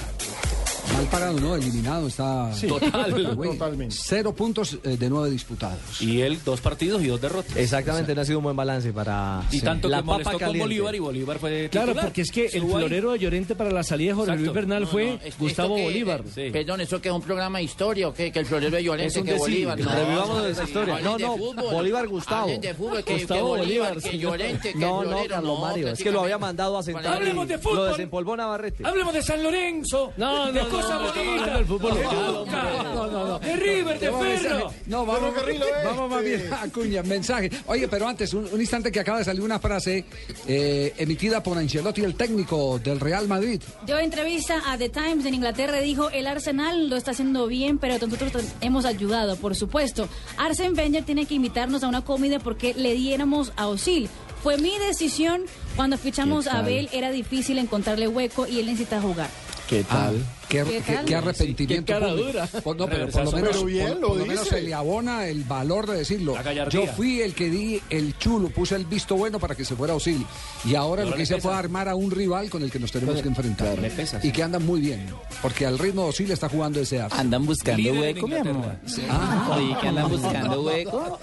[0.93, 1.55] Mal parado, ¿no?
[1.55, 2.51] Eliminado está.
[2.67, 3.19] Total.
[3.19, 3.49] Itagüí.
[3.49, 3.95] Totalmente.
[3.97, 6.01] Cero puntos eh, de nueve disputados.
[6.01, 7.55] Y él, dos partidos y dos derrotas.
[7.57, 10.39] Exactamente, no ha sido un buen balance para Y tanto la que molestó papa con
[10.39, 10.63] caliente.
[10.63, 12.05] Bolívar y Bolívar fue Claro, titular.
[12.05, 14.43] porque es que el florero de Llorente para la salida de Jorge Exacto.
[14.45, 16.23] Luis Bernal No, fue no, es- Gustavo que- Bolívar.
[16.35, 18.31] eh, Perdón, ¿eso que es un programa de historia o qué?
[18.31, 19.41] Que el florero de Llorente, Es un que decir.
[19.67, 19.79] Bolívar.
[19.79, 20.99] No, Revivamos no, esa sí, historia.
[21.01, 21.73] No, de no, fútbol.
[21.73, 22.47] Bolívar Gustavo.
[22.47, 24.17] De fútbol, que, Gustavo que Bolívar, Bolívar, que.
[24.19, 27.07] Llorente, que No, no, Carlos Mario, es que lo había mandado a sentar.
[27.15, 27.75] Hablemos de fútbol.
[27.77, 28.85] Lo desempolvó Navarrete.
[28.85, 30.13] Hablemos de San Lorenzo.
[30.17, 33.39] No, de no, fútbol de local, Boca, No, no, no.
[33.39, 34.73] de River, de Vamos a Ferro.
[34.87, 35.33] No, vamos,
[35.83, 37.49] vamos más bien a Acuña, mensaje.
[37.67, 40.05] Oye, pero antes, un, un instante que acaba de salir una frase
[40.47, 43.61] eh, emitida por Ancelotti, el técnico del Real Madrid.
[43.87, 47.95] Yo entrevista a The Times en Inglaterra dijo, el Arsenal lo está haciendo bien, pero
[48.05, 50.07] nosotros hemos ayudado, por supuesto.
[50.37, 54.09] Arsene Wenger tiene que invitarnos a una comida porque le diéramos a Osil.
[54.43, 55.41] Fue mi decisión.
[55.75, 56.59] Cuando fichamos ¿Qué a?
[56.59, 59.29] Abel era difícil encontrarle hueco y él necesita jugar.
[59.67, 60.15] ¿Qué tal?
[60.23, 61.85] Ah, qué, ¿Qué qué- qué arrepentimiento.
[61.85, 62.27] Qué cara público.
[62.31, 62.47] dura.
[62.47, 64.55] Por- no, pero por lo menos, Pero bien, por- lo por lo menos dice.
[64.57, 66.35] se le abona el valor de decirlo.
[66.69, 69.93] Yo fui el que di el chulo, puse el visto bueno para que se fuera
[69.95, 70.25] Osil.
[70.65, 73.21] Y ahora lo que hice fue armar a un rival con el que nos tenemos
[73.21, 73.77] que enfrentar.
[73.79, 74.31] y sí.
[74.31, 75.07] que andan muy bien.
[75.41, 77.25] Porque al ritmo de Osil está jugando ese Arsenal.
[77.25, 78.55] Andan buscando hueco, mi amor.
[78.55, 78.79] Inglaterra.
[79.09, 79.55] Ah.
[79.57, 81.19] Oye, que andan buscando hueco.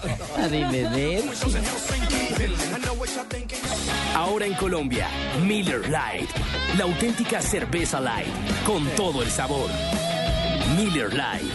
[4.15, 5.07] Ahora en Colombia,
[5.45, 6.33] Miller Lite,
[6.77, 8.27] la auténtica cerveza light,
[8.65, 9.69] con todo el sabor.
[10.75, 11.53] Miller Lite,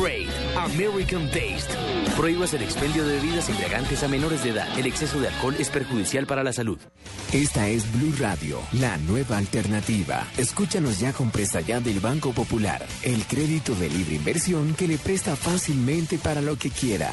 [0.00, 1.68] Great American Taste.
[2.16, 4.78] Prohíbas el expendio de bebidas embriagantes a menores de edad.
[4.78, 6.78] El exceso de alcohol es perjudicial para la salud.
[7.32, 10.26] Esta es Blue Radio, la nueva alternativa.
[10.36, 14.98] Escúchanos ya con presta ya del Banco Popular, el crédito de libre inversión que le
[14.98, 17.12] presta fácilmente para lo que quiera.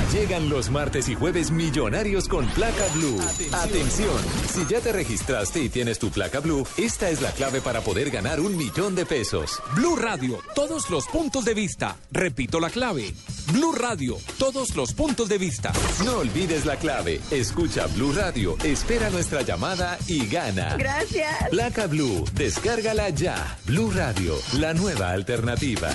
[0.11, 3.17] Llegan los martes y jueves millonarios con placa blue.
[3.53, 4.19] Atención.
[4.45, 8.11] Si ya te registraste y tienes tu placa blue, esta es la clave para poder
[8.11, 9.61] ganar un millón de pesos.
[9.73, 11.95] Blue Radio, todos los puntos de vista.
[12.11, 13.13] Repito la clave.
[13.53, 15.71] Blue Radio, todos los puntos de vista.
[16.03, 17.21] No olvides la clave.
[17.31, 20.75] Escucha Blue Radio, espera nuestra llamada y gana.
[20.75, 21.49] Gracias.
[21.51, 23.57] Placa Blue, descárgala ya.
[23.65, 25.89] Blue Radio, la nueva alternativa.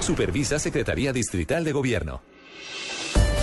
[0.00, 2.31] Supervisa Secretaría Distrital de Gobierno.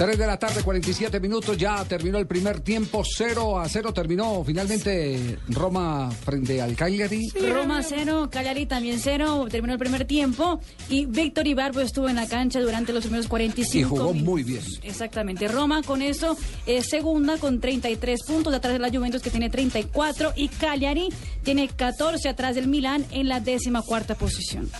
[0.00, 4.42] 3 de la tarde, 47 minutos, ya terminó el primer tiempo, 0 a 0 terminó
[4.46, 7.28] finalmente Roma frente al Cagliari.
[7.52, 10.58] Roma 0, Cagliari también 0, terminó el primer tiempo
[10.88, 14.22] y Víctor Ibarbo estuvo en la cancha durante los primeros 45 Y jugó minutos.
[14.22, 14.62] muy bien.
[14.84, 19.50] Exactamente, Roma con eso es segunda con 33 puntos, atrás de la Juventus que tiene
[19.50, 21.10] 34 y Cagliari
[21.42, 24.70] tiene 14 atrás del Milán en la décima cuarta posición.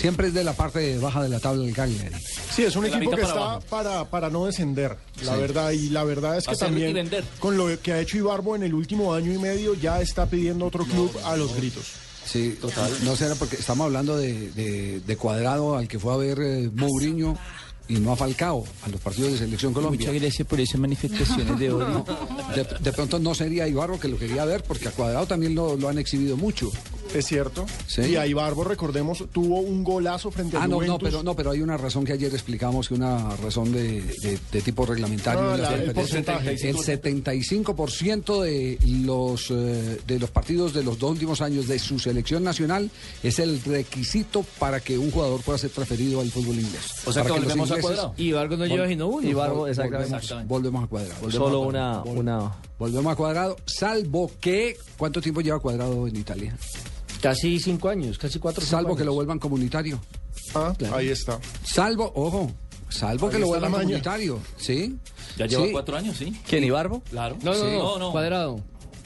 [0.00, 2.14] Siempre es de la parte baja de la tabla del Cagliari.
[2.54, 3.60] Sí, es un De equipo que para está abajo.
[3.68, 5.40] para, para no descender, la Sí.
[5.40, 5.70] verdad.
[5.72, 8.72] Y la verdad es que Hacer también, con lo que ha hecho Ibarbo en el
[8.72, 11.84] último año y medio, ya está pidiendo otro club a los gritos.
[12.24, 12.90] Sí, total.
[13.02, 16.70] No será porque estamos hablando de, de- de Cuadrado al que fue a ver eh,
[16.74, 17.36] Mourinho
[17.88, 19.98] y no a Falcao a los partidos de Selección Colombia.
[20.08, 22.04] Muchas gracias por esas manifestaciones de odio.
[22.54, 25.76] De, de pronto no sería Ibarro que lo quería ver porque a Cuadrado también lo,
[25.76, 26.70] lo han exhibido mucho.
[27.14, 27.66] Es cierto.
[27.86, 28.02] Sí.
[28.02, 31.50] Y a Ibarbo, recordemos, tuvo un golazo frente a Ah, no, no, pero no, pero
[31.50, 35.40] hay una razón que ayer explicamos, que una razón de, de- de tipo reglamentario.
[35.50, 36.50] Ah, la- el porcentaje.
[36.68, 41.98] El 75% de los eh, de los partidos de los dos últimos años de su
[41.98, 42.90] selección nacional
[43.22, 46.82] es el requisito para que un jugador pueda ser transferido al fútbol inglés.
[47.06, 48.14] O sea que Para volvemos a ingleses- Cuadrado.
[48.16, 49.28] Y Ibargo no lleva sino uno.
[49.28, 50.16] Ibargo, Vol- exactamente.
[50.46, 51.20] Volvemos, volvemos a cuadrado.
[51.20, 52.52] volvemos Solo a una, una.
[52.78, 54.76] Volvemos a cuadrado, salvo que.
[54.96, 56.56] ¿Cuánto tiempo lleva cuadrado en Italia?
[57.20, 58.62] Casi cinco años, casi cuatro.
[58.62, 59.06] cinco Salvo que años.
[59.06, 60.00] lo vuelvan comunitario.
[60.54, 61.38] Ah, ahí está.
[61.64, 62.50] Salvo, ojo,
[62.88, 64.38] salvo Ahí que lo vuelvan comunitario.
[64.56, 64.96] ¿Sí?
[65.36, 65.72] Ya lleva Sí.
[65.72, 66.34] cuatro años, ¿sí?
[66.48, 67.00] ¿Quién, Ibarbo?
[67.10, 67.36] Claro.
[67.42, 67.98] No, no, Sí.
[67.98, 68.60] no, Cuadrado.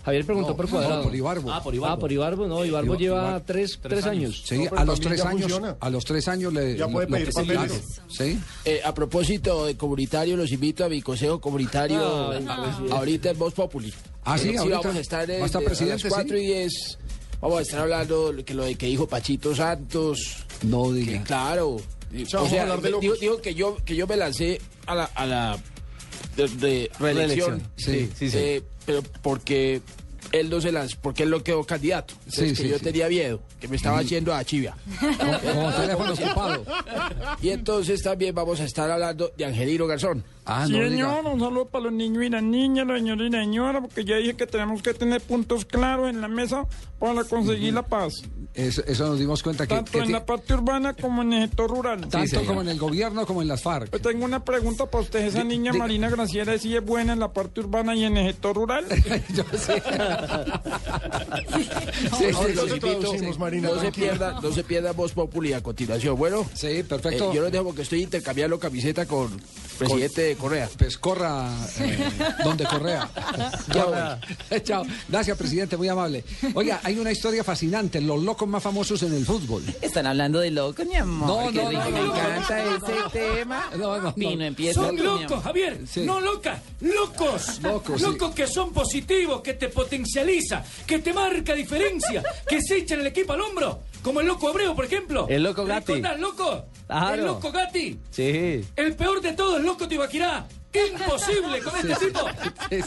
[0.04, 1.02] Javier preguntó No, por no, Cuadrado.
[1.04, 1.50] por Ibarbo.
[1.50, 1.94] Ah, por Ibarbo.
[1.94, 4.42] Ah, por Ibarbo, no, Ibarbo Ibar- lleva tres, tres años.
[4.44, 5.76] Sí, No, pero a los tres años, funciona.
[5.80, 7.82] a los tres años le Ya puede pedir papeles.
[8.10, 8.38] Sí.
[8.66, 13.38] Eh, a propósito de comunitario, los invito a mi consejo comunitario Ay, a- ahorita en
[13.38, 13.94] Voz Populi.
[14.26, 14.78] Ah, sí, Eh, ahorita.
[14.80, 16.42] vamos a estar en, a las 4 sí.
[16.42, 16.98] y 10.
[17.44, 20.46] Vamos a estar hablando lo que lo de que dijo Pachito Santos.
[20.62, 21.22] No Que, diga.
[21.24, 21.72] claro.
[21.76, 21.80] O
[22.26, 23.02] sea, vamos a hablar de locos.
[23.02, 25.58] dijo, dijo que yo que yo me lancé a la, a la
[26.36, 27.62] de, de reelección.
[27.76, 28.38] Sí, sí, sí.
[28.38, 29.82] Eh, pero porque
[30.40, 32.15] él no se lanzó, porque él no quedó candidato.
[32.27, 32.85] Entonces, Sí, que sí, yo sí.
[32.85, 34.74] tenía miedo, que me estaba haciendo a chivia.
[35.01, 36.65] Como teléfono ocupado.
[37.43, 40.24] Y entonces también vamos a estar hablando de Angelino Garzón.
[40.47, 40.77] Ah, no.
[40.78, 44.05] Señor, un saludo para los niños y las niñas, los señores y la señora, porque
[44.05, 46.66] ya dije que tenemos que tener puntos claros en la mesa
[46.98, 48.23] para conseguir la paz,
[48.55, 51.48] Eso, eso nos dimos cuenta que, tanto que en la parte urbana como en el
[51.48, 52.09] sector rural.
[52.09, 53.90] tanto como en el gobierno como en las FARC.
[53.93, 57.20] Yo tengo una pregunta para usted, esa niña di- Marina Graciela, si es buena en
[57.20, 58.85] la parte urbana y en el sector rural.
[59.35, 59.82] Yo sé.
[62.18, 66.16] Sí, traducimos, Marina, no se pierda, no se pierda Voz Populi a continuación.
[66.16, 67.30] Bueno, Sí, perfecto.
[67.30, 69.40] eh, yo los dejo porque estoy intercambiando camiseta con
[69.78, 70.68] presidente Correa.
[70.78, 71.48] Pues corra
[71.80, 72.09] eh,
[72.44, 73.09] donde Correa.
[73.72, 74.60] Ya voy.
[74.62, 74.84] Chao.
[75.09, 76.24] Gracias, presidente, muy amable.
[76.55, 79.62] Oiga, hay una historia fascinante, los locos más famosos en el fútbol.
[79.80, 81.28] Están hablando de locos, mi amor.
[81.46, 83.10] No, Qué no, rico, no, me no, encanta no, ese no.
[83.10, 83.70] tema.
[83.84, 84.14] No, no,
[84.44, 84.80] empieza.
[84.80, 85.80] Son locos, Javier.
[85.88, 86.02] Sí.
[86.02, 87.60] No locas, locos.
[87.62, 88.06] Locos, sí.
[88.34, 89.68] Que son positivos, que te
[90.86, 93.81] que te marca diferencia, que se echan el equipo al hombro.
[94.02, 95.26] Como el loco Abreu, por ejemplo.
[95.28, 95.94] El loco Gatti.
[95.94, 96.66] ¿Recordás, loco?
[96.86, 97.14] Claro.
[97.14, 97.98] El loco Gatti.
[98.10, 98.64] Sí.
[98.76, 100.47] El peor de todo, el loco Tibaquirá.
[100.74, 102.20] Imposible con este tipo.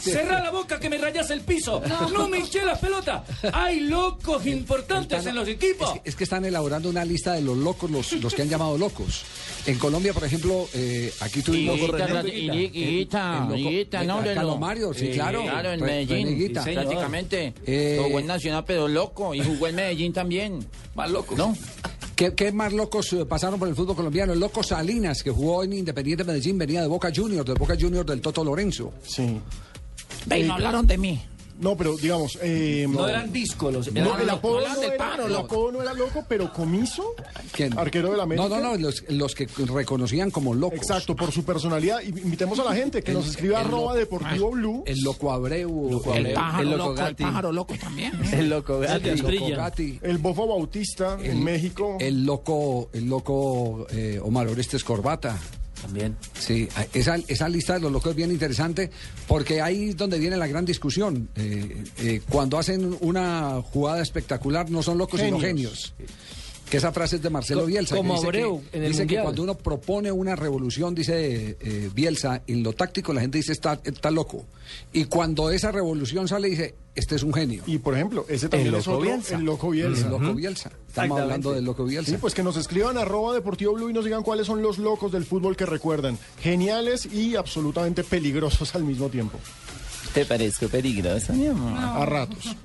[0.00, 1.82] Cerrá la boca que me rayas el piso.
[2.12, 3.22] No, me hinché las pelotas.
[3.52, 5.94] Hay locos importantes en los equipos.
[5.96, 8.48] Es que, es que están elaborando una lista de los locos, los, los que han
[8.48, 9.24] llamado locos.
[9.66, 11.78] En Colombia, por ejemplo, eh, aquí tuvimos...
[11.78, 15.42] Higuita, loco- no, de lo- Mario, sí, claro.
[15.42, 16.26] Claro, en Medellín.
[16.26, 16.64] René Higuita.
[16.64, 17.54] Sí, prácticamente.
[18.02, 19.34] Jugó en Nacional, pero loco.
[19.34, 20.66] Y jugó en Medellín también.
[20.94, 21.36] Más locos.
[21.38, 21.56] ¿No?
[22.18, 24.32] ¿Qué, qué más locos eh, pasaron por el fútbol colombiano?
[24.32, 28.08] El loco Salinas, que jugó en Independiente Medellín, venía de Boca Juniors, del Boca Juniors
[28.08, 28.92] del Toto Lorenzo.
[29.04, 29.40] Sí.
[30.26, 31.22] Ve, no hablaron de mí.
[31.58, 32.38] No, pero digamos.
[32.40, 33.92] Eh, No eran díscolos.
[33.92, 35.44] no, el apodo, hablaron no del era, el loco.
[35.44, 37.14] apodo no era loco, pero comiso.
[37.52, 37.76] ¿Quién?
[37.76, 38.48] Arquero de la América.
[38.48, 40.78] No, no, no, los, los que reconocían como locos.
[40.78, 42.00] Exacto, por su personalidad.
[42.02, 44.82] Y Invitemos a la gente que El- nos escriba el arroba loco- deportivo blue.
[44.86, 46.00] El loco Abreu.
[46.14, 48.12] El el, pájaro el loco loco, el pájaro loco también.
[48.22, 48.30] ¿eh?
[48.38, 49.08] El loco Gatti.
[49.08, 49.56] El loco.
[49.56, 51.96] Gatti, El Bofo Bautista en México.
[52.00, 55.36] el loco, el loco eh, Omar Orestes Corbata.
[55.82, 56.16] También.
[56.38, 58.90] Sí, esa, esa lista de los locos es bien interesante
[59.26, 61.28] porque ahí es donde viene la gran discusión.
[61.36, 65.94] Eh, eh, cuando hacen una jugada espectacular no son locos sino Genios.
[66.70, 67.94] Que esa frase es de Marcelo Co- Bielsa.
[67.94, 71.56] que como dice Abreu que, en el dice que cuando uno propone una revolución, dice
[71.60, 74.44] eh, Bielsa, en lo táctico la gente dice está, está loco.
[74.92, 77.62] Y cuando esa revolución sale dice, este es un genio.
[77.66, 80.04] Y por ejemplo, ese también es otro, el Loco Bielsa.
[80.04, 80.70] El Loco Bielsa.
[80.88, 82.10] Estamos hablando del Loco Bielsa.
[82.10, 85.10] Sí, pues que nos escriban arroba Deportivo Blue y nos digan cuáles son los locos
[85.12, 86.18] del fútbol que recuerdan.
[86.42, 89.38] Geniales y absolutamente peligrosos al mismo tiempo.
[90.14, 91.78] ¿Te parezco peligrosa, mi amor?
[91.78, 92.56] A ratos.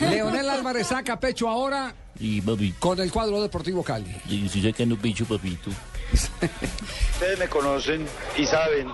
[0.00, 4.14] Leonel Álvarez saca pecho ahora Y papi, con el cuadro Deportivo Cali.
[4.28, 5.70] y estoy sacando pecho, papito.
[6.12, 8.06] Ustedes me conocen
[8.36, 8.88] y saben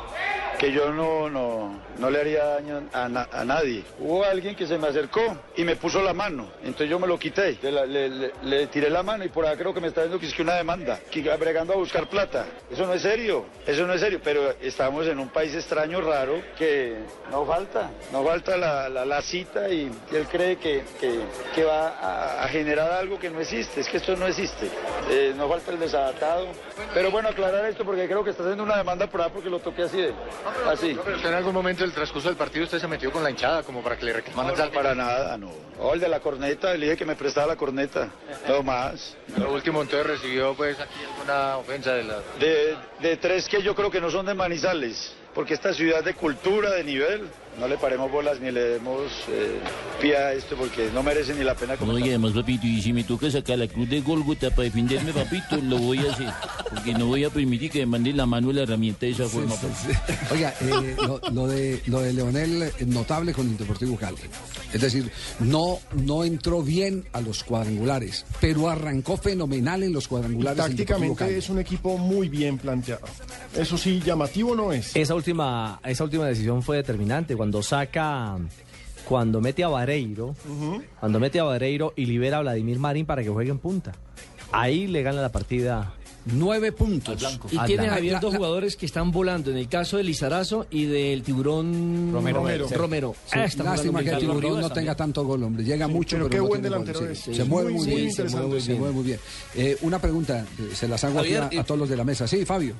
[0.58, 3.84] que yo no, no, no le haría daño a, a nadie.
[3.98, 5.20] Hubo alguien que se me acercó
[5.56, 9.28] y me puso la mano, entonces yo me lo quité, le, tiré la mano y
[9.28, 11.76] por ahí creo que me está diciendo que es que una demanda, que bregando a
[11.76, 12.46] buscar plata.
[12.70, 16.40] Eso no es serio, eso no es serio, pero estamos en un país extraño, raro,
[16.56, 16.96] que
[17.30, 22.92] no falta, no falta la, la- cita y él cree que, que- va a, generar
[22.92, 24.70] algo que no existe, es que esto no existe.
[25.10, 26.46] Eh, no falta el desadaptado.
[26.94, 29.58] Pero bueno, aclarar esto porque creo que está haciendo una demanda por ahí porque lo
[29.58, 30.12] toqué así de,
[30.70, 30.96] así.
[31.24, 33.96] En algún momento del transcurso del partido usted se metió con la hinchada como para
[33.96, 35.50] que le reclamaran No, para nada, no.
[35.78, 38.10] Oh, el de la corneta, le dije que me prestaba la corneta,
[38.46, 39.16] no más.
[39.36, 42.18] Lo último entonces recibió pues aquí alguna ofensa de la...
[42.38, 46.14] De, de tres que yo creo que no son de Manizales, porque esta ciudad de
[46.14, 47.28] cultura, de nivel,
[47.58, 49.58] no le paremos bolas ni le demos eh,
[50.00, 52.06] pie a esto porque no merece ni la pena No, comentar.
[52.06, 55.56] y además, papito, y si me toca sacar la cruz de Golgota para defenderme, papito,
[55.62, 56.28] lo voy a hacer.
[56.70, 59.54] Porque no voy a permitir que me manden la mano la herramienta de esa forma.
[59.54, 60.00] papito.
[60.32, 64.18] Oiga, eh, lo, lo de, lo de Leonel eh, notable con el Deportivo Cali.
[64.72, 65.10] Es decir,
[65.40, 70.58] no, no entró bien a los cuadrangulares, pero arrancó fenomenal en los cuadrangulares.
[70.58, 73.06] Tácticamente es un equipo muy bien planteado.
[73.56, 74.94] Eso sí, llamativo no es.
[74.94, 78.36] Esa última, esa última decisión fue determinante cuando saca,
[79.04, 80.34] cuando mete a Vareiro,
[81.00, 83.92] cuando mete a Vareiro y libera a Vladimir Marín para que juegue en punta.
[84.52, 85.94] Ahí le gana la partida.
[86.30, 87.22] Nueve puntos.
[87.50, 87.88] Y Al tiene.
[87.88, 89.50] Javier dos jugadores que están volando.
[89.50, 92.40] En el caso del Lizarazo y del tiburón Romero.
[92.40, 92.68] Romero.
[92.74, 93.14] Romero.
[93.24, 95.64] Sí, Ah, está lástima que el tiburón no tenga tanto gol, hombre.
[95.64, 97.10] Llega mucho, pero pero, qué no buen delantero gol.
[97.12, 97.18] es.
[97.20, 99.20] Se mueve muy, bien, se mueve, muy bien.
[99.54, 102.04] Eh, una pregunta, eh, se las hago aquí a, Javier, a todos los de la
[102.04, 102.26] mesa.
[102.26, 102.74] Sí, Fabio.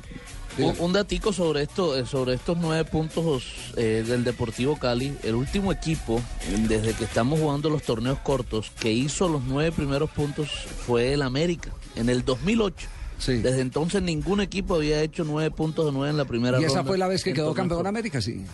[0.59, 3.45] Un, un datico sobre esto, eh, sobre estos nueve puntos
[3.77, 5.17] eh, del Deportivo Cali.
[5.23, 6.21] El último equipo,
[6.69, 10.49] desde que estamos jugando los torneos cortos, que hizo los nueve primeros puntos
[10.87, 12.89] fue el América, en el 2008.
[13.27, 16.77] Desde entonces ningún equipo había hecho nueve puntos de nueve en la primera Y esa
[16.77, 17.87] ronda fue la vez que quedó campeón.
[17.87, 18.45] América, sí.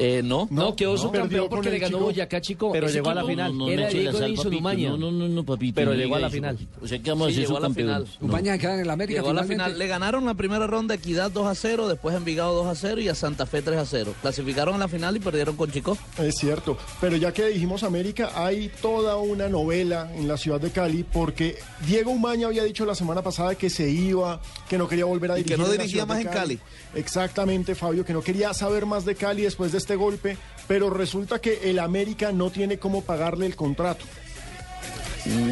[0.00, 0.98] Eh, no, No, quedó no.
[0.98, 2.70] subcampeón porque le ganó Boyacá Chico.
[2.72, 3.52] Pero llegó a la final.
[3.68, 4.18] Era Diego.
[4.20, 5.74] No, no, no, no, papito.
[5.74, 6.56] Pero llegó a la final.
[6.80, 8.06] O sea, que vamos a final.
[8.20, 8.28] No.
[8.28, 9.78] Umaña queda en el América Llegó a la final.
[9.78, 13.00] Le ganaron la primera ronda a Equidad 2 a 0, después Envigado 2 a 0
[13.00, 14.14] y a Santa Fe 3 a 0.
[14.22, 15.98] Clasificaron a la final y perdieron con Chico.
[16.18, 20.70] Es cierto, pero ya que dijimos América, hay toda una novela en la ciudad de
[20.70, 21.56] Cali porque
[21.86, 25.38] Diego Umaña había dicho la semana pasada que se iba, que no quería volver a
[25.38, 25.66] Y que dirigir.
[25.66, 26.58] no dirigía más en Cali.
[26.94, 30.36] Exactamente, Fabio, que no quería saber más de Cali después de este golpe,
[30.66, 34.04] pero resulta que el América no tiene cómo pagarle el contrato.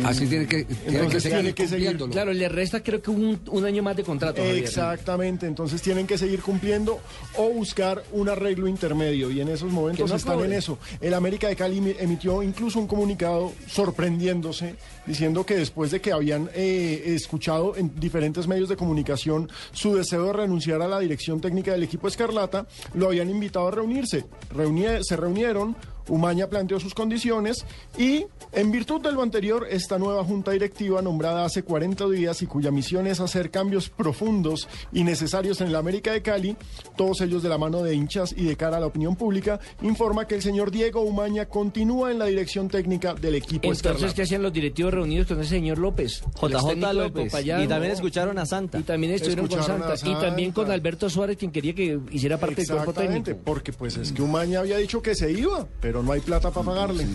[0.05, 1.97] Así tiene que, tiene que Entonces seguir tiene que seguir.
[2.11, 4.41] Claro, le resta creo que un, un año más de contrato.
[4.43, 4.59] Javier.
[4.65, 7.01] Exactamente, entonces tienen que seguir cumpliendo
[7.37, 10.79] o buscar un arreglo intermedio y en esos momentos no están en eso.
[11.01, 14.75] El América de Cali emi- emitió incluso un comunicado sorprendiéndose,
[15.07, 20.27] diciendo que después de que habían eh, escuchado en diferentes medios de comunicación su deseo
[20.27, 24.25] de renunciar a la dirección técnica del equipo Escarlata, lo habían invitado a reunirse.
[24.55, 25.77] Reunie- se reunieron.
[26.09, 27.65] Umaña planteó sus condiciones
[27.99, 32.47] y, en virtud de lo anterior, esta nueva junta directiva nombrada hace 40 días y
[32.47, 36.57] cuya misión es hacer cambios profundos y necesarios en el América de Cali,
[36.97, 40.27] todos ellos de la mano de hinchas y de cara a la opinión pública, informa
[40.27, 44.15] que el señor Diego Umaña continúa en la dirección técnica del equipo Entonces, Escarlata.
[44.15, 46.23] ¿qué hacían los directivos reunidos con el señor López?
[46.41, 47.33] JJ López.
[47.33, 47.63] Popayán.
[47.63, 48.79] Y también escucharon a Santa.
[48.79, 50.11] Y también estuvieron con Escucharon a Santa.
[50.11, 50.75] Y también con Santa.
[50.75, 53.45] Alberto Suárez, quien quería que hiciera parte del cuerpo Exactamente, técnico.
[53.45, 56.67] porque pues es que Umaña había dicho que se iba, pero no hay plata para
[56.67, 57.07] pagarle.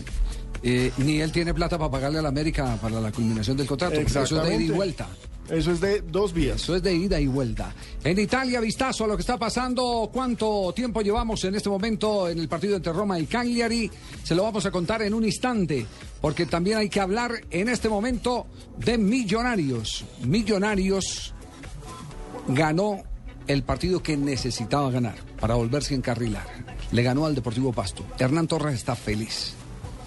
[0.64, 4.00] Eh, ni él tiene plata para pagarle a la América para la culminación del contrato.
[4.00, 5.08] Eso es de ida y vuelta.
[5.50, 6.62] Eso es de dos vías.
[6.62, 7.74] Eso es de ida y vuelta.
[8.04, 10.10] En Italia, vistazo a lo que está pasando.
[10.14, 13.92] ¿Cuánto tiempo llevamos en este momento en el partido entre Roma y Cagliari?
[14.24, 15.86] Se lo vamos a contar en un instante,
[16.22, 18.46] porque también hay que hablar en este momento
[18.78, 20.06] de Millonarios.
[20.26, 21.34] Millonarios
[22.48, 23.04] ganó
[23.48, 26.48] el partido que necesitaba ganar para volverse a encarrilar.
[26.92, 28.04] Le ganó al Deportivo Pasto.
[28.20, 29.56] Hernán Torres está feliz.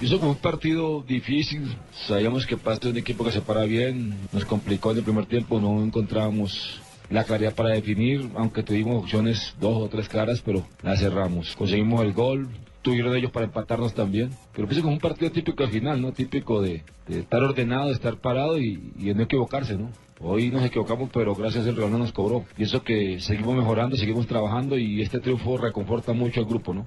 [0.01, 4.16] Hizo fue un partido difícil, sabíamos que Pasto es un equipo que se para bien,
[4.32, 6.81] nos complicó en el primer tiempo, no encontrábamos
[7.11, 11.55] la claridad para definir, aunque tuvimos opciones dos o tres claras, pero la cerramos.
[11.56, 12.48] Conseguimos el gol,
[12.82, 14.31] tuvieron ellos para empatarnos también.
[14.52, 16.12] Pero pienso es un partido típico al final, ¿no?
[16.12, 19.90] Típico de, de estar ordenado, de estar parado y, y de no equivocarse, ¿no?
[20.20, 22.45] Hoy nos equivocamos, pero gracias al Real no nos cobró.
[22.57, 26.86] Pienso que seguimos mejorando, seguimos trabajando y este triunfo reconforta mucho al grupo, ¿no?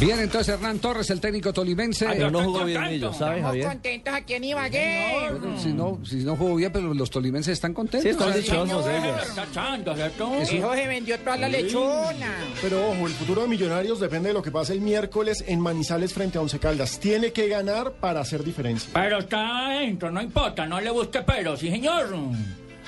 [0.00, 2.06] Bien, entonces Hernán Torres, el técnico tolimense.
[2.06, 3.66] Pero no jugó bien Millo, ¿sabes, Estamos Javier?
[3.68, 5.30] contentos aquí en Ibagué.
[5.58, 8.02] Si, no, si no jugó bien, pero los tolimenses están contentos.
[8.02, 10.52] Sí, están dichosos ellos.
[10.52, 12.36] Hijo se vendió toda la lechona.
[12.60, 16.12] Pero ojo, el futuro de Millonarios depende de lo que pase el miércoles en Manizales
[16.12, 16.98] frente a Once Caldas.
[16.98, 18.90] Tiene que ganar para hacer diferencia.
[18.92, 22.08] Pero está adentro, no importa, no le busque pero, sí señor.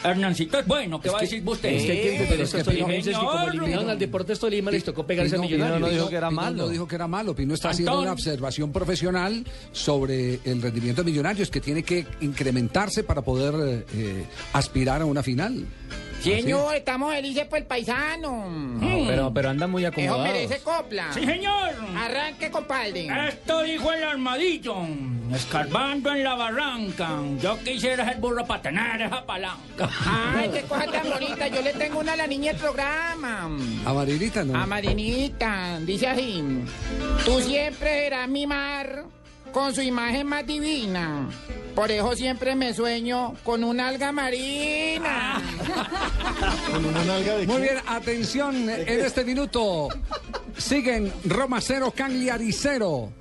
[0.05, 1.71] Hernancito es bueno, ¿qué va a decir usted?
[1.71, 5.37] Es que entender Es que, tolimenses que como eliminaron al Deportes Tolima les tocó pegarse
[5.37, 5.79] a Millonarios.
[5.79, 6.65] Pino dijo que era malo.
[6.65, 7.35] No dijo que era malo.
[7.35, 13.03] Pino está haciendo una observación profesional sobre el rendimiento de Millonarios que tiene que incrementarse
[13.03, 15.65] para poder eh, aspirar a una final.
[16.25, 18.49] Señor, estamos felices por el paisano.
[18.51, 20.23] No, pero, pero andan muy Eso acomodados.
[20.33, 21.13] merece copla.
[21.13, 21.71] Sí, señor.
[21.97, 23.09] Arranque, compadre.
[23.29, 24.75] Esto dijo el armadillo,
[25.35, 27.11] escarbando en la barranca.
[27.43, 29.89] Yo quisiera ser burro para tener esa palanca.
[30.07, 31.49] Ay, qué cosa tan bonita.
[31.49, 33.51] Yo le tengo una a la niña del programa.
[33.85, 34.57] A Marinita no.
[34.59, 35.79] A Marinita.
[35.81, 36.43] Dice así.
[37.27, 39.05] Tú siempre serás mi mar
[39.55, 41.29] con su imagen más divina.
[41.77, 45.41] Por eso siempre me sueño con una alga marina.
[46.71, 49.89] Con una nalga de Muy bien, atención en este minuto.
[50.59, 53.13] Siguen Roma 0, Cagliari 0.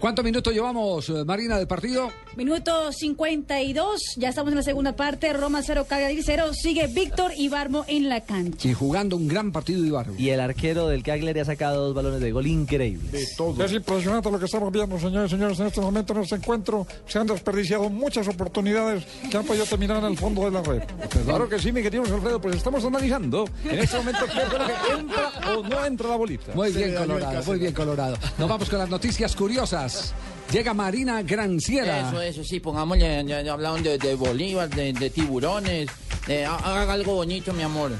[0.00, 2.10] ¿Cuántos minutos llevamos, eh, Marina, del partido?
[2.36, 5.32] Minuto 52, ya estamos en la segunda parte.
[5.32, 6.52] Roma 0, Cagliari 0.
[6.52, 8.68] Sigue Víctor Ibarmo en la cancha.
[8.68, 10.14] Y jugando un gran partido Ibarbo.
[10.18, 13.10] Y el arquero del Cagliari ha sacado dos balones de gol increíbles.
[13.10, 13.64] De todo.
[13.64, 15.58] Es impresionante lo que estamos viendo, señores y señores.
[15.60, 19.96] En este momento, en este encuentro, se han desperdiciado muchas oportunidades que han podido terminar
[20.04, 20.82] en el fondo de la red.
[21.24, 24.66] Claro que sí, mi querido Alfredo, pues estamos analizando en este momento qué fue lo
[24.66, 26.52] que entra o no entra la bolita.
[26.54, 28.18] Muy bien, Colorado, muy bien, Colorado.
[28.36, 30.12] Nos vamos con las noticias curiosas.
[30.52, 32.08] Llega Marina Granciera.
[32.08, 35.88] Eso, eso, sí, pongámosle, ya, ya hablaron de, de Bolívar, de, de tiburones,
[36.26, 37.90] de- ha- haga algo bonito, mi amor.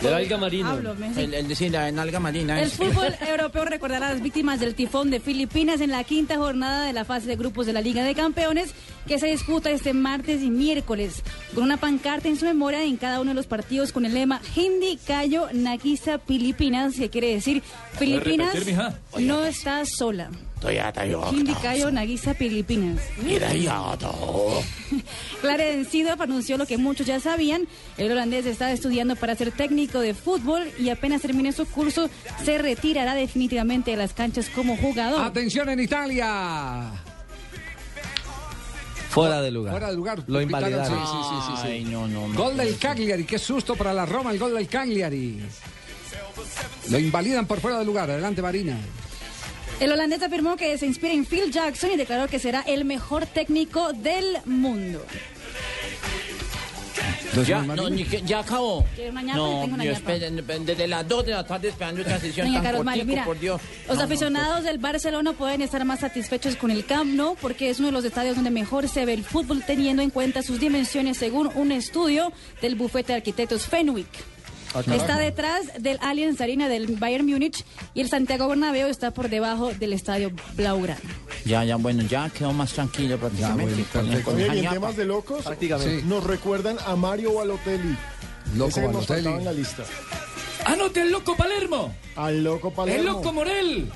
[0.00, 0.70] De la alga marina.
[0.70, 0.94] Hablo.
[1.16, 2.62] El, el decir, la nalga marina.
[2.62, 6.84] El fútbol europeo recordará a las víctimas del tifón de Filipinas en la quinta jornada
[6.84, 8.70] de la fase de grupos de la Liga de Campeones
[9.08, 11.22] que se disputa este martes y miércoles
[11.52, 14.40] con una pancarta en su memoria en cada uno de los partidos con el lema
[14.54, 17.62] Hindi Cayo Nagisa Filipinas, que quiere decir
[17.98, 18.78] Filipinas repetir,
[19.26, 20.30] no está sola.
[20.60, 21.30] Toyota, yo.
[21.30, 23.00] Hindi Cayo Nagisa Filipinas.
[23.22, 24.62] Mira, ya, todo.
[25.40, 27.68] Clarence Seedorf anunció lo que muchos ya sabían.
[27.96, 32.10] El holandés está estudiando para ser técnico de fútbol y apenas termine su curso
[32.44, 35.24] se retirará definitivamente de las canchas como jugador.
[35.24, 36.92] Atención en Italia.
[39.10, 39.72] Fuera de lugar.
[39.72, 40.22] Fuera de lugar.
[40.26, 40.86] Lo invalidaron.
[40.86, 41.68] Sí, sí, sí, sí, sí.
[41.68, 42.34] Ay, no, no, no.
[42.34, 45.40] Gol del Cagliari, qué susto para la Roma, el gol del Cagliari.
[46.90, 48.10] Lo invalidan por fuera de lugar.
[48.10, 48.78] Adelante, Marina.
[49.80, 53.26] El holandés afirmó que se inspira en Phil Jackson y declaró que será el mejor
[53.26, 55.04] técnico del mundo.
[57.46, 58.84] Ya, no, ni que- ya acabó.
[58.96, 59.36] ¿Quiere una ñapa?
[59.38, 60.12] No, Tengo una yo ñapa.
[60.14, 63.24] esperen, desde las 2 de la tarde esperando esta sesión Doña tan Mario, cortico, mira,
[63.24, 63.60] por Dios.
[63.86, 67.70] los No, no, aficionados del Barcelona pueden estar más satisfechos con el Camp Nou porque
[67.70, 70.58] es uno de los estadios donde mejor se ve el fútbol teniendo en cuenta sus
[70.58, 74.08] dimensiones según un estudio del bufete de arquitectos Fenwick.
[74.74, 74.82] Ah.
[74.94, 77.64] Está detrás del Allianz Arena del Bayern Múnich
[77.94, 81.00] y el Santiago Bernabéu está por debajo del estadio Blaugrana.
[81.44, 83.84] Ya, ya, bueno, ya quedó más tranquilo prácticamente.
[83.92, 86.04] con- con Oye, y en temas de locos, Prácticamente.
[86.04, 87.96] nos recuerdan a Mario Balotelli.
[88.56, 89.36] Loco Ese que nos Balotelli.
[89.38, 89.84] en la lista.
[90.66, 91.94] Anote al loco Palermo.
[92.16, 93.00] Al loco Palermo.
[93.00, 93.90] El loco Morel.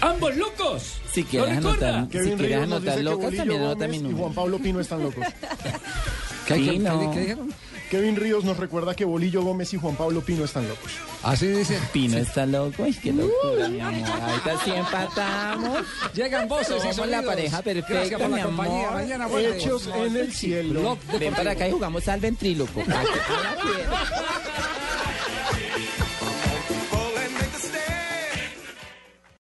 [0.00, 0.82] Ambos locos.
[1.12, 4.12] Si ¿Lo quieres anotar, si quieres anotar Bolillo también anota mi y.
[4.12, 5.24] Juan Pablo Pino están locos.
[6.46, 7.00] ¿Qué, qué- Pino.
[7.00, 7.54] qué- qué dijeron?
[7.94, 10.90] Kevin Ríos nos recuerda que Bolillo Gómez y Juan Pablo Pino están locos.
[11.22, 11.78] Así dice.
[11.92, 14.20] Pino está loco, ay, qué locura, mi amor.
[14.20, 15.78] Ahorita sí empatamos.
[16.12, 18.88] Llegan voces y Somos la pareja Gracias perfecta, por la mi compañía.
[18.88, 19.00] amor.
[19.00, 19.58] Mañana vuelve.
[19.58, 20.98] Hechos en el cielo.
[21.20, 22.82] Ven para acá y jugamos al ventríloco.